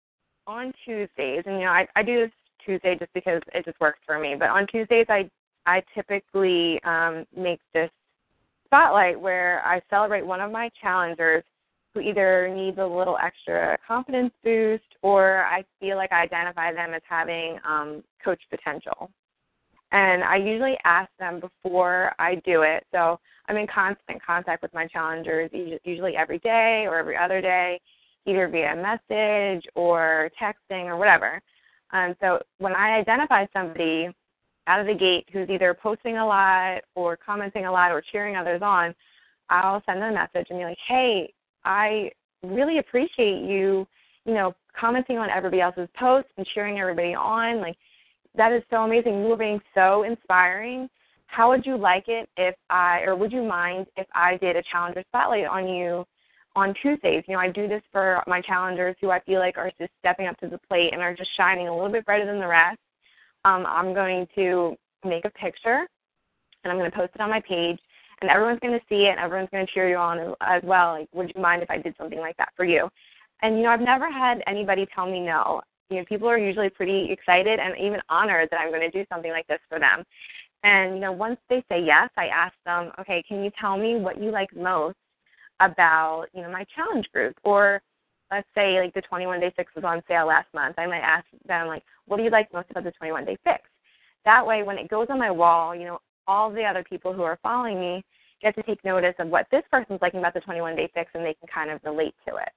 on 0.47 0.73
Tuesdays, 0.85 1.43
and 1.47 1.57
you 1.57 1.65
know, 1.65 1.73
I, 1.73 1.87
I 1.95 2.03
do 2.03 2.21
this 2.21 2.31
Tuesday 2.65 2.97
just 2.99 3.13
because 3.13 3.43
it 3.55 3.65
just 3.65 3.81
works 3.81 4.01
for 4.07 4.19
me. 4.19 4.35
But 4.39 4.49
on 4.49 4.67
Tuesdays, 4.67 5.07
I 5.09 5.29
I 5.67 5.83
typically 5.95 6.81
um, 6.85 7.27
make 7.37 7.61
this 7.75 7.91
spotlight 8.65 9.21
where 9.21 9.63
I 9.65 9.81
celebrate 9.91 10.25
one 10.25 10.41
of 10.41 10.51
my 10.51 10.71
challengers 10.81 11.45
who 11.93 12.01
either 12.01 12.53
needs 12.55 12.79
a 12.79 12.87
little 12.87 13.19
extra 13.23 13.77
confidence 13.87 14.33
boost 14.45 14.85
or 15.03 15.45
I 15.45 15.65
feel 15.81 15.97
like 15.97 16.13
I 16.13 16.23
identify 16.23 16.73
them 16.73 16.95
as 16.95 17.03
having 17.09 17.59
um, 17.67 18.03
coach 18.25 18.41
potential. 18.51 19.11
And 19.91 20.23
I 20.23 20.37
usually 20.37 20.77
ask 20.85 21.11
them 21.19 21.41
before 21.41 22.13
I 22.19 22.37
do 22.45 22.63
it. 22.63 22.85
So 22.93 23.19
I'm 23.49 23.57
in 23.57 23.67
constant 23.67 24.23
contact 24.25 24.63
with 24.63 24.75
my 24.75 24.87
challengers, 24.87 25.51
usually 25.85 26.15
every 26.15 26.39
day 26.41 26.85
or 26.87 26.99
every 26.99 27.17
other 27.17 27.41
day, 27.41 27.81
either 28.29 28.49
via 28.49 28.77
message 28.77 29.65
or 29.75 30.31
texting 30.41 30.85
or 30.85 30.97
whatever. 30.97 31.41
Um, 31.93 32.15
so 32.21 32.41
when 32.59 32.75
I 32.75 32.99
identify 32.99 33.47
somebody 33.53 34.09
out 34.67 34.81
of 34.81 34.87
the 34.87 34.95
gate 34.95 35.27
who's 35.33 35.49
either 35.49 35.75
posting 35.75 36.19
a 36.19 36.27
lot 36.27 36.83
or 36.95 37.17
commenting 37.17 37.65
a 37.65 37.73
lot 37.73 37.91
or 37.91 38.03
cheering 38.13 38.37
others 38.37 38.61
on, 38.63 38.95
I'll 39.49 39.83
send 39.87 40.03
them 40.03 40.13
a 40.13 40.15
message 40.15 40.49
and 40.51 40.59
be 40.59 40.65
like, 40.65 40.79
hey, 40.87 41.33
I 41.65 42.11
really 42.43 42.79
appreciate 42.79 43.43
you, 43.43 43.87
you 44.27 44.35
know, 44.35 44.55
commenting 44.79 45.17
on 45.17 45.31
everybody 45.31 45.63
else's 45.63 45.89
posts 45.99 46.31
and 46.37 46.47
cheering 46.55 46.79
everybody 46.79 47.15
on. 47.15 47.61
Like, 47.61 47.77
that 48.37 48.53
is 48.53 48.63
so 48.71 48.79
amazing. 48.79 49.21
You 49.21 49.33
are 49.33 49.37
being 49.37 49.61
so 49.75 50.03
inspiring. 50.03 50.89
How 51.27 51.49
would 51.49 51.65
you 51.65 51.77
like 51.79 52.05
it 52.09 52.29
if 52.37 52.55
I, 52.69 53.01
or 53.01 53.17
would 53.17 53.33
you 53.33 53.43
mind 53.43 53.87
if 53.97 54.07
I 54.15 54.37
did 54.37 54.57
a 54.57 54.63
challenger 54.71 55.03
spotlight 55.09 55.47
on 55.47 55.67
you 55.67 56.05
on 56.59 56.75
Tuesdays? 56.83 57.25
You 57.27 57.35
know, 57.35 57.41
I 57.41 57.51
do 57.51 57.69
this 57.69 57.83
for 57.93 58.23
my 58.27 58.41
challengers 58.41 58.97
who 59.01 59.11
I 59.11 59.21
feel 59.21 59.41
like 59.41 59.57
are 59.57 59.71
just 59.79 59.93
stepping 60.01 60.27
up 60.27 60.39
to 60.39 60.49
the 60.49 60.59
plate 60.69 60.93
and 60.93 61.03
are 61.03 61.15
just 61.15 61.37
shining 61.37 61.69
a 61.69 61.75
little 61.75 61.91
bit 61.91 62.05
brighter 62.05 62.27
than 62.27 62.41
the 62.41 62.47
rest. 62.47 62.79
Um, 63.45 63.65
I'm 63.67 63.95
going 63.95 64.27
to 64.35 64.77
make 65.05 65.25
a 65.25 65.31
picture 65.31 65.87
and 66.65 66.73
I'm 66.73 66.79
going 66.79 66.91
to 66.91 66.97
post 66.97 67.13
it 67.15 67.21
on 67.21 67.31
my 67.31 67.41
page 67.41 67.79
and 68.21 68.31
everyone's 68.31 68.61
going 68.61 68.79
to 68.79 68.85
see 68.89 69.07
it 69.07 69.11
and 69.11 69.21
everyone's 69.21 69.51
going 69.51 69.67
to 69.67 69.73
cheer 69.73 69.89
you 69.89 69.97
on 69.97 70.19
as, 70.19 70.35
as 70.41 70.63
well. 70.65 70.93
Like, 70.93 71.09
would 71.13 71.33
you 71.35 71.41
mind 71.41 71.63
if 71.63 71.71
I 71.71 71.79
did 71.79 71.95
something 71.97 72.19
like 72.19 72.37
that 72.39 72.51
for 72.57 72.65
you? 72.65 72.89
And 73.43 73.57
you 73.57 73.63
know, 73.63 73.71
I've 73.71 73.81
never 73.81 74.11
had 74.11 74.43
anybody 74.47 74.87
tell 74.95 75.07
me 75.07 75.21
no 75.21 75.63
you 75.91 75.97
know, 75.97 76.05
people 76.05 76.29
are 76.29 76.39
usually 76.39 76.71
pretty 76.71 77.11
excited 77.11 77.59
and 77.59 77.75
even 77.79 78.01
honored 78.09 78.49
that 78.51 78.61
I'm 78.61 78.71
going 78.71 78.89
to 78.89 78.91
do 78.91 79.07
something 79.11 79.31
like 79.31 79.47
this 79.47 79.61
for 79.69 79.79
them. 79.79 80.05
And 80.65 80.95
you 80.95 81.01
know, 81.01 81.13
once 81.13 81.39
they 81.49 81.65
say 81.69 81.83
yes, 81.83 82.11
I 82.17 82.27
ask 82.27 82.55
them, 82.67 82.91
okay, 83.01 83.23
can 83.27 83.43
you 83.43 83.51
tell 83.61 83.77
me 83.77 83.97
what 83.97 84.21
you 84.21 84.31
like 84.31 84.55
most 84.55 84.97
about 85.61 86.27
you 86.33 86.43
know 86.43 86.51
my 86.51 86.65
challenge 86.75 87.07
group? 87.13 87.37
Or 87.45 87.81
let's 88.31 88.49
say 88.55 88.81
like 88.81 88.95
the 88.95 89.03
21 89.03 89.41
day 89.41 89.53
fix 89.57 89.75
was 89.75 89.85
on 89.85 90.03
sale 90.09 90.27
last 90.27 90.53
month. 90.55 90.79
I 90.79 90.87
might 90.87 91.01
ask 91.01 91.27
them 91.47 91.67
like, 91.67 91.83
what 92.07 92.19
do 92.19 92.23
you 92.23 92.31
like 92.31 92.53
most 92.53 92.71
about 92.71 92.85
the 92.85 92.93
21 92.93 93.25
day 93.25 93.39
fix? 93.45 93.63
That 94.25 94.47
way, 94.47 94.63
when 94.63 94.79
it 94.79 94.89
goes 94.89 95.07
on 95.11 95.19
my 95.19 95.31
wall, 95.31 95.75
you 95.75 95.85
know, 95.85 96.01
all 96.27 96.51
the 96.51 96.65
other 96.65 96.85
people 96.85 97.13
who 97.13 97.23
are 97.23 97.39
following 97.43 97.81
me 97.81 98.05
get 98.43 98.55
to 98.55 98.63
take 98.63 98.85
notice 98.85 99.15
of 99.19 99.29
what 99.29 99.47
this 99.51 99.63
person's 99.71 100.01
liking 100.03 100.21
about 100.21 100.35
the 100.35 100.41
21 100.41 100.77
day 100.77 100.91
fix, 100.95 101.11
and 101.15 101.25
they 101.25 101.35
can 101.35 101.49
kind 101.53 101.71
of 101.71 101.81
relate 101.85 102.15
to 102.29 102.37
it. 102.37 102.51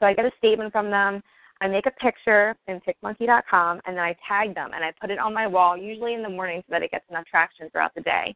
So 0.00 0.06
I 0.06 0.14
get 0.14 0.24
a 0.24 0.32
statement 0.38 0.72
from 0.72 0.90
them. 0.90 1.22
I 1.60 1.68
make 1.68 1.86
a 1.86 1.90
picture 1.92 2.54
in 2.66 2.80
PicMonkey.com 2.80 3.80
and 3.86 3.96
then 3.96 4.04
I 4.04 4.14
tag 4.28 4.54
them 4.54 4.72
and 4.74 4.84
I 4.84 4.92
put 5.00 5.10
it 5.10 5.18
on 5.18 5.32
my 5.32 5.46
wall, 5.46 5.76
usually 5.76 6.12
in 6.12 6.22
the 6.22 6.28
morning, 6.28 6.60
so 6.60 6.72
that 6.72 6.82
it 6.82 6.90
gets 6.90 7.08
enough 7.08 7.24
traction 7.24 7.70
throughout 7.70 7.94
the 7.94 8.02
day. 8.02 8.34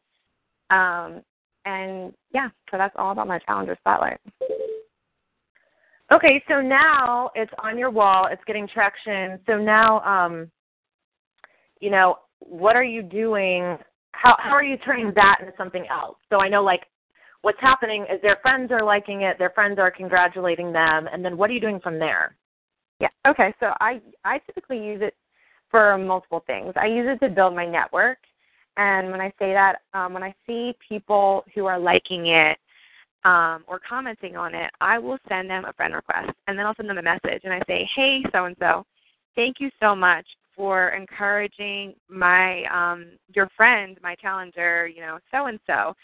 Um, 0.70 1.22
and 1.64 2.12
yeah, 2.32 2.48
so 2.70 2.78
that's 2.78 2.94
all 2.96 3.12
about 3.12 3.28
my 3.28 3.38
Challenger 3.40 3.76
Spotlight. 3.80 4.20
Okay, 6.12 6.42
so 6.48 6.60
now 6.60 7.30
it's 7.36 7.52
on 7.62 7.78
your 7.78 7.90
wall, 7.90 8.26
it's 8.30 8.42
getting 8.44 8.66
traction. 8.66 9.38
So 9.46 9.56
now, 9.58 10.00
um, 10.00 10.50
you 11.80 11.90
know, 11.90 12.16
what 12.40 12.74
are 12.74 12.84
you 12.84 13.02
doing? 13.02 13.76
How 14.12 14.36
how 14.38 14.50
are 14.50 14.64
you 14.64 14.76
turning 14.78 15.12
that 15.14 15.38
into 15.40 15.52
something 15.56 15.86
else? 15.88 16.16
So 16.28 16.40
I 16.40 16.48
know 16.48 16.62
like 16.62 16.82
what's 17.42 17.60
happening 17.60 18.02
is 18.12 18.20
their 18.22 18.38
friends 18.42 18.72
are 18.72 18.82
liking 18.82 19.22
it, 19.22 19.38
their 19.38 19.50
friends 19.50 19.78
are 19.78 19.90
congratulating 19.90 20.72
them, 20.72 21.08
and 21.12 21.24
then 21.24 21.36
what 21.36 21.48
are 21.48 21.52
you 21.52 21.60
doing 21.60 21.80
from 21.80 21.98
there? 21.98 22.36
Yeah. 22.98 23.08
Okay. 23.26 23.54
So 23.60 23.72
I 23.80 24.00
I 24.24 24.38
typically 24.38 24.84
use 24.84 25.00
it 25.02 25.14
for 25.70 25.96
multiple 25.96 26.42
things. 26.46 26.72
I 26.76 26.86
use 26.86 27.06
it 27.08 27.24
to 27.24 27.32
build 27.32 27.54
my 27.54 27.66
network, 27.66 28.18
and 28.76 29.10
when 29.10 29.20
I 29.20 29.28
say 29.38 29.52
that, 29.52 29.76
um, 29.94 30.12
when 30.14 30.22
I 30.22 30.34
see 30.46 30.74
people 30.86 31.44
who 31.54 31.66
are 31.66 31.78
liking 31.78 32.28
it 32.28 32.58
um, 33.24 33.64
or 33.66 33.80
commenting 33.86 34.36
on 34.36 34.54
it, 34.54 34.70
I 34.80 34.98
will 34.98 35.18
send 35.28 35.50
them 35.50 35.64
a 35.64 35.72
friend 35.72 35.94
request, 35.94 36.30
and 36.46 36.58
then 36.58 36.66
I'll 36.66 36.74
send 36.74 36.88
them 36.88 36.98
a 36.98 37.02
message, 37.02 37.42
and 37.44 37.52
I 37.52 37.60
say, 37.66 37.88
"Hey, 37.94 38.22
so 38.32 38.46
and 38.46 38.56
so, 38.58 38.86
thank 39.36 39.60
you 39.60 39.70
so 39.80 39.94
much 39.94 40.26
for 40.56 40.90
encouraging 40.90 41.94
my 42.08 42.64
um, 42.64 43.12
your 43.34 43.48
friend, 43.56 43.98
my 44.02 44.14
challenger, 44.16 44.86
you 44.86 45.00
know, 45.00 45.18
so 45.30 45.46
and 45.46 45.58
so. 45.66 45.94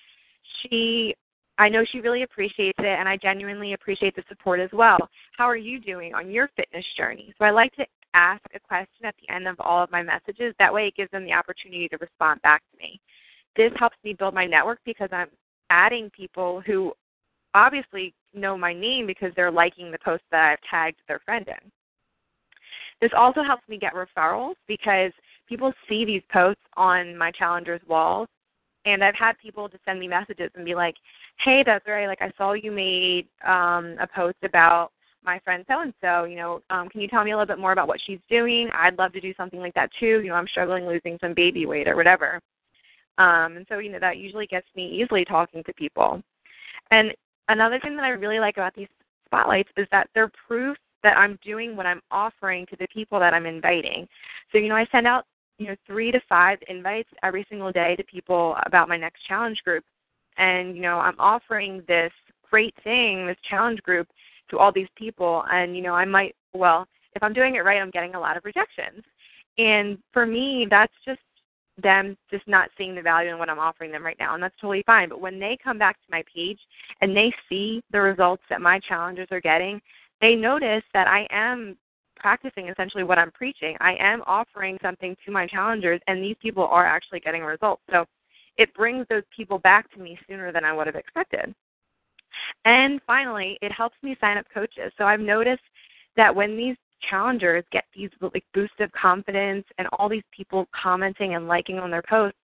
She 0.63 1.15
I 1.59 1.69
know 1.69 1.85
she 1.91 2.01
really 2.01 2.23
appreciates 2.23 2.79
it, 2.79 2.87
and 2.87 3.09
I 3.09 3.17
genuinely 3.17 3.73
appreciate 3.73 4.15
the 4.15 4.23
support 4.29 4.61
as 4.61 4.71
well. 4.73 4.99
How 5.37 5.45
are 5.45 5.57
you 5.57 5.81
doing 5.81 6.15
on 6.15 6.31
your 6.31 6.51
fitness 6.55 6.85
journey? 6.97 7.33
So 7.39 7.45
I 7.45 7.51
like 7.51 7.75
to 7.77 7.87
ask 8.17 8.43
a 8.55 8.61
question 8.61 9.05
at 9.05 9.15
the 9.21 9.33
end 9.33 9.47
of 9.47 9.57
all 9.61 9.85
of 9.85 9.91
my 9.91 10.03
messages. 10.03 10.55
That 10.59 10.73
way, 10.73 10.89
it 10.89 10.97
gives 10.97 11.11
them 11.11 11.25
the 11.25 11.35
opportunity 11.35 11.89
to 11.89 11.99
respond 11.99 12.41
back 12.43 12.63
to 12.73 12.79
me. 12.79 13.01
This 13.57 13.73
helps 13.79 13.97
me 14.03 14.15
build 14.15 14.35
my 14.35 14.47
network 14.47 14.79
because 14.85 15.11
I'm 15.13 15.29
adding 15.71 16.11
people 16.11 16.63
who 16.67 16.93
obviously 17.55 18.15
know 18.35 18.57
my 18.57 18.73
name 18.73 19.07
because 19.07 19.33
they're 19.37 19.51
liking 19.51 19.91
the 19.91 19.99
post 20.05 20.23
that 20.31 20.53
I've 20.53 20.71
tagged 20.71 20.99
their 21.07 21.21
friend 21.25 21.47
in. 21.47 21.71
This 23.01 23.11
also 23.17 23.43
helps 23.43 23.69
me 23.69 23.79
get 23.79 23.93
referrals 23.93 24.55
because 24.67 25.13
people 25.49 25.73
see 25.89 26.05
these 26.05 26.23
posts 26.33 26.63
on 26.77 27.17
my 27.17 27.31
challengers' 27.31 27.83
walls 27.87 28.29
and 28.87 29.03
I've 29.03 29.17
had 29.17 29.37
people 29.43 29.69
just 29.69 29.85
send 29.85 29.99
me 30.01 30.09
messages 30.09 30.51
and 30.55 30.65
be 30.65 30.75
like, 30.75 30.95
"Hey, 31.41 31.63
Desiree, 31.63 32.07
like 32.07 32.23
I 32.23 32.33
saw 32.39 32.53
you 32.53 32.71
made 32.71 33.27
um, 33.45 33.97
a 34.01 34.07
post 34.07 34.39
about 34.45 34.93
my 35.27 35.39
friend 35.41 35.65
so 35.69 35.81
and 35.81 35.93
so. 36.01 36.25
You 36.25 36.37
know, 36.37 36.63
um, 36.71 36.89
can 36.89 37.01
you 37.01 37.09
tell 37.09 37.25
me 37.25 37.33
a 37.33 37.37
little 37.37 37.53
bit 37.53 37.61
more 37.61 37.73
about 37.73 37.89
what 37.89 38.01
she's 38.07 38.21
doing? 38.31 38.71
I'd 38.73 38.99
love 38.99 39.13
to 39.13 39.21
do 39.21 39.35
something 39.37 39.61
like 39.61 39.75
that 39.75 39.91
too. 39.99 40.21
You 40.23 40.29
know, 40.29 40.35
I'm 40.35 40.49
struggling 40.49 40.87
losing 40.87 41.19
some 41.21 41.35
baby 41.35 41.67
weight 41.67 41.89
or 41.89 41.97
whatever." 41.97 42.41
Um, 43.19 43.57
and 43.57 43.67
so, 43.69 43.79
you 43.79 43.91
know, 43.91 43.99
that 43.99 44.19
usually 44.19 44.47
gets 44.47 44.67
me 44.77 44.89
easily 44.89 45.25
talking 45.25 45.63
to 45.65 45.73
people. 45.75 46.23
And 46.91 47.13
another 47.49 47.81
thing 47.81 47.97
that 47.97 48.05
I 48.05 48.11
really 48.11 48.39
like 48.39 48.57
about 48.57 48.75
these 48.75 48.89
spotlights 49.27 49.71
is 49.77 49.87
that 49.91 50.09
they're 50.15 50.31
proof 50.47 50.77
that 51.03 51.17
I'm 51.17 51.39
doing 51.45 51.77
what 51.77 51.87
I'm 51.87 52.03
offering 52.11 52.67
to 52.67 52.77
the 52.77 52.87
people 52.93 53.19
that 53.21 53.33
I'm 53.33 53.47
inviting. 53.47 54.07
So, 54.53 54.59
you 54.59 54.69
know, 54.69 54.77
I 54.77 54.87
send 54.93 55.07
out 55.07 55.25
you 55.59 55.69
know 55.69 55.77
three 55.87 56.11
to 56.11 56.21
five 56.29 56.59
invites 56.69 57.09
every 57.23 57.47
single 57.49 57.73
day 57.73 57.97
to 57.97 58.05
people 58.05 58.57
about 58.67 58.89
my 58.89 58.97
next 58.97 59.27
challenge 59.27 59.59
group 59.65 59.85
and 60.37 60.77
you 60.77 60.83
know 60.83 60.99
i'm 60.99 61.19
offering 61.19 61.83
this 61.89 62.13
great 62.51 62.75
thing 62.85 63.27
this 63.27 63.37
challenge 63.49 63.81
group 63.83 64.07
to 64.51 64.59
all 64.59 64.73
these 64.73 64.89
people 64.97 65.45
and 65.51 65.77
you 65.77 65.83
know 65.83 65.95
i 65.95 66.05
might 66.05 66.35
well 66.55 66.87
if 67.15 67.23
i'm 67.23 67.33
doing 67.33 67.55
it 67.57 67.65
right 67.65 67.81
i'm 67.81 67.91
getting 67.91 68.15
a 68.15 68.21
lot 68.21 68.37
of 68.37 68.45
rejections 68.45 69.03
and 69.59 69.99
for 70.13 70.27
me 70.27 70.67
that's 70.69 70.93
just 71.05 71.21
them 71.83 72.17
just 72.31 72.47
not 72.49 72.71
seeing 72.79 72.95
the 72.95 73.03
value 73.03 73.31
in 73.31 73.39
what 73.39 73.51
i'm 73.51 73.59
offering 73.59 73.93
them 73.93 74.05
right 74.05 74.17
now 74.19 74.35
and 74.35 74.43
that's 74.43 74.57
totally 74.61 74.83
fine 74.87 75.09
but 75.09 75.21
when 75.21 75.39
they 75.39 75.59
come 75.63 75.79
back 75.79 75.97
to 75.97 76.11
my 76.11 76.23
page 76.35 76.59
and 77.01 77.15
they 77.15 77.33
see 77.49 77.83
the 77.93 78.01
results 78.01 78.43
that 78.49 78.61
my 78.61 78.81
challengers 78.89 79.29
are 79.31 79.41
getting 79.41 79.81
they 80.21 80.35
notice 80.35 80.83
that 80.95 81.07
i 81.07 81.27
am 81.31 81.77
practicing 82.17 82.69
essentially 82.69 83.05
what 83.05 83.19
I'm 83.19 83.31
preaching. 83.31 83.77
I 83.81 83.95
am 84.01 84.23
offering 84.27 84.79
something 84.83 85.17
to 85.25 85.31
my 85.31 85.47
challengers, 85.47 86.01
and 86.09 86.23
these 86.23 86.37
people 86.43 86.67
are 86.67 86.87
actually 86.87 87.21
getting 87.21 87.43
results. 87.43 87.83
So 87.91 88.05
it 88.57 88.73
brings 88.75 89.07
those 89.09 89.23
people 89.35 89.59
back 89.59 89.93
to 89.93 90.01
me 90.01 90.19
sooner 90.29 90.51
than 90.51 90.65
I 90.65 90.73
would 90.73 90.87
have 90.87 90.97
expected. 90.97 91.55
And 92.67 93.01
finally, 93.07 93.57
it 93.63 93.71
helps 93.71 93.97
me 94.03 94.17
sign 94.21 94.37
up 94.37 94.47
coaches. 94.53 94.93
So 94.99 95.05
I've 95.05 95.21
noticed 95.21 95.63
that 96.17 96.35
when 96.35 96.57
these 96.57 96.77
challengers 97.09 97.65
get 97.71 97.85
these 97.95 98.11
like 98.21 98.45
boost 98.53 98.81
of 98.81 98.91
confidence 98.91 99.65
and 99.79 99.87
all 99.93 100.09
these 100.09 100.25
people 100.37 100.67
commenting 100.79 101.37
and 101.37 101.47
liking 101.47 101.79
on 101.79 101.93
their 101.93 102.03
posts, 102.03 102.39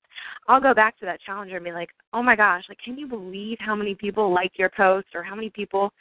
I'll 0.47 0.61
go 0.61 0.75
back 0.75 0.97
to 1.01 1.07
that 1.07 1.21
challenger 1.21 1.57
and 1.57 1.65
be 1.65 1.73
like, 1.73 1.91
"Oh 2.13 2.23
my 2.23 2.37
gosh, 2.37 2.63
like 2.69 2.79
can 2.79 2.97
you 2.97 3.09
believe 3.09 3.59
how 3.61 3.75
many 3.75 3.97
people 3.97 4.33
liked 4.33 4.59
your 4.59 4.71
post 4.71 5.09
or 5.15 5.25
how 5.25 5.35
many 5.35 5.51
people 5.51 5.93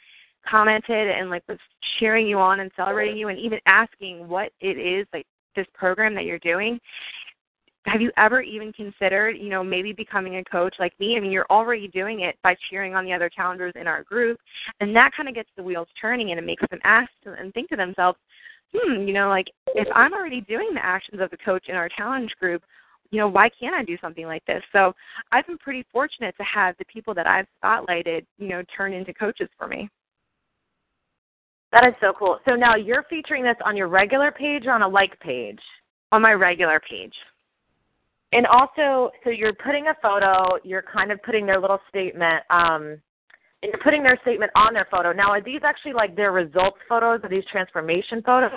commented 0.48 1.08
and 1.08 1.28
like 1.28 1.42
was 1.48 1.58
cheering 1.98 2.26
you 2.26 2.38
on 2.38 2.60
and 2.60 2.70
celebrating 2.76 3.16
you 3.16 3.28
and 3.28 3.38
even 3.38 3.58
asking 3.66 4.28
what 4.28 4.52
it 4.60 4.78
is 4.78 5.06
like 5.12 5.26
this 5.56 5.66
program 5.74 6.14
that 6.14 6.24
you're 6.24 6.38
doing 6.40 6.78
have 7.86 8.00
you 8.00 8.12
ever 8.16 8.40
even 8.40 8.72
considered, 8.72 9.36
you 9.36 9.48
know, 9.48 9.64
maybe 9.64 9.92
becoming 9.92 10.36
a 10.36 10.44
coach 10.44 10.74
like 10.78 10.98
me? 11.00 11.16
I 11.16 11.20
mean, 11.20 11.32
you're 11.32 11.46
already 11.50 11.88
doing 11.88 12.20
it 12.20 12.36
by 12.42 12.56
cheering 12.70 12.94
on 12.94 13.04
the 13.04 13.12
other 13.12 13.28
challengers 13.28 13.72
in 13.74 13.86
our 13.86 14.04
group, 14.04 14.38
and 14.80 14.94
that 14.94 15.10
kind 15.16 15.28
of 15.28 15.34
gets 15.34 15.48
the 15.56 15.62
wheels 15.62 15.88
turning 16.00 16.30
and 16.30 16.38
it 16.38 16.46
makes 16.46 16.62
them 16.70 16.80
ask 16.84 17.10
and 17.24 17.52
think 17.52 17.68
to 17.70 17.76
themselves, 17.76 18.18
hmm, 18.74 19.02
you 19.02 19.12
know, 19.12 19.28
like 19.28 19.46
if 19.74 19.88
I'm 19.94 20.12
already 20.12 20.42
doing 20.42 20.70
the 20.74 20.84
actions 20.84 21.20
of 21.20 21.30
the 21.30 21.36
coach 21.38 21.64
in 21.68 21.74
our 21.74 21.88
challenge 21.88 22.30
group, 22.38 22.62
you 23.10 23.18
know, 23.18 23.28
why 23.28 23.50
can't 23.60 23.74
I 23.74 23.84
do 23.84 23.98
something 24.00 24.26
like 24.26 24.44
this? 24.46 24.62
So 24.72 24.94
I've 25.32 25.46
been 25.46 25.58
pretty 25.58 25.84
fortunate 25.92 26.34
to 26.38 26.44
have 26.44 26.76
the 26.78 26.84
people 26.86 27.14
that 27.14 27.26
I've 27.26 27.46
spotlighted, 27.62 28.24
you 28.38 28.48
know, 28.48 28.62
turn 28.74 28.92
into 28.92 29.12
coaches 29.12 29.48
for 29.58 29.66
me. 29.66 29.90
That 31.72 31.86
is 31.86 31.94
so 32.00 32.12
cool. 32.18 32.38
So 32.48 32.54
now 32.54 32.76
you're 32.76 33.04
featuring 33.10 33.42
this 33.42 33.56
on 33.64 33.76
your 33.76 33.88
regular 33.88 34.30
page 34.30 34.66
or 34.66 34.72
on 34.72 34.82
a 34.82 34.88
like 34.88 35.18
page? 35.20 35.60
On 36.12 36.22
my 36.22 36.32
regular 36.32 36.80
page. 36.88 37.14
And 38.32 38.46
also, 38.46 39.10
so 39.24 39.30
you're 39.30 39.52
putting 39.52 39.88
a 39.88 39.94
photo, 40.00 40.56
you're 40.64 40.82
kind 40.82 41.12
of 41.12 41.22
putting 41.22 41.44
their 41.44 41.60
little 41.60 41.80
statement, 41.88 42.42
um, 42.48 42.98
and 43.62 43.70
you're 43.70 43.82
putting 43.84 44.02
their 44.02 44.18
statement 44.22 44.50
on 44.56 44.72
their 44.74 44.88
photo. 44.90 45.12
Now, 45.12 45.30
are 45.30 45.42
these 45.42 45.60
actually 45.62 45.92
like 45.92 46.16
their 46.16 46.32
results 46.32 46.78
photos 46.88 47.20
or 47.22 47.28
these 47.28 47.44
transformation 47.50 48.22
photos? 48.22 48.50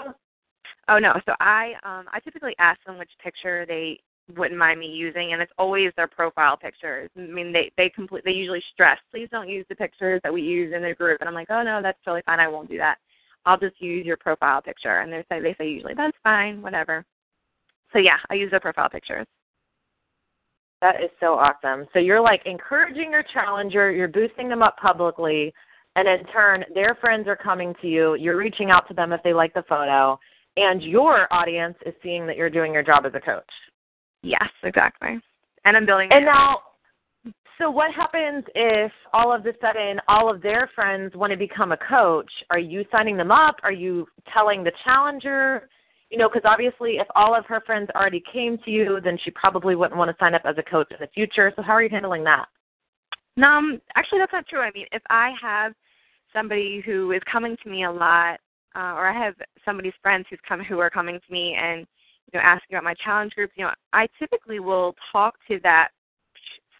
Oh 0.87 0.99
no. 0.99 1.13
So 1.25 1.33
I 1.39 1.73
um 1.83 2.05
I 2.11 2.19
typically 2.23 2.55
ask 2.59 2.83
them 2.85 2.97
which 2.97 3.09
picture 3.23 3.65
they 3.65 3.99
wouldn't 4.35 4.57
mind 4.57 4.79
me 4.79 4.87
using 4.87 5.33
and 5.33 5.41
it's 5.41 5.51
always 5.57 5.91
their 5.95 6.07
profile 6.07 6.57
pictures. 6.57 7.09
I 7.17 7.21
mean 7.21 7.51
they 7.51 7.71
they 7.77 7.89
complete 7.89 8.23
they 8.25 8.31
usually 8.31 8.63
stress, 8.73 8.99
please 9.11 9.27
don't 9.31 9.49
use 9.49 9.65
the 9.69 9.75
pictures 9.75 10.21
that 10.23 10.33
we 10.33 10.41
use 10.41 10.73
in 10.75 10.81
the 10.81 10.93
group 10.93 11.21
and 11.21 11.27
I'm 11.27 11.35
like, 11.35 11.49
Oh 11.49 11.63
no, 11.63 11.81
that's 11.81 11.97
totally 12.03 12.21
fine, 12.25 12.39
I 12.39 12.47
won't 12.47 12.69
do 12.69 12.77
that. 12.77 12.97
I'll 13.45 13.59
just 13.59 13.79
use 13.81 14.05
your 14.05 14.17
profile 14.17 14.61
picture 14.61 14.99
and 14.99 15.11
they 15.11 15.23
say 15.29 15.41
they 15.41 15.55
say 15.57 15.69
usually 15.69 15.93
that's 15.95 16.17
fine, 16.23 16.61
whatever. 16.61 17.05
So 17.93 17.99
yeah, 17.99 18.17
I 18.29 18.35
use 18.35 18.51
their 18.51 18.59
profile 18.59 18.89
pictures. 18.89 19.25
That 20.81 21.01
is 21.01 21.09
so 21.19 21.33
awesome. 21.33 21.87
So 21.93 21.99
you're 21.99 22.21
like 22.21 22.41
encouraging 22.45 23.11
your 23.11 23.23
challenger, 23.33 23.91
you're 23.91 24.07
boosting 24.07 24.49
them 24.49 24.61
up 24.61 24.77
publicly, 24.77 25.53
and 25.95 26.07
in 26.07 26.25
turn, 26.27 26.65
their 26.73 26.95
friends 26.95 27.27
are 27.27 27.35
coming 27.35 27.73
to 27.81 27.87
you. 27.87 28.15
You're 28.15 28.37
reaching 28.37 28.69
out 28.69 28.87
to 28.89 28.93
them 28.93 29.13
if 29.13 29.23
they 29.23 29.33
like 29.33 29.53
the 29.53 29.63
photo, 29.67 30.19
and 30.57 30.83
your 30.83 31.31
audience 31.33 31.77
is 31.85 31.93
seeing 32.03 32.27
that 32.27 32.35
you're 32.35 32.49
doing 32.49 32.73
your 32.73 32.83
job 32.83 33.05
as 33.05 33.13
a 33.15 33.19
coach. 33.19 33.43
Yes, 34.21 34.49
exactly. 34.63 35.19
And 35.63 35.77
I'm 35.77 35.85
building. 35.85 36.09
And 36.11 36.25
now, 36.25 36.59
so 37.57 37.71
what 37.71 37.93
happens 37.93 38.43
if 38.53 38.91
all 39.13 39.33
of 39.33 39.45
a 39.45 39.53
sudden 39.61 39.99
all 40.07 40.33
of 40.33 40.41
their 40.41 40.69
friends 40.75 41.15
want 41.15 41.31
to 41.31 41.37
become 41.37 41.71
a 41.71 41.77
coach? 41.77 42.29
Are 42.49 42.59
you 42.59 42.83
signing 42.91 43.15
them 43.17 43.31
up? 43.31 43.55
Are 43.63 43.71
you 43.71 44.07
telling 44.33 44.63
the 44.63 44.71
challenger? 44.83 45.69
You 46.15 46.21
know, 46.21 46.29
because 46.29 46.49
obviously 46.49 46.91
if 46.91 47.07
all 47.13 47.35
of 47.35 47.45
her 47.45 47.59
friends 47.65 47.89
already 47.93 48.23
came 48.31 48.57
to 48.59 48.71
you, 48.71 48.99
then 49.03 49.17
she 49.21 49.31
probably 49.31 49.75
wouldn't 49.75 49.97
want 49.97 50.09
to 50.09 50.15
sign 50.17 50.33
up 50.33 50.43
as 50.45 50.55
a 50.57 50.63
coach 50.63 50.87
in 50.89 50.95
the 51.01 51.07
future. 51.07 51.51
So 51.57 51.61
how 51.61 51.73
are 51.73 51.83
you 51.83 51.89
handling 51.89 52.23
that? 52.23 52.45
Um, 53.43 53.81
actually, 53.95 54.19
that's 54.19 54.31
not 54.31 54.47
true. 54.47 54.61
I 54.61 54.71
mean, 54.73 54.85
if 54.93 55.01
I 55.09 55.33
have 55.41 55.73
somebody 56.31 56.81
who 56.85 57.11
is 57.11 57.21
coming 57.29 57.57
to 57.61 57.69
me 57.69 57.83
a 57.83 57.91
lot, 57.91 58.39
uh, 58.77 58.95
or 58.95 59.09
I 59.09 59.25
have 59.25 59.33
somebody's 59.65 59.91
friends 60.01 60.25
who's 60.29 60.39
come 60.47 60.63
who 60.63 60.79
are 60.79 60.89
coming 60.89 61.19
to 61.19 61.33
me 61.33 61.57
and 61.59 61.85
you 62.31 62.39
know 62.39 62.45
asking 62.45 62.77
about 62.77 62.85
my 62.85 62.93
challenge 63.03 63.33
groups, 63.33 63.51
you 63.57 63.65
know, 63.65 63.71
I 63.91 64.07
typically 64.17 64.61
will 64.61 64.95
talk 65.11 65.35
to 65.49 65.59
that 65.63 65.89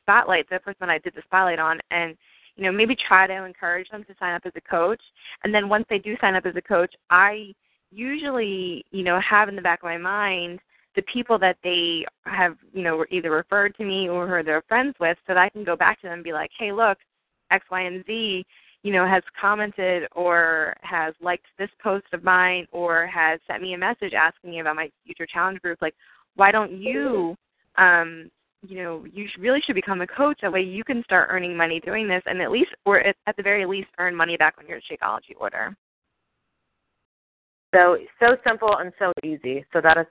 spotlight, 0.02 0.50
the 0.50 0.60
person 0.60 0.90
I 0.90 1.00
did 1.00 1.14
the 1.14 1.24
spotlight 1.26 1.60
on, 1.60 1.82
and 1.92 2.16
you 2.56 2.64
know 2.64 2.72
maybe 2.72 2.96
try 2.96 3.28
to 3.28 3.44
encourage 3.44 3.90
them 3.90 4.06
to 4.06 4.16
sign 4.18 4.34
up 4.34 4.44
as 4.46 4.54
a 4.56 4.62
coach. 4.62 5.02
And 5.44 5.54
then 5.54 5.68
once 5.68 5.86
they 5.90 6.00
do 6.00 6.16
sign 6.22 6.36
up 6.36 6.46
as 6.46 6.56
a 6.56 6.62
coach, 6.62 6.94
I 7.10 7.54
usually, 7.96 8.86
you 8.92 9.04
know, 9.04 9.20
have 9.22 9.50
in 9.50 9.56
the 9.56 9.62
back 9.62 9.80
of 9.80 9.86
my 9.86 9.98
mind 9.98 10.60
the 10.96 11.02
people 11.04 11.38
that 11.40 11.58
they 11.64 12.06
have, 12.26 12.56
you 12.74 12.84
know, 12.84 13.06
either 13.12 13.32
referred 13.32 13.76
to 13.76 13.84
me 13.84 14.08
or 14.08 14.28
who 14.28 14.44
they're 14.44 14.64
friends 14.68 14.96
with, 15.00 15.18
so 15.28 15.34
that 15.34 15.38
I 15.38 15.50
can 15.50 15.64
go 15.64 15.76
back 15.76 16.00
to 16.02 16.08
them 16.08 16.14
and 16.14 16.24
be 16.24 16.34
like, 16.34 16.52
hey, 16.58 16.72
look, 16.72 16.98
X, 17.52 17.66
Y, 17.70 17.82
and 17.82 18.04
Z, 18.06 18.46
you 18.84 18.94
know, 18.94 19.06
has 19.08 19.24
commented 19.40 20.08
or 20.16 20.76
has 20.82 21.14
liked 21.22 21.48
this 21.58 21.70
post 21.82 22.06
of 22.14 22.24
mine 22.24 22.68
or 22.72 23.08
has 23.08 23.40
sent 23.48 23.62
me 23.62 23.74
a 23.74 23.78
message 23.78 24.14
asking 24.14 24.52
me 24.52 24.60
about 24.60 24.76
my 24.76 24.90
future 25.06 25.26
challenge 25.26 25.60
group. 25.62 25.82
Like, 25.82 25.96
why 26.36 26.52
don't 26.52 26.72
you, 26.72 27.36
um, 27.78 28.30
you 28.68 28.82
know, 28.82 29.06
you 29.12 29.28
really 29.40 29.62
should 29.62 29.76
become 29.76 30.02
a 30.02 30.08
coach. 30.08 30.40
That 30.42 30.54
way 30.54 30.62
you 30.62 30.84
can 30.84 31.04
start 31.04 31.30
earning 31.30 31.58
money 31.58 31.80
doing 31.80 32.08
this 32.08 32.24
and 32.26 32.42
at 32.42 32.52
least, 32.52 32.72
or 32.86 33.00
at 33.00 33.16
the 33.36 33.44
very 33.44 33.66
least, 33.66 33.90
earn 33.98 34.16
money 34.16 34.38
back 34.38 34.56
on 34.60 34.68
your 34.68 34.80
Shakeology 34.80 35.36
order. 35.38 35.76
So 37.76 37.98
so 38.20 38.38
simple 38.48 38.78
and 38.78 38.92
so 38.98 39.12
easy. 39.24 39.66
So 39.74 39.82
that 39.82 39.98
is 39.98 40.06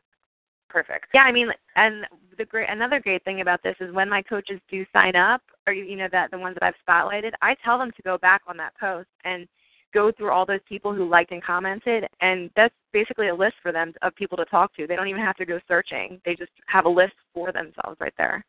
perfect. 0.69 1.07
Yeah, 1.15 1.23
I 1.23 1.33
mean, 1.33 1.49
and 1.77 2.05
the 2.37 2.45
great 2.45 2.69
another 2.69 3.01
great 3.01 3.25
thing 3.25 3.41
about 3.41 3.63
this 3.63 3.77
is 3.81 3.95
when 3.95 4.09
my 4.09 4.23
coaches 4.23 4.61
do 4.71 4.85
sign 4.93 5.17
up, 5.17 5.41
or 5.67 5.73
you 5.73 5.97
know 5.97 6.09
that 6.13 6.31
the 6.31 6.39
ones 6.39 6.57
that 6.61 6.67
I've 6.67 6.75
spotlighted, 6.87 7.33
I 7.41 7.55
tell 7.65 7.79
them 7.79 7.91
to 7.97 8.03
go 8.03 8.19
back 8.19 8.43
on 8.47 8.57
that 8.59 8.75
post 8.79 9.09
and 9.25 9.49
go 9.95 10.11
through 10.13 10.31
all 10.31 10.45
those 10.45 10.61
people 10.69 10.93
who 10.93 11.09
liked 11.09 11.31
and 11.31 11.43
commented, 11.43 12.05
and 12.21 12.51
that's 12.57 12.75
basically 12.93 13.29
a 13.29 13.35
list 13.35 13.55
for 13.63 13.71
them 13.73 13.95
of 14.03 14.15
people 14.17 14.37
to 14.37 14.45
talk 14.47 14.75
to. 14.75 14.87
They 14.87 14.97
don't 14.97 15.09
even 15.09 15.23
have 15.23 15.37
to 15.37 15.47
go 15.47 15.59
searching; 15.67 16.21
they 16.25 16.35
just 16.35 16.53
have 16.67 16.85
a 16.85 16.89
list 16.91 17.15
for 17.33 17.51
themselves 17.53 17.97
right 18.01 18.15
there. 18.19 18.45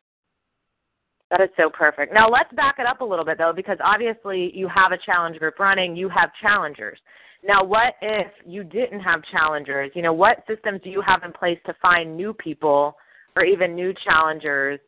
That 1.30 1.40
is 1.40 1.48
so 1.56 1.70
perfect. 1.70 2.12
Now 2.12 2.28
let's 2.28 2.52
back 2.54 2.76
it 2.78 2.86
up 2.86 3.00
a 3.00 3.04
little 3.04 3.24
bit 3.24 3.38
though, 3.38 3.52
because 3.54 3.78
obviously 3.82 4.52
you 4.54 4.68
have 4.68 4.92
a 4.92 4.98
challenge 4.98 5.38
group 5.38 5.58
running, 5.58 5.96
you 5.96 6.08
have 6.08 6.30
challengers. 6.40 6.98
Now, 7.44 7.62
what 7.62 7.94
if 8.02 8.28
you 8.44 8.64
didn't 8.64 9.00
have 9.00 9.22
challengers? 9.30 9.90
You 9.94 10.02
know, 10.02 10.12
what 10.12 10.44
systems 10.48 10.80
do 10.82 10.90
you 10.90 11.00
have 11.00 11.22
in 11.22 11.32
place 11.32 11.58
to 11.66 11.74
find 11.80 12.16
new 12.16 12.32
people 12.32 12.96
or 13.36 13.44
even 13.44 13.74
new 13.74 13.92
challengers 14.04 14.80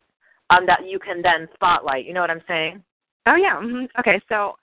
um, 0.50 0.66
that 0.66 0.86
you 0.86 0.98
can 0.98 1.22
then 1.22 1.48
spotlight? 1.54 2.04
You 2.04 2.14
know 2.14 2.20
what 2.20 2.30
I'm 2.30 2.42
saying? 2.48 2.82
Oh 3.26 3.36
yeah. 3.36 3.56
Mm-hmm. 3.56 3.86
Okay, 4.00 4.20
so 4.28 4.54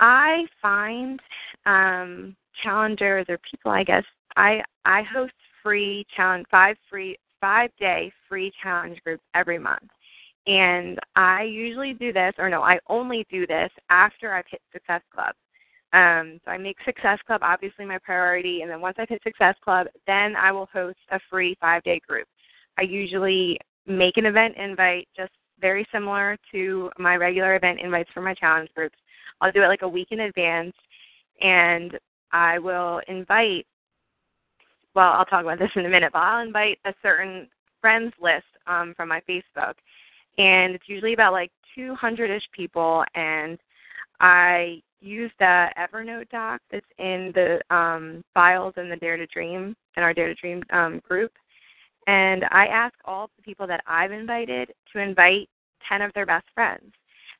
I 0.00 0.44
find 0.62 1.20
um, 1.66 2.36
challengers 2.62 3.26
or 3.28 3.38
people, 3.50 3.70
I 3.70 3.84
guess. 3.84 4.04
I 4.36 4.62
I 4.84 5.02
host 5.02 5.32
free 5.62 6.06
challenge 6.16 6.46
five 6.50 6.76
free 6.88 7.18
five 7.40 7.70
day 7.78 8.12
free 8.28 8.52
challenge 8.62 8.98
groups 9.04 9.22
every 9.34 9.58
month. 9.58 9.88
And 10.46 10.98
I 11.14 11.42
usually 11.42 11.92
do 11.92 12.12
this, 12.12 12.32
or 12.38 12.48
no, 12.48 12.62
I 12.62 12.78
only 12.88 13.26
do 13.30 13.46
this 13.46 13.70
after 13.90 14.32
I've 14.32 14.46
hit 14.50 14.62
Success 14.72 15.02
Club. 15.14 15.34
Um, 15.92 16.38
so 16.44 16.50
I 16.50 16.58
make 16.58 16.76
Success 16.84 17.18
Club 17.26 17.40
obviously 17.42 17.86
my 17.86 17.98
priority, 17.98 18.60
and 18.60 18.70
then 18.70 18.80
once 18.80 18.96
I've 18.98 19.08
hit 19.08 19.22
Success 19.22 19.54
Club, 19.64 19.86
then 20.06 20.36
I 20.36 20.52
will 20.52 20.68
host 20.72 20.98
a 21.10 21.20
free 21.30 21.56
five 21.60 21.82
day 21.82 22.00
group. 22.06 22.28
I 22.78 22.82
usually 22.82 23.58
make 23.86 24.18
an 24.18 24.26
event 24.26 24.56
invite 24.56 25.08
just 25.16 25.32
very 25.60 25.86
similar 25.90 26.36
to 26.52 26.90
my 26.98 27.16
regular 27.16 27.56
event 27.56 27.80
invites 27.80 28.10
for 28.12 28.20
my 28.20 28.34
challenge 28.34 28.68
groups. 28.74 28.98
I'll 29.40 29.52
do 29.52 29.62
it 29.62 29.68
like 29.68 29.82
a 29.82 29.88
week 29.88 30.08
in 30.10 30.20
advance, 30.20 30.74
and 31.40 31.98
I 32.32 32.58
will 32.58 33.00
invite. 33.08 33.66
Well, 34.94 35.12
I'll 35.12 35.24
talk 35.24 35.42
about 35.42 35.58
this 35.58 35.70
in 35.74 35.86
a 35.86 35.88
minute, 35.88 36.12
but 36.12 36.20
I'll 36.20 36.46
invite 36.46 36.78
a 36.84 36.92
certain 37.02 37.48
friends 37.80 38.12
list 38.20 38.46
um, 38.66 38.94
from 38.96 39.08
my 39.08 39.20
Facebook, 39.28 39.74
and 40.36 40.74
it's 40.74 40.88
usually 40.88 41.14
about 41.14 41.32
like 41.32 41.50
200ish 41.76 42.42
people, 42.52 43.04
and 43.14 43.58
I 44.20 44.82
use 45.00 45.30
the 45.38 45.68
Evernote 45.78 46.28
doc 46.30 46.60
that's 46.70 46.86
in 46.98 47.32
the 47.34 47.60
um, 47.74 48.22
files 48.34 48.74
in 48.76 48.88
the 48.88 48.96
Dare 48.96 49.16
to 49.16 49.26
Dream 49.26 49.74
in 49.96 50.02
our 50.02 50.14
Dare 50.14 50.28
to 50.28 50.34
Dream 50.34 50.62
um, 50.72 51.00
group, 51.06 51.32
and 52.06 52.44
I 52.50 52.66
ask 52.66 52.94
all 53.04 53.30
the 53.36 53.42
people 53.42 53.66
that 53.66 53.82
I've 53.86 54.12
invited 54.12 54.72
to 54.92 54.98
invite 54.98 55.48
ten 55.88 56.02
of 56.02 56.12
their 56.14 56.26
best 56.26 56.46
friends, 56.54 56.92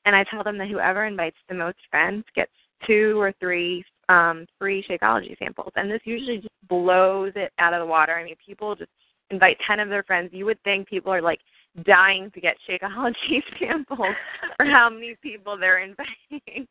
and 0.04 0.14
I 0.14 0.24
tell 0.24 0.44
them 0.44 0.58
that 0.58 0.68
whoever 0.68 1.06
invites 1.06 1.36
the 1.48 1.54
most 1.54 1.78
friends 1.90 2.24
gets 2.34 2.52
two 2.86 3.20
or 3.20 3.32
three 3.40 3.84
um, 4.08 4.46
free 4.58 4.84
Shakeology 4.88 5.36
samples, 5.38 5.72
and 5.76 5.90
this 5.90 6.00
usually 6.04 6.38
just 6.38 6.48
blows 6.68 7.32
it 7.34 7.52
out 7.58 7.74
of 7.74 7.80
the 7.80 7.86
water. 7.86 8.14
I 8.14 8.24
mean, 8.24 8.36
people 8.44 8.74
just 8.74 8.90
invite 9.30 9.58
ten 9.66 9.80
of 9.80 9.88
their 9.88 10.02
friends. 10.04 10.30
You 10.32 10.46
would 10.46 10.62
think 10.62 10.88
people 10.88 11.12
are 11.12 11.22
like 11.22 11.40
dying 11.84 12.30
to 12.32 12.40
get 12.40 12.56
Shakeology 12.68 13.42
samples 13.58 14.14
for 14.56 14.66
how 14.66 14.90
many 14.90 15.16
people 15.22 15.56
they're 15.58 15.80
inviting. 15.80 16.08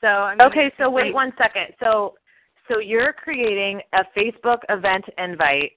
So 0.00 0.06
I 0.06 0.34
mean, 0.34 0.42
okay, 0.42 0.72
so 0.78 0.88
wait 0.88 1.12
one 1.12 1.32
second. 1.38 1.74
So 1.80 2.14
so 2.68 2.78
you're 2.78 3.12
creating 3.12 3.80
a 3.94 4.04
Facebook 4.16 4.58
event 4.68 5.04
invite 5.16 5.72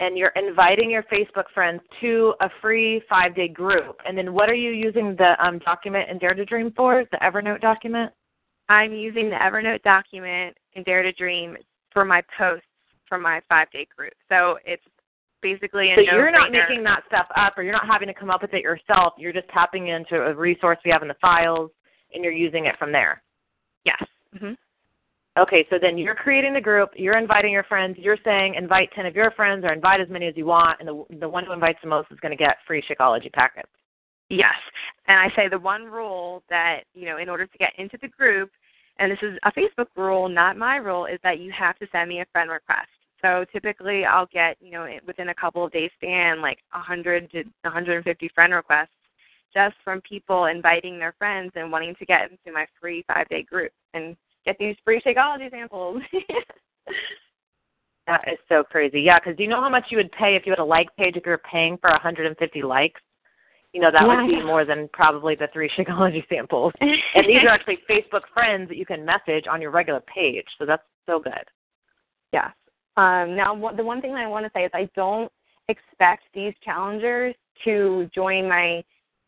and 0.00 0.16
you're 0.16 0.32
inviting 0.36 0.90
your 0.90 1.02
Facebook 1.04 1.44
friends 1.54 1.80
to 2.00 2.34
a 2.40 2.48
free 2.60 3.02
five 3.08 3.34
day 3.34 3.48
group. 3.48 3.96
And 4.06 4.16
then 4.16 4.34
what 4.34 4.50
are 4.50 4.54
you 4.54 4.70
using 4.70 5.16
the 5.16 5.34
um, 5.44 5.58
document 5.60 6.10
in 6.10 6.18
Dare 6.18 6.34
to 6.34 6.44
Dream 6.44 6.72
for? 6.76 7.04
The 7.10 7.18
Evernote 7.18 7.60
document? 7.60 8.12
I'm 8.68 8.92
using 8.92 9.30
the 9.30 9.36
Evernote 9.36 9.82
document 9.82 10.56
in 10.74 10.82
Dare 10.82 11.02
to 11.02 11.12
Dream 11.12 11.56
for 11.92 12.04
my 12.04 12.22
posts 12.38 12.66
for 13.08 13.18
my 13.18 13.40
five 13.48 13.70
day 13.70 13.86
group. 13.96 14.12
So 14.28 14.58
it's 14.64 14.82
basically 15.42 15.92
a 15.92 15.96
so 15.96 16.02
no 16.02 16.16
you're 16.16 16.30
not 16.30 16.50
brainer. 16.50 16.68
making 16.68 16.84
that 16.84 17.02
stuff 17.06 17.26
up 17.36 17.54
or 17.56 17.62
you're 17.62 17.72
not 17.72 17.86
having 17.86 18.08
to 18.08 18.14
come 18.14 18.30
up 18.30 18.42
with 18.42 18.54
it 18.54 18.62
yourself. 18.62 19.14
You're 19.18 19.32
just 19.32 19.48
tapping 19.48 19.88
into 19.88 20.16
a 20.16 20.34
resource 20.34 20.78
we 20.84 20.90
have 20.90 21.02
in 21.02 21.08
the 21.08 21.16
files 21.20 21.70
and 22.14 22.22
you're 22.22 22.32
using 22.32 22.66
it 22.66 22.76
from 22.78 22.92
there. 22.92 23.22
Yes. 23.84 24.02
hmm 24.38 24.52
Okay, 25.38 25.66
so 25.68 25.76
then 25.78 25.98
you're 25.98 26.14
creating 26.14 26.54
the 26.54 26.60
group, 26.62 26.90
you're 26.96 27.18
inviting 27.18 27.52
your 27.52 27.64
friends, 27.64 27.98
you're 27.98 28.16
saying 28.24 28.54
invite 28.54 28.88
10 28.94 29.04
of 29.04 29.14
your 29.14 29.30
friends 29.32 29.66
or 29.66 29.72
invite 29.72 30.00
as 30.00 30.08
many 30.08 30.26
as 30.26 30.34
you 30.34 30.46
want, 30.46 30.80
and 30.80 30.88
the, 30.88 31.04
the 31.20 31.28
one 31.28 31.44
who 31.44 31.52
invites 31.52 31.78
the 31.82 31.88
most 31.90 32.10
is 32.10 32.18
going 32.20 32.30
to 32.30 32.42
get 32.42 32.56
free 32.66 32.82
Shakeology 32.82 33.30
packets. 33.30 33.68
Yes. 34.30 34.54
And 35.08 35.18
I 35.18 35.28
say 35.36 35.48
the 35.48 35.58
one 35.58 35.84
rule 35.84 36.42
that, 36.48 36.84
you 36.94 37.04
know, 37.04 37.18
in 37.18 37.28
order 37.28 37.46
to 37.46 37.58
get 37.58 37.72
into 37.76 37.98
the 38.00 38.08
group, 38.08 38.50
and 38.98 39.12
this 39.12 39.18
is 39.20 39.38
a 39.44 39.52
Facebook 39.52 39.88
rule, 39.94 40.26
not 40.28 40.56
my 40.56 40.76
rule, 40.76 41.04
is 41.04 41.18
that 41.22 41.38
you 41.38 41.52
have 41.52 41.78
to 41.80 41.86
send 41.92 42.08
me 42.08 42.20
a 42.20 42.26
friend 42.32 42.50
request. 42.50 42.88
So 43.26 43.44
typically 43.52 44.04
I'll 44.04 44.28
get, 44.32 44.56
you 44.60 44.70
know, 44.70 44.86
within 45.06 45.30
a 45.30 45.34
couple 45.34 45.64
of 45.64 45.72
days 45.72 45.90
span, 45.96 46.40
like 46.40 46.58
100 46.72 47.30
to 47.32 47.42
150 47.62 48.30
friend 48.34 48.52
requests 48.52 48.90
just 49.52 49.74
from 49.82 50.00
people 50.02 50.46
inviting 50.46 50.98
their 50.98 51.14
friends 51.18 51.50
and 51.56 51.72
wanting 51.72 51.94
to 51.98 52.06
get 52.06 52.30
into 52.30 52.52
my 52.52 52.66
free 52.80 53.04
five 53.08 53.28
day 53.28 53.42
group. 53.42 53.72
And 53.94 54.16
get 54.44 54.56
these 54.58 54.76
free 54.84 55.00
Shakeology 55.04 55.50
samples. 55.50 56.02
that 58.06 58.24
is 58.28 58.38
so 58.48 58.62
crazy. 58.62 59.00
Yeah, 59.00 59.18
because 59.18 59.36
do 59.36 59.42
you 59.42 59.48
know 59.48 59.60
how 59.60 59.70
much 59.70 59.86
you 59.90 59.96
would 59.96 60.12
pay 60.12 60.36
if 60.36 60.46
you 60.46 60.52
had 60.52 60.60
a 60.60 60.64
like 60.64 60.94
page 60.96 61.16
if 61.16 61.24
you 61.26 61.30
were 61.32 61.42
paying 61.50 61.78
for 61.78 61.90
150 61.90 62.62
likes? 62.62 63.00
You 63.72 63.80
know, 63.80 63.90
that 63.90 64.02
Yeah, 64.06 64.22
would 64.22 64.30
be 64.30 64.42
more 64.42 64.64
than 64.64 64.88
probably 64.92 65.34
the 65.34 65.48
three 65.52 65.68
Shakeology 65.76 66.22
samples. 66.28 66.72
and 66.80 67.26
these 67.26 67.42
are 67.42 67.48
actually 67.54 67.78
Facebook 67.90 68.22
friends 68.32 68.68
that 68.68 68.76
you 68.76 68.86
can 68.86 69.04
message 69.04 69.46
on 69.50 69.60
your 69.60 69.72
regular 69.72 70.00
page. 70.00 70.46
So 70.58 70.64
that's 70.66 70.84
so 71.06 71.18
good. 71.18 71.44
Yes. 72.32 72.52
Um, 72.96 73.36
now, 73.36 73.54
what, 73.54 73.76
the 73.76 73.84
one 73.84 74.00
thing 74.00 74.14
I 74.14 74.26
want 74.26 74.46
to 74.46 74.50
say 74.54 74.64
is 74.64 74.70
I 74.72 74.88
don't 74.96 75.30
expect 75.68 76.24
these 76.34 76.54
challengers 76.64 77.34
to 77.64 78.08
join 78.14 78.48
my 78.48 78.82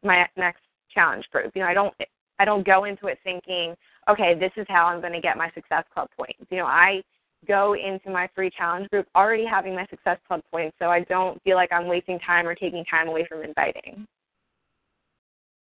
my 0.04 0.26
next 0.36 0.62
challenge 0.92 1.24
group. 1.32 1.52
You 1.54 1.62
know, 1.62 1.68
I 1.68 1.74
don't 1.74 1.94
I 2.38 2.44
don't 2.44 2.64
go 2.64 2.84
into 2.84 3.06
it 3.08 3.18
thinking, 3.24 3.74
okay, 4.08 4.34
this 4.38 4.52
is 4.56 4.66
how 4.68 4.86
I'm 4.86 5.00
going 5.00 5.12
to 5.12 5.20
get 5.20 5.36
my 5.36 5.50
Success 5.54 5.84
Club 5.92 6.08
points. 6.16 6.44
You 6.50 6.58
know, 6.58 6.66
I 6.66 7.02
go 7.46 7.74
into 7.74 8.10
my 8.10 8.28
free 8.34 8.50
challenge 8.50 8.88
group 8.90 9.06
already 9.14 9.44
having 9.44 9.74
my 9.74 9.86
Success 9.86 10.18
Club 10.26 10.42
points, 10.50 10.76
so 10.78 10.86
I 10.86 11.00
don't 11.00 11.42
feel 11.42 11.56
like 11.56 11.72
I'm 11.72 11.86
wasting 11.86 12.18
time 12.20 12.46
or 12.46 12.54
taking 12.54 12.84
time 12.84 13.08
away 13.08 13.26
from 13.28 13.42
inviting. 13.42 14.06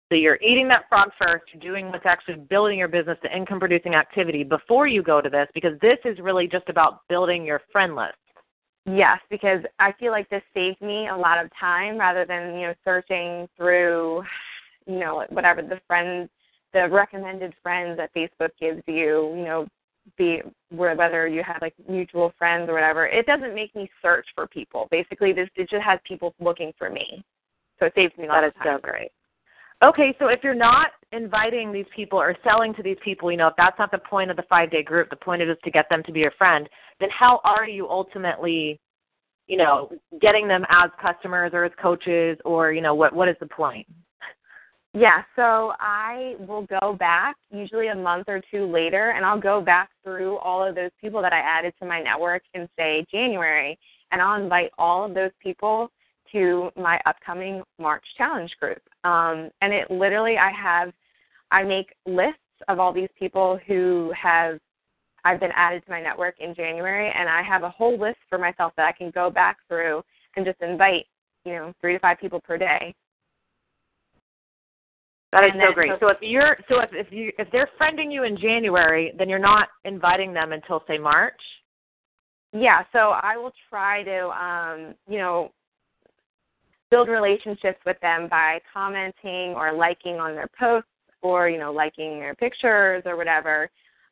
So 0.10 0.16
you're 0.16 0.40
eating 0.42 0.68
that 0.70 0.88
frog 0.88 1.10
first. 1.20 1.46
You're 1.54 1.74
doing 1.74 1.92
what's 1.92 2.06
actually 2.06 2.36
building 2.36 2.80
your 2.80 2.88
business, 2.88 3.18
the 3.22 3.36
income 3.36 3.60
producing 3.60 3.96
activity, 3.96 4.44
before 4.44 4.88
you 4.88 5.04
go 5.04 5.20
to 5.20 5.30
this, 5.30 5.48
because 5.54 5.78
this 5.82 5.98
is 6.06 6.18
really 6.20 6.48
just 6.48 6.70
about 6.70 7.02
building 7.10 7.46
your 7.46 7.62
friend 7.72 7.96
list. 7.96 8.16
Yes, 8.86 9.20
because 9.30 9.60
I 9.80 9.92
feel 10.00 10.12
like 10.12 10.30
this 10.30 10.44
saved 10.54 10.82
me 10.82 11.10
a 11.10 11.16
lot 11.16 11.44
of 11.44 11.52
time 11.60 11.98
rather 11.98 12.26
than 12.26 12.56
you 12.56 12.68
know 12.68 12.74
searching 12.86 13.50
through, 13.58 14.24
you 14.86 15.00
know, 15.00 15.26
whatever 15.30 15.62
the 15.62 15.82
friends, 15.88 16.30
the 16.74 16.88
recommended 16.88 17.54
friends 17.62 17.98
that 17.98 18.14
Facebook 18.16 18.52
gives 18.62 18.82
you. 18.88 19.34
You 19.36 19.44
know, 19.44 19.68
be 20.18 20.42
where 20.70 20.96
whether 20.96 21.28
you 21.28 21.44
have 21.44 21.58
like 21.62 21.74
mutual 21.90 22.34
friends 22.38 22.70
or 22.70 22.74
whatever. 22.76 23.06
It 23.06 23.26
doesn't 23.26 23.54
make 23.54 23.76
me 23.76 23.90
search 24.02 24.26
for 24.34 24.48
people. 24.48 24.88
Basically, 24.90 25.34
this 25.34 25.50
it 25.58 25.70
just 25.70 25.84
has 25.84 26.00
people 26.08 26.34
looking 26.40 26.72
for 26.78 26.90
me, 26.90 27.26
so 27.82 27.88
it 27.88 27.94
saves 27.94 28.18
me 28.18 28.26
a 28.26 28.28
lot 28.30 28.42
That 28.42 28.48
of 28.48 28.54
is 28.54 28.62
so 28.64 28.80
great. 28.82 29.12
Okay, 29.84 30.16
so 30.18 30.28
if 30.28 30.40
you're 30.44 30.56
not 30.56 30.88
inviting 31.12 31.72
these 31.72 31.86
people 31.96 32.20
or 32.20 32.36
selling 32.44 32.74
to 32.74 32.84
these 32.84 32.98
people, 33.04 33.32
you 33.32 33.38
know, 33.38 33.48
if 33.48 33.54
that's 33.58 33.78
not 33.78 33.92
the 33.92 34.00
point 34.00 34.32
of 34.32 34.38
the 34.38 34.44
five 34.50 34.72
day 34.72 34.82
group, 34.82 35.10
the 35.10 35.16
point 35.16 35.42
is 35.42 35.56
to 35.64 35.72
get 35.72 35.88
them 35.90 36.02
to 36.04 36.12
be 36.12 36.20
your 36.20 36.32
friend, 36.32 36.68
then 37.00 37.10
how 37.12 37.40
are 37.44 37.68
you 37.68 37.88
ultimately, 37.88 38.80
you 39.48 39.58
know, 39.58 39.92
getting 40.20 40.48
them 40.48 40.66
as 40.70 40.90
customers 41.00 41.52
or 41.54 41.64
as 41.64 41.72
coaches 41.82 42.38
or, 42.44 42.72
you 42.72 42.82
know, 42.82 42.96
what 42.96 43.14
what 43.14 43.30
is 43.30 43.36
the 43.40 43.46
point? 43.46 43.86
Yeah, 44.94 45.22
so 45.36 45.74
I 45.80 46.34
will 46.40 46.66
go 46.82 46.94
back 46.94 47.36
usually 47.52 47.90
a 47.90 47.96
month 47.96 48.26
or 48.28 48.42
two 48.50 48.66
later 48.66 49.12
and 49.12 49.24
I'll 49.24 49.40
go 49.40 49.62
back 49.62 49.90
through 50.04 50.38
all 50.38 50.68
of 50.68 50.74
those 50.74 50.90
people 51.00 51.22
that 51.22 51.34
I 51.34 51.40
added 51.40 51.76
to 51.80 51.86
my 51.86 52.02
network 52.02 52.42
in 52.56 52.68
say 52.80 53.06
January 53.12 53.78
and 54.12 54.20
I'll 54.22 54.42
invite 54.42 54.72
all 54.80 55.06
of 55.06 55.14
those 55.14 55.30
people 55.40 55.92
to 56.32 56.70
my 56.76 57.00
upcoming 57.06 57.64
March 57.80 58.04
challenge 58.18 58.52
group. 58.60 58.82
Um, 59.04 59.50
and 59.62 59.74
it 59.74 59.90
literally 59.90 60.38
I 60.38 60.52
have 60.52 60.92
I 61.52 61.64
make 61.64 61.94
lists 62.06 62.40
of 62.68 62.80
all 62.80 62.94
these 62.94 63.10
people 63.18 63.60
who 63.68 64.12
have 64.20 64.60
I've 65.24 65.40
been 65.40 65.52
added 65.56 65.84
to 65.86 65.92
my 65.92 66.02
network 66.02 66.36
in 66.40 66.56
January 66.56 67.12
and 67.14 67.28
I 67.28 67.42
have 67.44 67.64
a 67.64 67.70
whole 67.70 68.00
list 68.00 68.20
for 68.30 68.38
myself 68.38 68.74
that 68.78 68.88
I 68.88 68.92
can 68.92 69.12
go 69.12 69.30
back 69.30 69.58
through 69.68 70.04
and 70.36 70.46
just 70.46 70.62
invite, 70.62 71.06
you 71.46 71.54
know, 71.54 71.74
three 71.82 71.94
to 71.94 72.00
five 72.00 72.18
people 72.20 72.40
per 72.40 72.58
day. 72.58 72.96
That 75.34 75.44
is 75.44 75.50
And 75.54 75.64
so 75.68 75.74
great. 75.74 75.92
So 76.00 76.08
if 76.08 76.18
you're 76.22 76.58
so 76.70 76.80
if 76.80 76.90
if 76.94 77.12
you 77.12 77.32
if 77.38 77.50
they're 77.52 77.70
friending 77.80 78.14
you 78.14 78.24
in 78.24 78.38
January, 78.38 79.14
then 79.18 79.28
you're 79.28 79.40
not 79.40 79.68
inviting 79.84 80.34
them 80.34 80.54
until 80.54 80.84
say 80.88 80.98
March. 80.98 81.40
Yeah, 82.54 82.84
so 82.94 83.12
I 83.22 83.36
will 83.36 83.52
try 83.70 84.04
to, 84.04 84.30
um, 84.30 84.96
you 85.08 85.18
know, 85.18 85.52
build 86.90 87.10
relationships 87.10 87.80
with 87.86 88.00
them 88.02 88.28
by 88.30 88.60
commenting 88.72 89.54
or 89.56 89.74
liking 89.74 90.20
on 90.20 90.36
their 90.36 90.50
posts 90.58 90.90
or, 91.22 91.50
you 91.50 91.60
know, 91.60 91.72
liking 91.72 92.20
their 92.20 92.36
pictures 92.36 93.04
or 93.06 93.18
whatever. 93.18 93.70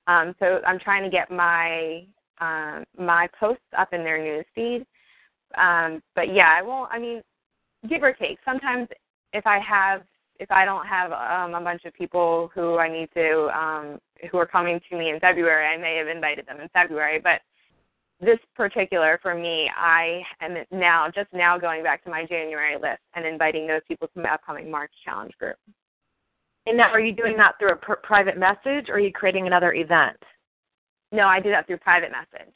Um, 0.07 0.35
so 0.39 0.59
I'm 0.65 0.79
trying 0.79 1.03
to 1.03 1.09
get 1.09 1.31
my 1.31 2.05
um, 2.41 2.83
my 2.97 3.29
posts 3.39 3.63
up 3.77 3.93
in 3.93 4.03
their 4.03 4.21
news 4.21 4.45
feed. 4.53 4.85
Um, 5.57 6.01
but 6.15 6.33
yeah, 6.33 6.53
I 6.57 6.61
won't. 6.61 6.91
I 6.91 6.99
mean, 6.99 7.21
give 7.87 8.03
or 8.03 8.13
take. 8.13 8.39
Sometimes 8.43 8.89
if 9.33 9.47
I 9.47 9.59
have 9.59 10.01
if 10.39 10.51
I 10.51 10.65
don't 10.65 10.85
have 10.85 11.11
um, 11.11 11.55
a 11.55 11.63
bunch 11.63 11.85
of 11.85 11.93
people 11.93 12.51
who 12.53 12.77
I 12.77 12.89
need 12.91 13.09
to 13.13 13.57
um, 13.57 13.99
who 14.31 14.37
are 14.37 14.45
coming 14.45 14.79
to 14.89 14.97
me 14.97 15.09
in 15.09 15.19
February, 15.19 15.65
I 15.65 15.77
may 15.77 15.95
have 15.97 16.07
invited 16.07 16.45
them 16.45 16.59
in 16.59 16.69
February, 16.69 17.19
but 17.23 17.41
this 18.25 18.39
particular 18.55 19.19
for 19.21 19.35
me, 19.35 19.69
I 19.77 20.21
am 20.41 20.57
now 20.71 21.07
just 21.13 21.31
now 21.33 21.57
going 21.57 21.83
back 21.83 22.03
to 22.03 22.09
my 22.09 22.25
January 22.25 22.75
list 22.75 23.01
and 23.15 23.25
inviting 23.25 23.67
those 23.67 23.81
people 23.87 24.07
to 24.07 24.21
my 24.21 24.33
upcoming 24.33 24.69
March 24.69 24.91
challenge 25.03 25.33
group. 25.39 25.57
And 26.65 26.77
now, 26.77 26.89
are 26.89 26.99
you 26.99 27.13
doing 27.13 27.37
that 27.37 27.53
through 27.59 27.73
a 27.73 27.75
pr- 27.75 27.93
private 28.03 28.37
message, 28.37 28.89
or 28.89 28.95
are 28.95 28.99
you 28.99 29.11
creating 29.11 29.45
another 29.45 29.73
event? 29.73 30.17
No, 31.11 31.27
I 31.27 31.39
do 31.39 31.51
that 31.51 31.67
through 31.67 31.77
private 31.77 32.11
message. 32.11 32.53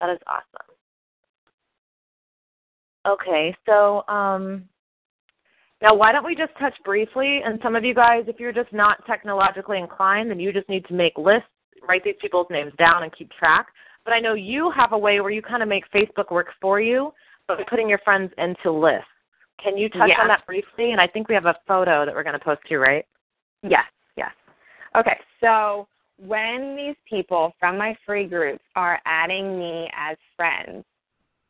That 0.00 0.10
is 0.10 0.18
awesome. 0.26 0.76
Okay, 3.06 3.56
so 3.64 4.04
um, 4.08 4.64
now 5.80 5.94
why 5.94 6.12
don't 6.12 6.26
we 6.26 6.34
just 6.34 6.52
touch 6.58 6.74
briefly? 6.84 7.40
And 7.44 7.58
some 7.62 7.76
of 7.76 7.84
you 7.84 7.94
guys, 7.94 8.24
if 8.26 8.38
you're 8.38 8.52
just 8.52 8.72
not 8.72 9.06
technologically 9.06 9.78
inclined, 9.78 10.30
then 10.30 10.40
you 10.40 10.52
just 10.52 10.68
need 10.68 10.84
to 10.86 10.94
make 10.94 11.16
lists, 11.16 11.48
write 11.88 12.04
these 12.04 12.16
people's 12.20 12.48
names 12.50 12.72
down, 12.78 13.02
and 13.02 13.16
keep 13.16 13.30
track. 13.32 13.68
But 14.06 14.12
I 14.14 14.20
know 14.20 14.34
you 14.34 14.70
have 14.70 14.92
a 14.92 14.98
way 14.98 15.20
where 15.20 15.32
you 15.32 15.42
kind 15.42 15.62
of 15.64 15.68
make 15.68 15.84
Facebook 15.90 16.30
work 16.30 16.46
for 16.60 16.80
you, 16.80 17.12
but 17.48 17.58
by 17.58 17.64
putting 17.68 17.88
your 17.88 17.98
friends 17.98 18.32
into 18.38 18.70
lists. 18.70 19.04
Can 19.62 19.76
you 19.76 19.88
touch 19.88 20.10
on 20.20 20.28
that 20.28 20.46
briefly? 20.46 20.92
And 20.92 21.00
I 21.00 21.08
think 21.08 21.28
we 21.28 21.34
have 21.34 21.46
a 21.46 21.56
photo 21.66 22.06
that 22.06 22.14
we're 22.14 22.22
going 22.22 22.38
to 22.38 22.44
post 22.44 22.60
too, 22.68 22.78
right? 22.78 23.04
Yes, 23.62 23.84
yes. 24.16 24.30
Okay, 24.96 25.18
so 25.40 25.88
when 26.24 26.76
these 26.76 26.94
people 27.08 27.52
from 27.58 27.76
my 27.76 27.96
free 28.06 28.26
groups 28.26 28.62
are 28.76 29.00
adding 29.06 29.58
me 29.58 29.90
as 29.92 30.16
friends, 30.36 30.84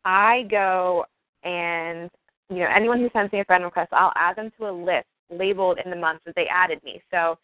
I 0.04 0.44
go 0.50 1.04
and 1.44 2.10
you 2.48 2.60
know 2.60 2.68
anyone 2.74 3.00
who 3.00 3.10
sends 3.12 3.32
me 3.32 3.40
a 3.40 3.44
friend 3.44 3.64
request, 3.64 3.92
I'll 3.92 4.12
add 4.16 4.36
them 4.36 4.50
to 4.58 4.68
a 4.68 4.72
list 4.72 5.06
labeled 5.30 5.78
in 5.84 5.90
the 5.90 5.96
month 5.96 6.20
that 6.24 6.34
they 6.36 6.46
added 6.46 6.80
me. 6.84 7.02
So 7.10 7.36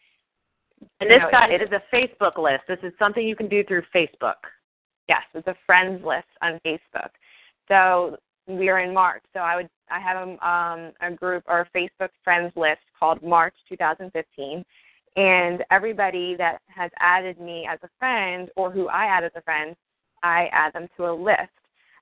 And 1.01 1.09
this 1.09 1.17
know, 1.19 1.29
guy 1.29 1.49
it- 1.49 1.61
is 1.61 1.69
a 1.71 1.83
Facebook 1.95 2.37
list. 2.37 2.63
This 2.67 2.79
is 2.83 2.93
something 2.97 3.27
you 3.27 3.35
can 3.35 3.49
do 3.49 3.63
through 3.65 3.83
Facebook. 3.93 4.35
Yes, 5.07 5.23
it's 5.33 5.47
a 5.47 5.55
friends 5.65 6.03
list 6.05 6.27
on 6.41 6.59
Facebook. 6.65 7.09
So 7.67 8.17
we 8.47 8.69
are 8.69 8.79
in 8.79 8.93
March. 8.93 9.23
So 9.33 9.39
I 9.39 9.55
would 9.55 9.69
I 9.89 9.99
have 9.99 10.27
a, 10.27 10.47
um, 10.47 10.91
a 11.01 11.15
group 11.15 11.43
or 11.47 11.61
a 11.61 11.77
Facebook 11.77 12.09
friends 12.23 12.51
list 12.55 12.81
called 12.97 13.21
March 13.21 13.53
2015, 13.69 14.65
and 15.15 15.63
everybody 15.71 16.35
that 16.37 16.61
has 16.67 16.89
added 16.99 17.39
me 17.39 17.67
as 17.69 17.79
a 17.83 17.89
friend 17.99 18.49
or 18.55 18.71
who 18.71 18.87
I 18.87 19.05
add 19.05 19.23
as 19.23 19.31
a 19.35 19.41
friend, 19.41 19.75
I 20.23 20.49
add 20.51 20.73
them 20.73 20.87
to 20.97 21.09
a 21.09 21.13
list, 21.13 21.51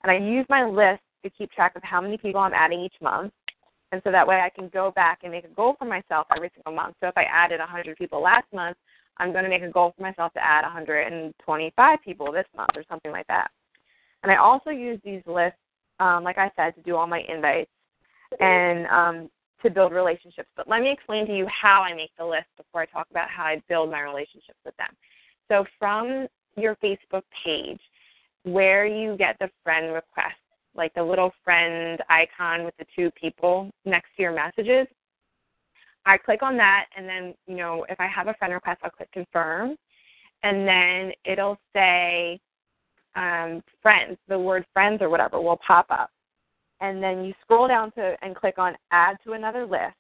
and 0.04 0.12
I 0.12 0.18
use 0.18 0.46
my 0.48 0.64
list 0.64 1.02
to 1.24 1.30
keep 1.30 1.52
track 1.52 1.76
of 1.76 1.84
how 1.84 2.02
many 2.02 2.18
people 2.18 2.40
I'm 2.40 2.54
adding 2.54 2.80
each 2.80 2.96
month. 3.02 3.34
And 3.92 4.02
so 4.06 4.12
that 4.12 4.26
way 4.26 4.40
I 4.40 4.50
can 4.50 4.70
go 4.70 4.92
back 4.92 5.20
and 5.24 5.32
make 5.34 5.44
a 5.44 5.50
goal 5.50 5.76
for 5.78 5.86
myself 5.86 6.26
every 6.34 6.50
single 6.56 6.74
month. 6.74 6.96
So 7.02 7.08
if 7.08 7.18
I 7.18 7.24
added 7.24 7.60
100 7.60 7.98
people 7.98 8.22
last 8.22 8.48
month, 8.54 8.78
I'm 9.22 9.32
going 9.32 9.44
to 9.44 9.50
make 9.50 9.62
a 9.62 9.70
goal 9.70 9.94
for 9.96 10.02
myself 10.02 10.34
to 10.34 10.44
add 10.44 10.64
125 10.64 12.00
people 12.04 12.32
this 12.32 12.46
month 12.58 12.72
or 12.76 12.84
something 12.90 13.12
like 13.12 13.28
that. 13.28 13.52
And 14.24 14.32
I 14.32 14.38
also 14.38 14.72
use 14.72 15.00
these 15.06 15.22
lists, 15.28 15.60
um, 16.00 16.24
like 16.24 16.40
I 16.40 16.52
said, 16.56 16.74
to 16.76 16.82
do 16.82 16.96
all 16.96 17.06
my 17.06 17.22
invites 17.30 17.70
and 18.40 18.88
um, 18.88 19.30
to 19.62 19.70
build 19.70 19.92
relationships. 19.92 20.50
But 20.58 20.68
let 20.68 20.82
me 20.82 20.92
explain 20.92 21.28
to 21.28 21.38
you 21.38 21.46
how 21.48 21.84
I 21.84 21.94
make 21.94 22.10
the 22.18 22.26
list 22.26 22.48
before 22.58 22.82
I 22.82 22.86
talk 22.88 23.08
about 23.12 23.30
how 23.30 23.44
I 23.44 23.62
build 23.70 23.92
my 23.92 24.02
relationships 24.02 24.58
with 24.66 24.76
them. 24.78 24.90
So 25.50 25.66
from 25.78 26.28
your 26.58 26.76
Facebook 26.78 27.24
page, 27.46 27.80
where 28.44 28.88
you 28.88 29.16
get 29.18 29.38
the 29.40 29.52
friend 29.64 29.94
request, 29.94 30.34
like 30.74 30.96
the 30.96 31.04
little 31.04 31.32
friend 31.44 32.02
icon 32.10 32.64
with 32.64 32.76
the 32.78 32.86
two 32.96 33.12
people 33.12 33.70
next 33.86 34.08
to 34.18 34.24
your 34.24 34.34
messages, 34.34 34.88
I 36.06 36.18
click 36.18 36.42
on 36.42 36.58
that, 36.58 36.86
and 36.98 37.08
then, 37.08 37.34
you 37.48 37.56
know, 37.56 37.86
if 37.90 38.00
I 38.00 38.08
have 38.08 38.28
a 38.28 38.34
friend 38.36 38.54
request, 38.54 38.82
I'll 38.84 38.90
click 38.90 39.12
confirm. 39.12 39.76
And 40.44 40.68
then 40.68 41.12
it'll 41.24 41.60
say 41.74 42.40
um, 43.16 43.62
friends, 43.82 44.18
the 44.28 44.40
word 44.40 44.66
friends 44.74 45.02
or 45.02 45.10
whatever 45.10 45.40
will 45.40 45.60
pop 45.66 45.86
up. 45.90 46.10
And 46.80 47.02
then 47.04 47.24
you 47.24 47.34
scroll 47.44 47.68
down 47.68 47.92
to 47.92 48.16
and 48.22 48.36
click 48.36 48.58
on 48.58 48.76
add 48.92 49.18
to 49.26 49.34
another 49.34 49.66
list. 49.66 49.96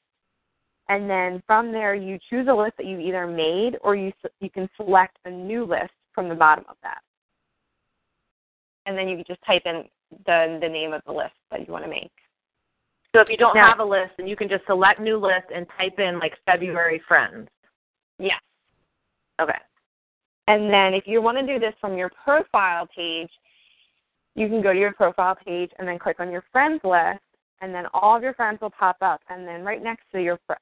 And 0.89 1.09
then 1.09 1.43
from 1.45 1.71
there, 1.71 1.93
you 1.93 2.17
choose 2.29 2.47
a 2.49 2.53
list 2.53 2.73
that 2.77 2.87
you 2.87 2.99
either 2.99 3.27
made 3.27 3.77
or 3.81 3.95
you, 3.95 4.11
you 4.39 4.49
can 4.49 4.67
select 4.75 5.17
a 5.25 5.29
new 5.29 5.63
list 5.63 5.93
from 6.13 6.27
the 6.27 6.35
bottom 6.35 6.65
of 6.67 6.75
that. 6.81 7.01
And 8.87 8.97
then 8.97 9.07
you 9.07 9.15
can 9.17 9.25
just 9.27 9.45
type 9.45 9.61
in 9.65 9.83
the, 10.25 10.57
the 10.59 10.67
name 10.67 10.91
of 10.91 11.01
the 11.05 11.13
list 11.13 11.35
that 11.51 11.65
you 11.65 11.71
want 11.71 11.85
to 11.85 11.89
make. 11.89 12.11
So 13.13 13.21
if 13.21 13.29
you 13.29 13.37
don't 13.37 13.55
Now- 13.55 13.67
have 13.67 13.79
a 13.79 13.83
list, 13.83 14.13
then 14.17 14.27
you 14.27 14.35
can 14.35 14.47
just 14.47 14.65
select 14.65 14.99
new 14.99 15.17
list 15.17 15.47
and 15.53 15.67
type 15.77 15.99
in 15.99 16.19
like 16.19 16.37
February 16.45 16.99
friends. 16.99 17.49
Yes. 18.17 18.41
Okay. 19.39 19.59
And 20.47 20.71
then 20.71 20.93
if 20.93 21.07
you 21.07 21.21
want 21.21 21.37
to 21.37 21.45
do 21.45 21.59
this 21.59 21.73
from 21.79 21.97
your 21.97 22.09
profile 22.23 22.87
page, 22.87 23.29
you 24.35 24.47
can 24.47 24.61
go 24.61 24.73
to 24.73 24.79
your 24.79 24.93
profile 24.93 25.35
page 25.35 25.71
and 25.77 25.87
then 25.87 25.99
click 25.99 26.19
on 26.19 26.31
your 26.31 26.43
friends 26.51 26.81
list, 26.83 27.19
and 27.61 27.73
then 27.75 27.85
all 27.93 28.15
of 28.15 28.23
your 28.23 28.33
friends 28.33 28.61
will 28.61 28.69
pop 28.69 28.97
up. 29.01 29.21
And 29.29 29.47
then 29.47 29.63
right 29.63 29.83
next 29.83 30.05
to 30.13 30.21
your 30.21 30.39
fr- 30.47 30.53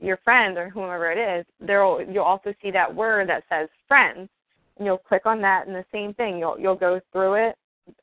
your 0.00 0.16
friend 0.18 0.56
or 0.56 0.70
whomever 0.70 1.10
it 1.10 1.18
is, 1.18 1.44
there 1.60 1.82
you'll 2.10 2.24
also 2.24 2.54
see 2.62 2.70
that 2.70 2.92
word 2.94 3.28
that 3.28 3.44
says 3.48 3.68
friends. 3.86 4.28
And 4.76 4.86
you'll 4.86 4.98
click 4.98 5.26
on 5.26 5.40
that, 5.42 5.66
and 5.66 5.74
the 5.74 5.84
same 5.92 6.14
thing. 6.14 6.38
You'll 6.38 6.58
you'll 6.58 6.76
go 6.76 7.00
through 7.12 7.34
it, 7.34 7.56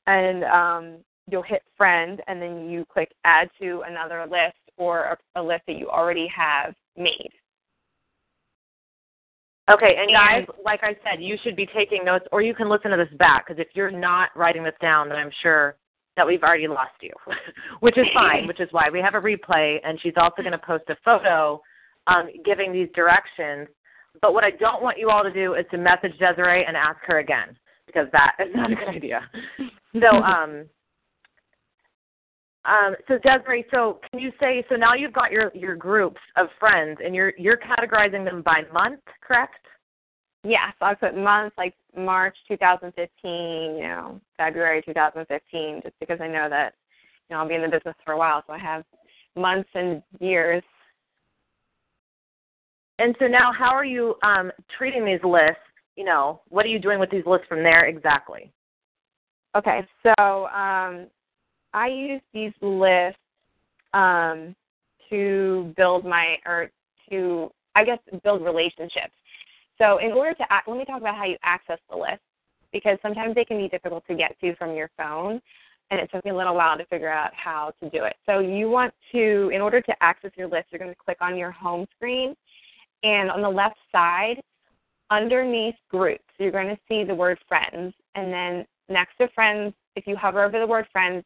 and 0.08 0.44
um, 0.44 0.98
you'll 1.30 1.44
hit 1.44 1.64
friend, 1.78 2.22
and 2.28 2.42
then 2.42 2.70
you 2.70 2.86
click 2.92 3.12
add 3.24 3.50
to 3.62 3.84
another 3.88 4.26
list 4.30 4.58
or 4.78 5.18
a, 5.36 5.42
a 5.42 5.44
list 5.44 5.64
that 5.68 5.78
you 5.78 5.90
already 5.90 6.28
have 6.36 6.74
made. 6.98 7.32
Okay, 9.72 9.96
and 9.98 10.12
guys, 10.12 10.46
like 10.64 10.82
I 10.84 10.96
said, 11.04 11.24
you 11.24 11.38
should 11.44 11.56
be 11.56 11.66
taking 11.66 12.06
notes, 12.06 12.26
or 12.32 12.44
you 12.44 12.54
can 12.54 12.70
listen 12.70 12.92
to 12.92 12.98
this 12.98 13.18
back 13.18 13.48
because 13.48 13.60
if 13.60 13.70
you're 13.74 13.90
not 13.90 14.30
writing 14.36 14.64
this 14.64 14.76
down, 14.80 15.10
then 15.10 15.18
I'm 15.18 15.32
sure 15.42 15.76
that 16.16 16.26
we've 16.26 16.44
already 16.44 16.68
lost 16.68 16.94
you, 17.02 17.12
which 17.80 17.98
is 17.98 18.06
fine. 18.14 18.48
which 18.48 18.60
is 18.60 18.70
why 18.72 18.90
we 18.92 19.02
have 19.02 19.16
a 19.16 19.22
replay, 19.22 19.78
and 19.84 20.00
she's 20.02 20.14
also 20.18 20.44
going 20.44 20.52
to 20.52 20.60
post 20.60 20.84
a 20.90 20.96
photo 21.04 21.60
um, 22.06 22.30
giving 22.46 22.72
these 22.72 22.90
directions. 22.94 23.68
But 24.22 24.34
what 24.34 24.44
I 24.44 24.52
don't 24.52 24.84
want 24.84 25.00
you 25.00 25.10
all 25.10 25.24
to 25.24 25.34
do 25.34 25.56
is 25.56 25.66
to 25.72 25.78
message 25.78 26.18
Desiree 26.20 26.64
and 26.66 26.78
ask 26.78 27.00
her 27.08 27.18
again 27.18 27.58
because 27.88 28.08
that 28.12 28.36
is 28.40 28.54
not 28.56 28.72
a 28.72 28.76
good 28.76 28.90
idea. 28.90 29.22
So, 30.02 30.18
um, 30.18 30.66
um, 32.66 32.96
so 33.08 33.18
Desiree, 33.20 33.66
so 33.72 34.00
can 34.10 34.20
you 34.20 34.32
say 34.40 34.66
so 34.70 34.76
now 34.76 34.94
you've 34.94 35.14
got 35.14 35.32
your 35.32 35.52
your 35.54 35.76
groups 35.76 36.20
of 36.36 36.48
friends 36.60 36.98
and 37.04 37.14
you're 37.14 37.34
you're 37.38 37.58
categorizing 37.58 38.26
them 38.26 38.42
by 38.42 38.64
month, 38.74 39.02
correct? 39.22 39.66
Yes, 40.44 40.74
I 40.82 40.94
put 40.94 41.18
months 41.18 41.56
like 41.58 41.74
March 41.98 42.36
2015, 42.48 43.78
you 43.78 43.88
know, 43.88 44.22
February 44.38 44.84
2015, 44.86 45.82
just 45.84 45.96
because 46.00 46.20
I 46.22 46.28
know 46.28 46.48
that, 46.50 46.74
you 47.30 47.36
know, 47.36 47.42
I'll 47.42 47.48
be 47.48 47.56
in 47.56 47.64
the 47.64 47.68
business 47.68 47.96
for 48.06 48.14
a 48.14 48.18
while, 48.18 48.44
so 48.46 48.54
I 48.54 48.60
have 48.60 48.84
months 49.36 49.70
and 49.74 50.04
years. 50.20 50.64
And 53.00 53.16
so 53.20 53.28
now, 53.28 53.52
how 53.52 53.72
are 53.72 53.86
you 53.86 54.16
um, 54.24 54.52
treating 54.78 55.04
these 55.04 55.24
lists? 55.24 55.58
You 55.96 56.06
know, 56.06 56.42
what 56.50 56.66
are 56.66 56.70
you 56.70 56.80
doing 56.80 57.00
with 57.00 57.10
these 57.10 57.26
lists 57.26 57.48
from 57.48 57.64
there 57.64 57.86
exactly? 57.86 58.52
Okay, 59.56 59.82
so 60.04 60.48
um, 60.48 61.08
I 61.76 61.88
use 61.88 62.22
these 62.34 62.54
lists 62.62 63.20
um, 63.94 64.56
to 65.10 65.74
build 65.76 66.06
my, 66.06 66.38
or 66.46 66.72
to, 67.10 67.52
I 67.76 67.84
guess, 67.84 68.00
build 68.24 68.44
relationships. 68.44 69.14
So 69.78 69.98
in 69.98 70.14
order 70.14 70.34
to, 70.34 70.46
let 70.68 70.78
me 70.78 70.86
talk 70.86 71.02
about 71.02 71.16
how 71.16 71.26
you 71.26 71.36
access 71.44 71.80
the 71.90 71.98
list 71.98 72.22
because 72.72 72.98
sometimes 73.02 73.36
they 73.36 73.44
can 73.44 73.58
be 73.58 73.68
difficult 73.68 74.06
to 74.08 74.16
get 74.16 74.40
to 74.40 74.56
from 74.56 74.74
your 74.74 74.90
phone, 74.98 75.42
and 75.92 76.00
it 76.00 76.10
took 76.14 76.24
me 76.26 76.32
a 76.32 76.36
little 76.36 76.56
while 76.56 76.78
to 76.78 76.86
figure 76.86 77.12
out 77.12 77.32
how 77.34 77.74
to 77.82 77.90
do 77.90 78.06
it. 78.06 78.16
So 78.26 78.40
you 78.40 78.70
want 78.70 78.94
to, 79.12 79.52
in 79.54 79.62
order 79.62 79.82
to 79.82 79.94
access 80.02 80.32
your 80.36 80.48
list, 80.48 80.68
you're 80.72 80.80
going 80.80 80.92
to 80.92 80.98
click 80.98 81.18
on 81.22 81.38
your 81.38 81.52
home 81.52 81.86
screen, 81.96 82.36
and 83.04 83.30
on 83.30 83.42
the 83.42 83.50
left 83.50 83.78
side, 83.92 84.42
underneath 85.12 85.76
groups, 85.90 86.24
you're 86.40 86.52
going 86.52 86.68
to 86.68 86.78
see 86.88 87.04
the 87.04 87.14
word 87.14 87.38
friends, 87.48 87.94
and 88.16 88.34
then 88.34 88.66
next 88.90 89.18
to 89.20 89.28
friends, 89.36 89.74
if 89.96 90.08
you 90.08 90.16
hover 90.16 90.44
over 90.44 90.60
the 90.60 90.68
word 90.68 90.88
friends, 90.92 91.24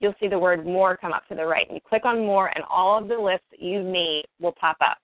you'll 0.00 0.14
see 0.20 0.28
the 0.28 0.38
word 0.38 0.64
more 0.64 0.96
come 0.96 1.12
up 1.12 1.26
to 1.28 1.34
the 1.34 1.44
right. 1.44 1.66
You 1.70 1.80
click 1.86 2.04
on 2.04 2.18
more, 2.18 2.48
and 2.54 2.64
all 2.70 2.98
of 2.98 3.08
the 3.08 3.16
lists 3.16 3.46
that 3.50 3.62
you 3.62 3.82
made 3.82 4.24
will 4.40 4.52
pop 4.52 4.76
up. 4.80 4.98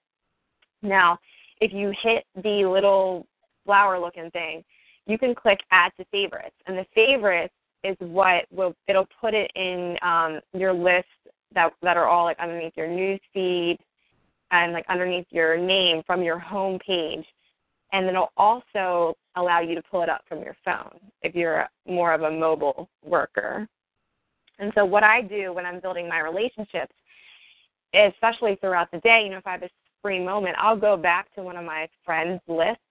Now, 0.82 1.18
if 1.60 1.72
you 1.72 1.92
hit 2.02 2.24
the 2.42 2.64
little 2.66 3.26
flower 3.64 3.98
looking 3.98 4.30
thing, 4.30 4.64
you 5.06 5.18
can 5.18 5.34
click 5.34 5.60
add 5.70 5.92
to 5.98 6.04
favorites. 6.06 6.56
And 6.66 6.76
the 6.76 6.86
favorites 6.94 7.54
is 7.82 7.96
what 8.00 8.46
will 8.50 8.74
it'll 8.88 9.08
put 9.20 9.34
it 9.34 9.50
in 9.54 9.96
um, 10.02 10.40
your 10.52 10.72
list 10.72 11.06
that 11.54 11.72
that 11.82 11.96
are 11.96 12.08
all 12.08 12.24
like 12.24 12.38
underneath 12.38 12.72
your 12.76 12.88
news 12.88 13.20
feed 13.32 13.78
and 14.50 14.72
like 14.72 14.86
underneath 14.88 15.26
your 15.30 15.56
name 15.56 16.02
from 16.06 16.22
your 16.22 16.38
home 16.38 16.78
page. 16.84 17.24
And 17.92 18.06
it'll 18.06 18.32
also 18.36 19.16
allow 19.36 19.60
you 19.60 19.74
to 19.74 19.82
pull 19.82 20.02
it 20.02 20.08
up 20.08 20.22
from 20.28 20.42
your 20.42 20.56
phone 20.64 20.98
if 21.22 21.34
you're 21.34 21.68
more 21.86 22.12
of 22.12 22.22
a 22.22 22.30
mobile 22.30 22.88
worker. 23.04 23.68
And 24.58 24.72
so 24.74 24.84
what 24.84 25.02
I 25.02 25.20
do 25.22 25.52
when 25.52 25.66
I'm 25.66 25.80
building 25.80 26.08
my 26.08 26.20
relationships, 26.20 26.92
especially 27.94 28.56
throughout 28.56 28.90
the 28.90 28.98
day, 28.98 29.22
you 29.24 29.30
know, 29.30 29.38
if 29.38 29.46
I 29.46 29.52
have 29.52 29.62
a 29.62 29.70
free 30.02 30.22
moment, 30.22 30.56
I'll 30.58 30.78
go 30.78 30.96
back 30.96 31.34
to 31.34 31.42
one 31.42 31.56
of 31.56 31.64
my 31.64 31.88
friends' 32.04 32.40
lists 32.46 32.82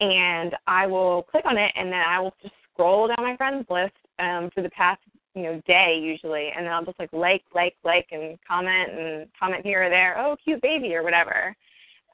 and 0.00 0.54
I 0.66 0.86
will 0.86 1.22
click 1.22 1.44
on 1.46 1.56
it 1.56 1.72
and 1.76 1.90
then 1.90 2.02
I 2.06 2.20
will 2.20 2.34
just 2.42 2.54
scroll 2.72 3.08
down 3.08 3.16
my 3.18 3.36
friends 3.36 3.66
list 3.70 3.94
um, 4.18 4.50
for 4.54 4.62
the 4.62 4.70
past 4.70 5.00
you 5.36 5.42
know 5.42 5.62
day 5.66 5.98
usually, 6.00 6.48
and 6.56 6.64
then 6.64 6.72
I'll 6.72 6.84
just 6.84 6.98
like 6.98 7.12
like 7.12 7.42
like 7.54 7.76
like 7.84 8.06
and 8.10 8.38
comment 8.48 8.90
and 8.90 9.28
comment 9.38 9.64
here 9.64 9.84
or 9.84 9.90
there. 9.90 10.18
Oh, 10.18 10.34
cute 10.42 10.62
baby 10.62 10.94
or 10.94 11.02
whatever. 11.02 11.54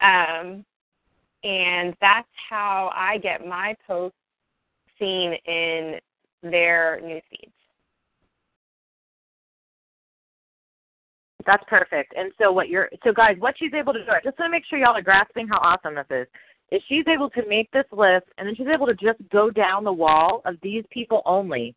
Um, 0.00 0.64
and 1.44 1.94
that's 2.00 2.28
how 2.50 2.90
I 2.94 3.18
get 3.18 3.46
my 3.46 3.76
posts 3.86 4.16
seen 4.98 5.34
in 5.46 5.98
their 6.42 7.00
news 7.00 7.22
feeds. 7.30 7.52
That's 11.46 11.64
perfect. 11.68 12.14
And 12.16 12.32
so 12.40 12.52
what 12.52 12.68
you're 12.68 12.88
so 13.04 13.12
guys, 13.12 13.36
what 13.38 13.54
she's 13.58 13.74
able 13.74 13.92
to 13.92 14.04
do, 14.04 14.10
I 14.10 14.20
just 14.22 14.38
want 14.38 14.48
to 14.48 14.50
make 14.50 14.64
sure 14.66 14.78
y'all 14.78 14.96
are 14.96 15.02
grasping 15.02 15.48
how 15.48 15.58
awesome 15.58 15.94
this 15.94 16.06
is. 16.10 16.26
Is 16.70 16.82
she's 16.88 17.06
able 17.06 17.28
to 17.30 17.46
make 17.48 17.70
this 17.70 17.84
list 17.92 18.26
and 18.38 18.48
then 18.48 18.54
she's 18.54 18.66
able 18.66 18.86
to 18.86 18.94
just 18.94 19.18
go 19.30 19.50
down 19.50 19.84
the 19.84 19.92
wall 19.92 20.42
of 20.46 20.56
these 20.62 20.84
people 20.90 21.22
only. 21.26 21.74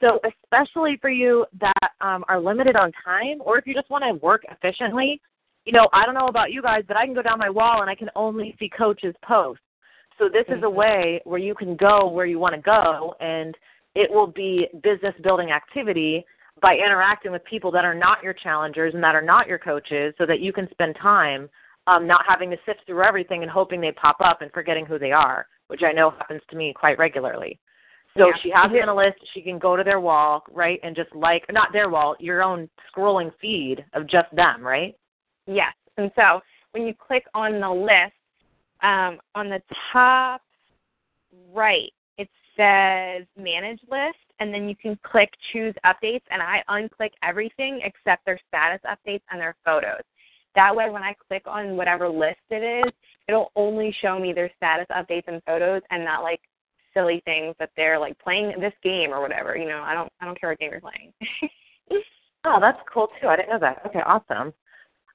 So 0.00 0.20
especially 0.24 0.98
for 1.00 1.08
you 1.08 1.46
that 1.60 1.92
um, 2.00 2.24
are 2.28 2.40
limited 2.40 2.76
on 2.76 2.92
time, 3.04 3.38
or 3.40 3.58
if 3.58 3.66
you 3.66 3.74
just 3.74 3.88
want 3.88 4.04
to 4.04 4.14
work 4.24 4.44
efficiently, 4.50 5.20
you 5.64 5.72
know, 5.72 5.88
I 5.92 6.04
don't 6.04 6.14
know 6.14 6.26
about 6.26 6.52
you 6.52 6.60
guys, 6.60 6.82
but 6.86 6.96
I 6.96 7.06
can 7.06 7.14
go 7.14 7.22
down 7.22 7.38
my 7.38 7.48
wall 7.48 7.80
and 7.80 7.88
I 7.88 7.94
can 7.94 8.10
only 8.14 8.54
see 8.58 8.68
coaches' 8.68 9.14
posts. 9.24 9.62
So 10.18 10.28
this 10.28 10.46
is 10.48 10.62
a 10.62 10.66
Mhm. 10.66 10.74
way 10.74 11.20
where 11.24 11.38
you 11.38 11.54
can 11.54 11.74
go 11.74 12.06
where 12.06 12.26
you 12.26 12.38
want 12.38 12.54
to 12.54 12.60
go, 12.60 13.16
and 13.20 13.56
it 13.94 14.10
will 14.10 14.26
be 14.26 14.68
business 14.82 15.14
building 15.22 15.52
activity 15.52 16.24
by 16.60 16.74
interacting 16.76 17.32
with 17.32 17.44
people 17.44 17.70
that 17.72 17.84
are 17.84 17.94
not 17.94 18.22
your 18.22 18.32
challengers 18.32 18.94
and 18.94 19.02
that 19.02 19.14
are 19.14 19.22
not 19.22 19.46
your 19.46 19.58
coaches, 19.58 20.14
so 20.18 20.26
that 20.26 20.40
you 20.40 20.52
can 20.52 20.68
spend 20.70 20.96
time 21.00 21.48
um, 21.86 22.06
not 22.06 22.24
having 22.26 22.50
to 22.50 22.56
sift 22.64 22.80
through 22.86 23.02
everything 23.02 23.42
and 23.42 23.50
hoping 23.50 23.80
they 23.80 23.92
pop 23.92 24.16
up 24.20 24.40
and 24.40 24.50
forgetting 24.52 24.86
who 24.86 24.98
they 24.98 25.12
are, 25.12 25.46
which 25.66 25.82
I 25.82 25.92
know 25.92 26.10
happens 26.10 26.40
to 26.50 26.56
me 26.56 26.72
quite 26.72 26.98
regularly. 26.98 27.58
So 28.16 28.28
Yeah. 28.28 28.36
she 28.42 28.50
has 28.50 28.70
on 28.70 28.88
a 28.88 28.94
list. 28.94 29.18
She 29.32 29.42
can 29.42 29.58
go 29.58 29.76
to 29.76 29.82
their 29.82 30.00
wall, 30.00 30.44
right, 30.50 30.78
and 30.82 30.94
just 30.94 31.12
like 31.14 31.44
not 31.52 31.72
their 31.72 31.90
wall, 31.90 32.16
your 32.20 32.42
own 32.42 32.70
scrolling 32.88 33.32
feed 33.40 33.84
of 33.92 34.06
just 34.06 34.34
them, 34.34 34.62
right? 34.62 34.96
Yes. 35.46 35.74
And 35.96 36.10
so 36.14 36.40
when 36.70 36.86
you 36.86 36.94
click 36.94 37.26
on 37.34 37.60
the 37.60 37.70
list, 37.70 38.14
um, 38.82 39.18
on 39.34 39.48
the 39.48 39.60
top 39.92 40.42
right, 41.52 41.92
it 42.18 42.28
says 42.56 43.26
manage 43.36 43.80
list. 43.90 44.16
And 44.40 44.52
then 44.52 44.68
you 44.68 44.76
can 44.76 44.98
click 45.02 45.30
choose 45.52 45.74
updates, 45.84 46.22
and 46.30 46.42
I 46.42 46.62
unclick 46.68 47.10
everything 47.22 47.80
except 47.84 48.24
their 48.24 48.40
status 48.48 48.80
updates 48.84 49.22
and 49.30 49.40
their 49.40 49.56
photos. 49.64 50.02
That 50.54 50.74
way, 50.74 50.90
when 50.90 51.02
I 51.02 51.14
click 51.28 51.42
on 51.46 51.76
whatever 51.76 52.08
list 52.08 52.40
it 52.50 52.86
is, 52.86 52.92
it'll 53.28 53.50
only 53.56 53.94
show 54.00 54.18
me 54.18 54.32
their 54.32 54.50
status 54.56 54.86
updates 54.90 55.28
and 55.28 55.42
photos, 55.44 55.82
and 55.90 56.04
not 56.04 56.22
like 56.22 56.40
silly 56.94 57.20
things 57.24 57.54
that 57.58 57.70
they're 57.76 57.98
like 57.98 58.18
playing 58.18 58.54
this 58.60 58.72
game 58.82 59.12
or 59.12 59.20
whatever. 59.20 59.56
You 59.56 59.68
know, 59.68 59.82
I 59.82 59.94
don't 59.94 60.10
I 60.20 60.24
don't 60.24 60.40
care 60.40 60.50
what 60.50 60.58
game 60.58 60.70
you're 60.70 60.80
playing. 60.80 61.12
oh, 62.44 62.58
that's 62.60 62.78
cool 62.92 63.08
too. 63.20 63.28
I 63.28 63.36
didn't 63.36 63.50
know 63.50 63.58
that. 63.58 63.82
Okay, 63.86 64.00
awesome. 64.06 64.54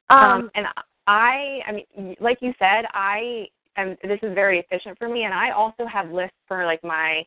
Um, 0.10 0.20
um 0.20 0.52
and 0.56 0.68
I 1.08 1.60
I 1.66 1.72
mean 1.72 2.16
like 2.20 2.40
you 2.42 2.54
said, 2.60 2.86
I 2.94 3.48
am 3.78 3.96
this 4.04 4.20
is 4.22 4.34
very 4.36 4.60
efficient 4.60 4.98
for 4.98 5.10
me 5.10 5.24
and 5.24 5.34
I 5.34 5.52
also 5.52 5.86
have 5.92 6.12
lists 6.12 6.38
for 6.48 6.66
like 6.66 6.84
my 6.84 7.24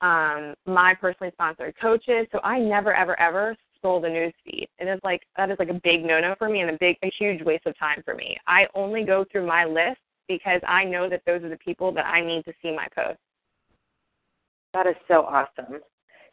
um 0.00 0.54
my 0.66 0.94
personally 0.94 1.32
sponsored 1.32 1.74
coaches. 1.80 2.26
So 2.32 2.40
I 2.44 2.58
never 2.58 2.94
ever 2.94 3.18
ever 3.18 3.56
scroll 3.76 4.00
the 4.00 4.08
news 4.08 4.34
feed. 4.44 4.68
It 4.78 4.86
is 4.86 5.00
like 5.02 5.22
that 5.36 5.50
is 5.50 5.56
like 5.58 5.70
a 5.70 5.80
big 5.82 6.04
no 6.04 6.20
no 6.20 6.34
for 6.38 6.48
me 6.48 6.60
and 6.60 6.70
a 6.70 6.78
big 6.78 6.96
a 7.02 7.10
huge 7.18 7.42
waste 7.42 7.66
of 7.66 7.78
time 7.78 8.02
for 8.04 8.14
me. 8.14 8.36
I 8.46 8.66
only 8.74 9.04
go 9.04 9.24
through 9.30 9.46
my 9.46 9.64
list 9.64 10.00
because 10.28 10.60
I 10.66 10.84
know 10.84 11.08
that 11.08 11.22
those 11.26 11.42
are 11.42 11.48
the 11.48 11.58
people 11.58 11.92
that 11.92 12.06
I 12.06 12.24
need 12.24 12.44
to 12.44 12.52
see 12.62 12.74
my 12.74 12.86
posts. 12.94 13.22
That 14.74 14.86
is 14.86 14.96
so 15.08 15.22
awesome. 15.22 15.80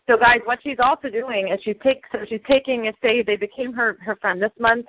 So 0.07 0.17
guys, 0.17 0.39
what 0.45 0.59
she's 0.61 0.77
also 0.83 1.09
doing 1.09 1.49
is 1.51 1.59
she's 1.63 1.77
take 1.83 2.03
so 2.11 2.19
she's 2.29 2.41
taking 2.47 2.91
say 3.01 3.23
they 3.23 3.37
became 3.37 3.73
her 3.73 3.97
her 4.01 4.15
friend 4.17 4.41
this 4.41 4.51
month, 4.59 4.85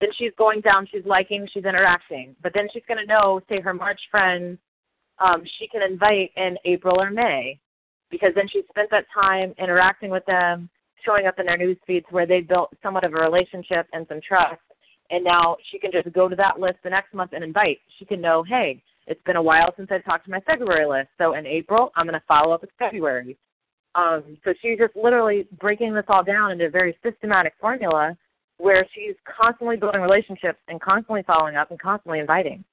then 0.00 0.10
she's 0.16 0.32
going 0.38 0.60
down, 0.60 0.86
she's 0.90 1.04
liking, 1.04 1.46
she's 1.52 1.64
interacting. 1.64 2.34
But 2.42 2.52
then 2.54 2.68
she's 2.72 2.82
gonna 2.88 3.04
know, 3.06 3.40
say 3.48 3.60
her 3.60 3.74
March 3.74 4.00
friends, 4.10 4.58
um, 5.18 5.42
she 5.58 5.68
can 5.68 5.82
invite 5.82 6.30
in 6.36 6.56
April 6.64 7.00
or 7.00 7.10
May. 7.10 7.58
Because 8.14 8.30
then 8.36 8.46
she 8.46 8.62
spent 8.70 8.92
that 8.92 9.06
time 9.12 9.54
interacting 9.58 10.08
with 10.08 10.24
them, 10.24 10.70
showing 11.04 11.26
up 11.26 11.40
in 11.40 11.46
their 11.46 11.56
news 11.56 11.76
feeds 11.84 12.06
where 12.10 12.26
they 12.26 12.40
built 12.40 12.72
somewhat 12.80 13.02
of 13.02 13.12
a 13.12 13.16
relationship 13.16 13.88
and 13.92 14.06
some 14.08 14.20
trust. 14.20 14.60
And 15.10 15.24
now 15.24 15.56
she 15.68 15.80
can 15.80 15.90
just 15.90 16.12
go 16.12 16.28
to 16.28 16.36
that 16.36 16.60
list 16.60 16.76
the 16.84 16.90
next 16.90 17.12
month 17.12 17.32
and 17.32 17.42
invite. 17.42 17.80
She 17.98 18.04
can 18.04 18.20
know, 18.20 18.44
hey, 18.44 18.80
it's 19.08 19.20
been 19.24 19.34
a 19.34 19.42
while 19.42 19.74
since 19.76 19.88
I 19.90 19.98
talked 19.98 20.26
to 20.26 20.30
my 20.30 20.38
February 20.46 20.86
list. 20.86 21.08
So 21.18 21.34
in 21.34 21.44
April, 21.44 21.90
I'm 21.96 22.06
going 22.06 22.14
to 22.14 22.24
follow 22.28 22.54
up 22.54 22.60
with 22.60 22.70
February. 22.78 23.36
Um, 23.96 24.38
so 24.44 24.54
she's 24.62 24.78
just 24.78 24.94
literally 24.94 25.48
breaking 25.60 25.92
this 25.92 26.04
all 26.06 26.22
down 26.22 26.52
into 26.52 26.66
a 26.66 26.70
very 26.70 26.96
systematic 27.02 27.54
formula 27.60 28.16
where 28.58 28.86
she's 28.94 29.16
constantly 29.24 29.76
building 29.76 30.02
relationships 30.02 30.60
and 30.68 30.80
constantly 30.80 31.24
following 31.26 31.56
up 31.56 31.72
and 31.72 31.80
constantly 31.80 32.20
inviting. 32.20 32.64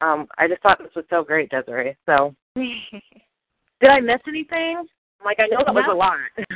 Um, 0.00 0.26
I 0.38 0.48
just 0.48 0.60
thought 0.62 0.80
this 0.80 0.90
was 0.96 1.04
so 1.08 1.22
great, 1.22 1.50
Desiree. 1.50 1.96
So, 2.06 2.34
did 3.82 3.90
I 3.90 4.00
miss 4.00 4.20
anything? 4.26 4.86
Like, 5.24 5.38
I 5.38 5.46
know 5.48 5.62
that 5.64 5.74
was 5.74 5.84
a 5.90 5.94
lot. 5.94 6.16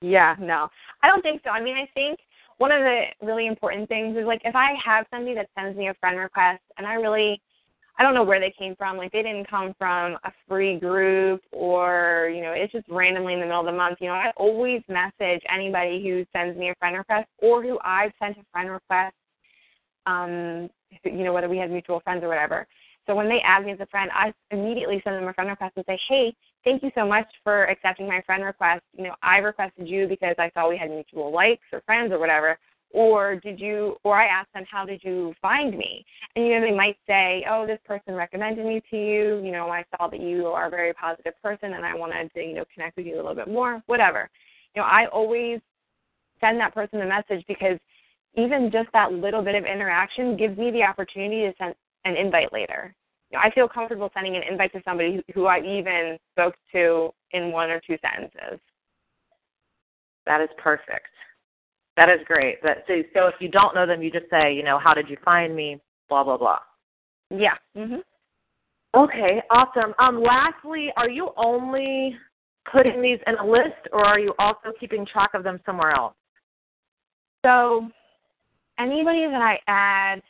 yeah, 0.00 0.34
no, 0.40 0.68
I 1.02 1.08
don't 1.08 1.22
think 1.22 1.42
so. 1.44 1.50
I 1.50 1.62
mean, 1.62 1.76
I 1.76 1.88
think 1.92 2.18
one 2.58 2.72
of 2.72 2.80
the 2.80 3.02
really 3.20 3.46
important 3.46 3.88
things 3.88 4.16
is 4.16 4.24
like 4.24 4.40
if 4.44 4.56
I 4.56 4.72
have 4.82 5.04
somebody 5.10 5.34
that 5.34 5.48
sends 5.58 5.76
me 5.76 5.88
a 5.88 5.94
friend 5.94 6.18
request 6.18 6.62
and 6.78 6.86
I 6.86 6.94
really 6.94 7.40
I 7.98 8.02
don't 8.02 8.14
know 8.14 8.24
where 8.24 8.40
they 8.40 8.52
came 8.58 8.76
from. 8.76 8.98
Like 8.98 9.12
they 9.12 9.22
didn't 9.22 9.48
come 9.48 9.74
from 9.78 10.18
a 10.24 10.32
free 10.46 10.78
group 10.78 11.40
or, 11.50 12.30
you 12.34 12.42
know, 12.42 12.52
it's 12.52 12.72
just 12.72 12.86
randomly 12.90 13.32
in 13.32 13.40
the 13.40 13.46
middle 13.46 13.60
of 13.60 13.66
the 13.66 13.72
month. 13.72 13.98
You 14.00 14.08
know, 14.08 14.14
I 14.14 14.32
always 14.36 14.82
message 14.88 15.42
anybody 15.52 16.02
who 16.02 16.26
sends 16.36 16.58
me 16.58 16.70
a 16.70 16.74
friend 16.74 16.96
request 16.96 17.28
or 17.38 17.62
who 17.62 17.78
I've 17.82 18.12
sent 18.22 18.36
a 18.36 18.44
friend 18.52 18.70
request, 18.70 19.14
um, 20.04 20.68
you 21.04 21.24
know, 21.24 21.32
whether 21.32 21.48
we 21.48 21.56
have 21.56 21.70
mutual 21.70 22.00
friends 22.00 22.22
or 22.22 22.28
whatever. 22.28 22.66
So 23.06 23.14
when 23.14 23.28
they 23.28 23.40
add 23.44 23.64
me 23.64 23.72
as 23.72 23.80
a 23.80 23.86
friend, 23.86 24.10
I 24.14 24.32
immediately 24.50 25.00
send 25.04 25.16
them 25.16 25.28
a 25.28 25.32
friend 25.32 25.50
request 25.50 25.74
and 25.76 25.84
say, 25.86 25.98
Hey, 26.08 26.34
thank 26.64 26.82
you 26.82 26.90
so 26.94 27.06
much 27.06 27.26
for 27.44 27.64
accepting 27.66 28.08
my 28.08 28.20
friend 28.22 28.44
request. 28.44 28.82
You 28.96 29.04
know, 29.04 29.14
I 29.22 29.38
requested 29.38 29.88
you 29.88 30.08
because 30.08 30.34
I 30.38 30.50
saw 30.54 30.68
we 30.68 30.76
had 30.76 30.90
mutual 30.90 31.32
likes 31.32 31.62
or 31.72 31.80
friends 31.82 32.12
or 32.12 32.18
whatever. 32.18 32.58
Or 32.92 33.36
did 33.36 33.60
you 33.60 33.96
or 34.04 34.16
i 34.16 34.26
ask 34.26 34.50
them 34.52 34.64
how 34.70 34.84
did 34.84 35.02
you 35.02 35.34
find 35.42 35.76
me? 35.76 36.04
And 36.34 36.46
you 36.46 36.54
know 36.54 36.66
they 36.66 36.74
might 36.74 36.96
say 37.06 37.44
oh 37.50 37.66
this 37.66 37.80
person 37.84 38.14
recommended 38.14 38.64
me 38.64 38.80
to 38.90 38.96
you. 38.96 39.42
You 39.44 39.50
know 39.50 39.68
i 39.68 39.84
saw 39.90 40.08
that 40.08 40.20
you 40.20 40.46
are 40.46 40.68
a 40.68 40.70
very 40.70 40.94
positive 40.94 41.34
person 41.42 41.74
and 41.74 41.84
i 41.84 41.94
wanted 41.94 42.32
to 42.32 42.40
you 42.40 42.54
know 42.54 42.64
connect 42.72 42.96
with 42.96 43.06
you 43.06 43.16
a 43.16 43.18
little 43.18 43.34
bit 43.34 43.48
more 43.48 43.82
whatever. 43.86 44.30
You 44.74 44.82
know 44.82 44.88
i 44.88 45.06
always 45.06 45.60
send 46.40 46.60
that 46.60 46.74
person 46.74 47.00
a 47.00 47.06
message 47.06 47.44
because 47.48 47.78
even 48.36 48.70
just 48.70 48.88
that 48.92 49.12
little 49.12 49.42
bit 49.42 49.56
of 49.56 49.64
interaction 49.64 50.36
gives 50.36 50.56
me 50.56 50.70
the 50.70 50.82
opportunity 50.82 51.40
to 51.40 51.54
send 51.58 51.74
an 52.06 52.16
invite 52.16 52.52
later 52.52 52.94
you 53.30 53.38
know, 53.38 53.42
i 53.42 53.50
feel 53.50 53.68
comfortable 53.68 54.10
sending 54.14 54.36
an 54.36 54.42
invite 54.48 54.72
to 54.72 54.80
somebody 54.84 55.22
who 55.34 55.46
i 55.46 55.58
even 55.58 56.18
spoke 56.32 56.54
to 56.72 57.10
in 57.32 57.52
one 57.52 57.70
or 57.70 57.80
two 57.86 57.96
sentences 58.02 58.58
that 60.26 60.40
is 60.40 60.48
perfect 60.58 61.08
that 61.96 62.10
is 62.10 62.20
great. 62.26 62.62
That 62.62 62.84
so 62.86 63.02
so 63.14 63.26
if 63.26 63.34
you 63.40 63.48
don't 63.48 63.74
know 63.74 63.86
them, 63.86 64.02
you 64.02 64.10
just 64.10 64.28
say, 64.30 64.54
you 64.54 64.62
know, 64.62 64.78
how 64.78 64.92
did 64.92 65.08
you 65.08 65.16
find 65.24 65.56
me? 65.56 65.80
Blah 66.08 66.24
blah 66.24 66.36
blah. 66.36 66.58
Yeah. 67.30 67.54
Mhm. 67.76 68.02
Okay, 68.94 69.42
awesome. 69.50 69.94
Um, 69.98 70.22
lastly, 70.22 70.92
are 70.96 71.10
you 71.10 71.30
only 71.36 72.16
putting 72.70 73.02
these 73.02 73.18
in 73.26 73.36
a 73.36 73.46
list, 73.46 73.88
or 73.92 74.04
are 74.04 74.18
you 74.18 74.34
also 74.38 74.72
keeping 74.78 75.04
track 75.06 75.30
of 75.34 75.42
them 75.42 75.60
somewhere 75.66 75.90
else? 75.90 76.14
So, 77.44 77.88
anybody 78.78 79.26
that 79.26 79.42
I 79.42 79.58
add, 79.66 80.22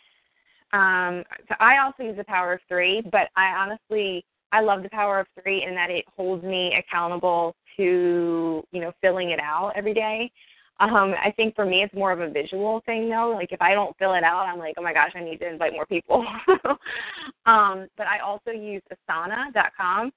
um, 0.72 1.22
so 1.48 1.54
I 1.60 1.78
also 1.78 2.02
use 2.02 2.16
the 2.16 2.24
power 2.24 2.54
of 2.54 2.60
three, 2.68 3.02
but 3.12 3.28
I 3.36 3.48
honestly 3.56 4.24
I 4.52 4.60
love 4.60 4.82
the 4.82 4.88
power 4.90 5.20
of 5.20 5.26
three 5.40 5.64
in 5.64 5.74
that 5.74 5.90
it 5.90 6.04
holds 6.16 6.44
me 6.44 6.74
accountable 6.78 7.54
to 7.76 8.62
you 8.72 8.80
know 8.80 8.92
filling 9.00 9.30
it 9.30 9.40
out 9.40 9.72
every 9.76 9.94
day. 9.94 10.30
Um, 10.78 11.14
I 11.24 11.32
think 11.36 11.54
for 11.54 11.64
me, 11.64 11.82
it's 11.82 11.94
more 11.94 12.12
of 12.12 12.20
a 12.20 12.28
visual 12.28 12.82
thing, 12.84 13.08
though. 13.08 13.32
Like 13.34 13.52
if 13.52 13.62
I 13.62 13.72
don't 13.72 13.96
fill 13.98 14.14
it 14.14 14.22
out, 14.22 14.46
I'm 14.46 14.58
like, 14.58 14.74
oh 14.76 14.82
my 14.82 14.92
gosh, 14.92 15.12
I 15.14 15.24
need 15.24 15.38
to 15.38 15.48
invite 15.48 15.72
more 15.72 15.86
people. 15.86 16.26
um, 17.46 17.88
but 17.96 18.06
I 18.06 18.18
also 18.24 18.50
use 18.50 18.82
Asana.com, 18.92 20.12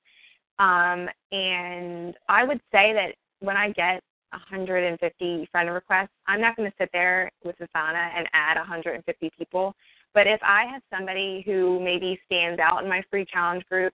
um, 0.59 1.09
and 1.31 2.15
I 2.27 2.43
would 2.43 2.59
say 2.73 2.93
that 2.93 3.15
when 3.39 3.55
I 3.55 3.69
get 3.69 4.03
150 4.31 5.47
friend 5.51 5.69
requests, 5.69 6.09
I'm 6.27 6.41
not 6.41 6.55
going 6.55 6.69
to 6.69 6.77
sit 6.77 6.89
there 6.91 7.31
with 7.43 7.55
Asana 7.57 8.09
and 8.15 8.27
add 8.33 8.57
150 8.57 9.31
people. 9.37 9.73
But 10.13 10.27
if 10.27 10.39
I 10.43 10.65
have 10.65 10.81
somebody 10.91 11.43
who 11.45 11.79
maybe 11.79 12.19
stands 12.25 12.59
out 12.59 12.83
in 12.83 12.89
my 12.89 13.03
free 13.09 13.25
challenge 13.25 13.65
group, 13.65 13.93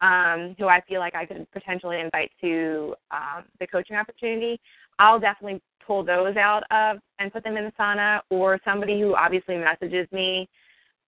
um, 0.00 0.54
who 0.58 0.66
I 0.66 0.80
feel 0.88 1.00
like 1.00 1.14
I 1.14 1.24
could 1.24 1.50
potentially 1.52 2.00
invite 2.00 2.30
to 2.40 2.94
um, 3.10 3.44
the 3.58 3.66
coaching 3.66 3.96
opportunity, 3.96 4.60
I'll 4.98 5.20
definitely 5.20 5.60
pull 5.86 6.04
those 6.04 6.36
out 6.36 6.62
of 6.70 6.98
and 7.18 7.32
put 7.32 7.44
them 7.44 7.56
in 7.56 7.64
the 7.64 7.72
Asana. 7.72 8.20
or 8.30 8.58
somebody 8.64 9.00
who 9.00 9.14
obviously 9.14 9.56
messages 9.56 10.06
me, 10.12 10.48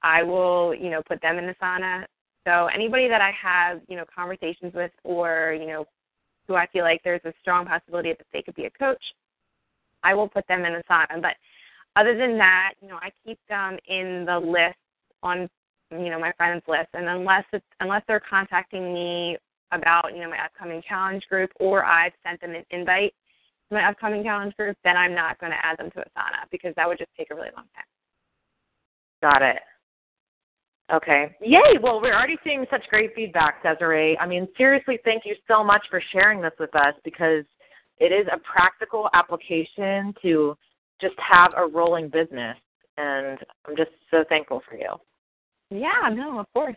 I 0.02 0.22
will, 0.22 0.74
you 0.74 0.90
know, 0.90 1.02
put 1.06 1.20
them 1.20 1.38
in 1.38 1.46
the 1.46 1.54
Asana. 1.54 2.04
So 2.46 2.66
anybody 2.66 3.08
that 3.08 3.20
I 3.20 3.32
have, 3.32 3.80
you 3.88 3.96
know, 3.96 4.04
conversations 4.14 4.72
with 4.74 4.92
or, 5.04 5.56
you 5.58 5.66
know, 5.66 5.86
who 6.46 6.54
I 6.54 6.66
feel 6.68 6.84
like 6.84 7.02
there's 7.02 7.24
a 7.24 7.32
strong 7.40 7.66
possibility 7.66 8.12
that 8.12 8.26
they 8.32 8.42
could 8.42 8.54
be 8.54 8.66
a 8.66 8.70
coach, 8.70 9.02
I 10.04 10.14
will 10.14 10.28
put 10.28 10.46
them 10.46 10.64
in 10.64 10.72
the 10.72 10.82
Asana. 10.88 11.20
But 11.20 11.34
other 11.97 12.16
than 12.16 12.38
that, 12.38 12.74
you 12.80 12.88
know, 12.88 12.99
I 13.03 13.11
keep 13.24 13.38
them 13.49 13.78
in 13.88 14.24
the 14.26 14.38
list 14.38 14.78
on, 15.22 15.49
you 15.90 16.11
know, 16.11 16.20
my 16.20 16.32
friends 16.36 16.62
list. 16.68 16.88
And 16.94 17.09
unless 17.09 17.44
it's 17.53 17.64
unless 17.80 18.03
they're 18.07 18.22
contacting 18.28 18.92
me 18.94 19.36
about, 19.72 20.14
you 20.14 20.20
know, 20.20 20.30
my 20.30 20.44
upcoming 20.44 20.82
challenge 20.86 21.24
group 21.28 21.51
or 21.59 21.84
I've 21.84 22.12
sent 22.24 22.40
them 22.40 22.55
an 22.55 22.64
invite, 22.70 23.14
to 23.68 23.74
my 23.74 23.88
upcoming 23.88 24.22
challenge 24.22 24.55
group, 24.57 24.76
then 24.84 24.97
I'm 24.97 25.14
not 25.14 25.38
going 25.40 25.53
to 25.53 25.66
add 25.66 25.78
them 25.78 25.90
to 25.92 25.99
Asana 25.99 26.49
because 26.51 26.72
that 26.76 26.86
would 26.86 26.99
just 26.99 27.11
take 27.16 27.30
a 27.30 27.34
really 27.34 27.51
long 27.57 27.66
time. 27.74 27.84
Got 29.22 29.42
it. 29.42 29.62
Okay. 30.92 31.34
Yay. 31.40 31.78
Well, 31.82 32.01
we're 32.01 32.14
already 32.14 32.36
seeing 32.44 32.64
such 32.70 32.82
great 32.90 33.12
feedback, 33.14 33.62
Desiree. 33.62 34.16
I 34.18 34.26
mean, 34.26 34.47
seriously, 34.57 35.01
thank 35.05 35.24
you 35.24 35.34
so 35.49 35.64
much 35.64 35.84
for 35.90 36.01
sharing 36.12 36.40
this 36.40 36.53
with 36.61 36.74
us 36.76 36.94
because 37.03 37.44
it 37.99 38.12
is 38.12 38.26
a 38.32 38.38
practical 38.38 39.09
application 39.14 40.14
to 40.22 40.57
just 41.01 41.14
have 41.18 41.53
a 41.57 41.66
rolling 41.66 42.09
business. 42.09 42.57
And 42.99 43.38
I'm 43.66 43.76
just 43.76 43.90
so 44.11 44.24
thankful 44.28 44.62
for 44.68 44.76
you. 44.76 44.94
Yeah, 45.70 46.09
no, 46.12 46.38
of 46.38 46.47
course. 46.55 46.76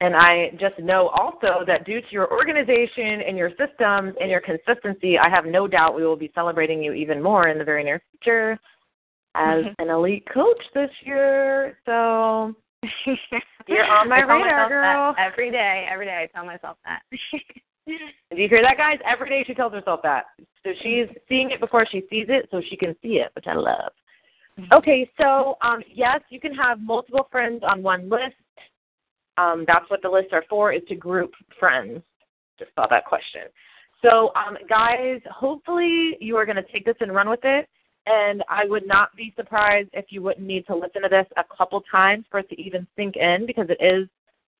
And 0.00 0.16
I 0.16 0.50
just 0.58 0.78
know 0.78 1.08
also 1.08 1.64
that 1.66 1.84
due 1.84 2.00
to 2.00 2.06
your 2.10 2.30
organization 2.32 3.20
and 3.26 3.36
your 3.36 3.50
systems 3.50 4.14
and 4.18 4.30
your 4.30 4.40
consistency, 4.40 5.18
I 5.18 5.28
have 5.28 5.44
no 5.44 5.68
doubt 5.68 5.94
we 5.94 6.06
will 6.06 6.16
be 6.16 6.32
celebrating 6.34 6.82
you 6.82 6.94
even 6.94 7.22
more 7.22 7.48
in 7.48 7.58
the 7.58 7.64
very 7.64 7.84
near 7.84 8.00
future 8.10 8.58
as 9.34 9.62
mm-hmm. 9.62 9.72
an 9.78 9.90
elite 9.90 10.26
coach 10.32 10.62
this 10.74 10.90
year. 11.04 11.78
So 11.84 12.54
you're 13.68 13.84
on 13.84 14.08
my 14.08 14.20
radar, 14.20 14.68
girl. 14.68 15.14
Every 15.18 15.50
day, 15.50 15.86
every 15.90 16.06
day, 16.06 16.24
I 16.24 16.34
tell 16.34 16.46
myself 16.46 16.78
that. 16.86 17.02
Do 18.30 18.40
you 18.40 18.48
hear 18.48 18.62
that, 18.62 18.76
guys? 18.76 18.98
Every 19.04 19.28
day 19.28 19.44
she 19.46 19.54
tells 19.54 19.72
herself 19.72 20.00
that. 20.02 20.26
So 20.64 20.70
she's 20.82 21.06
seeing 21.28 21.50
it 21.50 21.60
before 21.60 21.86
she 21.90 22.00
sees 22.10 22.26
it, 22.28 22.48
so 22.50 22.60
she 22.68 22.76
can 22.76 22.94
see 23.02 23.18
it, 23.18 23.30
which 23.34 23.46
I 23.46 23.54
love. 23.54 23.92
Mm-hmm. 24.58 24.72
Okay, 24.72 25.10
so 25.18 25.56
um, 25.62 25.82
yes, 25.92 26.20
you 26.30 26.40
can 26.40 26.54
have 26.54 26.80
multiple 26.80 27.28
friends 27.30 27.62
on 27.66 27.82
one 27.82 28.08
list. 28.08 28.34
Um, 29.38 29.64
that's 29.66 29.88
what 29.88 30.02
the 30.02 30.08
lists 30.08 30.30
are 30.32 30.44
for, 30.48 30.72
is 30.72 30.82
to 30.88 30.94
group 30.94 31.32
friends. 31.58 32.02
Just 32.58 32.72
saw 32.74 32.86
that 32.88 33.06
question. 33.06 33.42
So, 34.02 34.32
um, 34.34 34.56
guys, 34.68 35.20
hopefully 35.30 36.16
you 36.20 36.36
are 36.36 36.46
going 36.46 36.56
to 36.56 36.72
take 36.72 36.84
this 36.84 36.96
and 37.00 37.14
run 37.14 37.28
with 37.28 37.44
it. 37.44 37.68
And 38.06 38.42
I 38.48 38.64
would 38.64 38.86
not 38.86 39.14
be 39.14 39.32
surprised 39.36 39.90
if 39.92 40.06
you 40.08 40.22
wouldn't 40.22 40.46
need 40.46 40.66
to 40.66 40.74
listen 40.74 41.02
to 41.02 41.08
this 41.08 41.26
a 41.36 41.44
couple 41.56 41.82
times 41.90 42.24
for 42.30 42.40
it 42.40 42.48
to 42.48 42.60
even 42.60 42.86
sink 42.96 43.16
in 43.16 43.46
because 43.46 43.68
it 43.68 43.82
is 43.82 44.08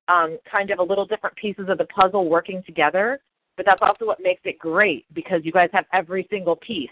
um, 0.07 0.37
kind 0.49 0.71
of 0.71 0.79
a 0.79 0.83
little 0.83 1.05
different 1.05 1.35
pieces 1.35 1.65
of 1.69 1.77
the 1.77 1.85
puzzle 1.85 2.29
working 2.29 2.63
together. 2.65 3.19
But 3.57 3.65
that's 3.65 3.81
also 3.81 4.05
what 4.05 4.19
makes 4.21 4.41
it 4.45 4.57
great 4.57 5.05
because 5.13 5.41
you 5.43 5.51
guys 5.51 5.69
have 5.73 5.85
every 5.93 6.27
single 6.29 6.55
piece. 6.55 6.89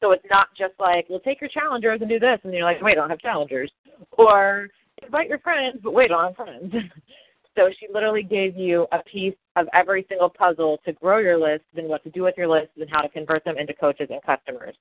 So 0.00 0.12
it's 0.12 0.24
not 0.30 0.48
just 0.56 0.74
like, 0.78 1.06
well, 1.08 1.20
take 1.20 1.40
your 1.40 1.48
challengers 1.48 2.00
and 2.00 2.10
do 2.10 2.18
this, 2.18 2.38
and 2.44 2.52
you're 2.52 2.64
like, 2.64 2.82
wait, 2.82 2.92
I 2.92 2.94
don't 2.96 3.10
have 3.10 3.20
challengers. 3.20 3.70
Or 4.12 4.68
invite 5.02 5.28
your 5.28 5.38
friends, 5.38 5.78
but 5.82 5.94
wait, 5.94 6.10
I 6.10 6.14
don't 6.14 6.36
have 6.36 6.46
friends. 6.46 6.74
so 7.56 7.70
she 7.78 7.86
literally 7.92 8.22
gave 8.22 8.56
you 8.56 8.86
a 8.92 9.02
piece 9.02 9.34
of 9.56 9.66
every 9.72 10.04
single 10.08 10.28
puzzle 10.28 10.78
to 10.84 10.92
grow 10.92 11.18
your 11.18 11.38
list 11.38 11.64
and 11.76 11.88
what 11.88 12.02
to 12.04 12.10
do 12.10 12.22
with 12.22 12.34
your 12.36 12.48
list 12.48 12.70
and 12.78 12.88
how 12.90 13.00
to 13.00 13.08
convert 13.08 13.44
them 13.44 13.56
into 13.56 13.72
coaches 13.72 14.08
and 14.10 14.22
customers. 14.22 14.74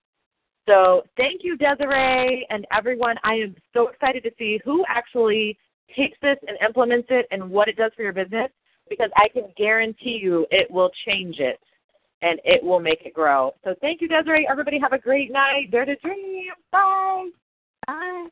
So 0.68 1.04
thank 1.18 1.42
you, 1.44 1.58
Desiree, 1.58 2.48
and 2.50 2.66
everyone. 2.72 3.18
I 3.24 3.36
am 3.36 3.56
so 3.74 3.90
excited 3.90 4.24
to 4.24 4.32
see 4.38 4.60
who 4.64 4.86
actually 4.88 5.58
takes 5.96 6.18
this 6.22 6.38
and 6.48 6.58
implements 6.66 7.08
it 7.10 7.28
and 7.32 7.50
what 7.50 7.68
it 7.68 7.78
does 7.78 7.92
for 7.96 8.04
your 8.04 8.14
business 8.14 8.50
because 8.90 9.10
I 9.16 9.28
can 9.30 9.54
guarantee 9.58 10.20
you 10.22 10.46
it 10.52 10.70
will 10.70 10.92
change 11.06 11.40
it 11.40 11.60
and 12.22 12.40
it 12.44 12.64
will 12.64 12.80
make 12.80 13.06
it 13.06 13.14
grow. 13.14 13.54
So 13.64 13.76
thank 13.82 14.02
you, 14.02 14.08
Desiree. 14.08 14.48
Everybody 14.50 14.80
have 14.80 14.94
a 14.94 14.98
great 14.98 15.32
night. 15.32 15.72
Dare 15.72 15.86
to 15.86 15.96
dream. 15.98 16.52
Bye. 16.72 17.30
Bye. 17.88 18.28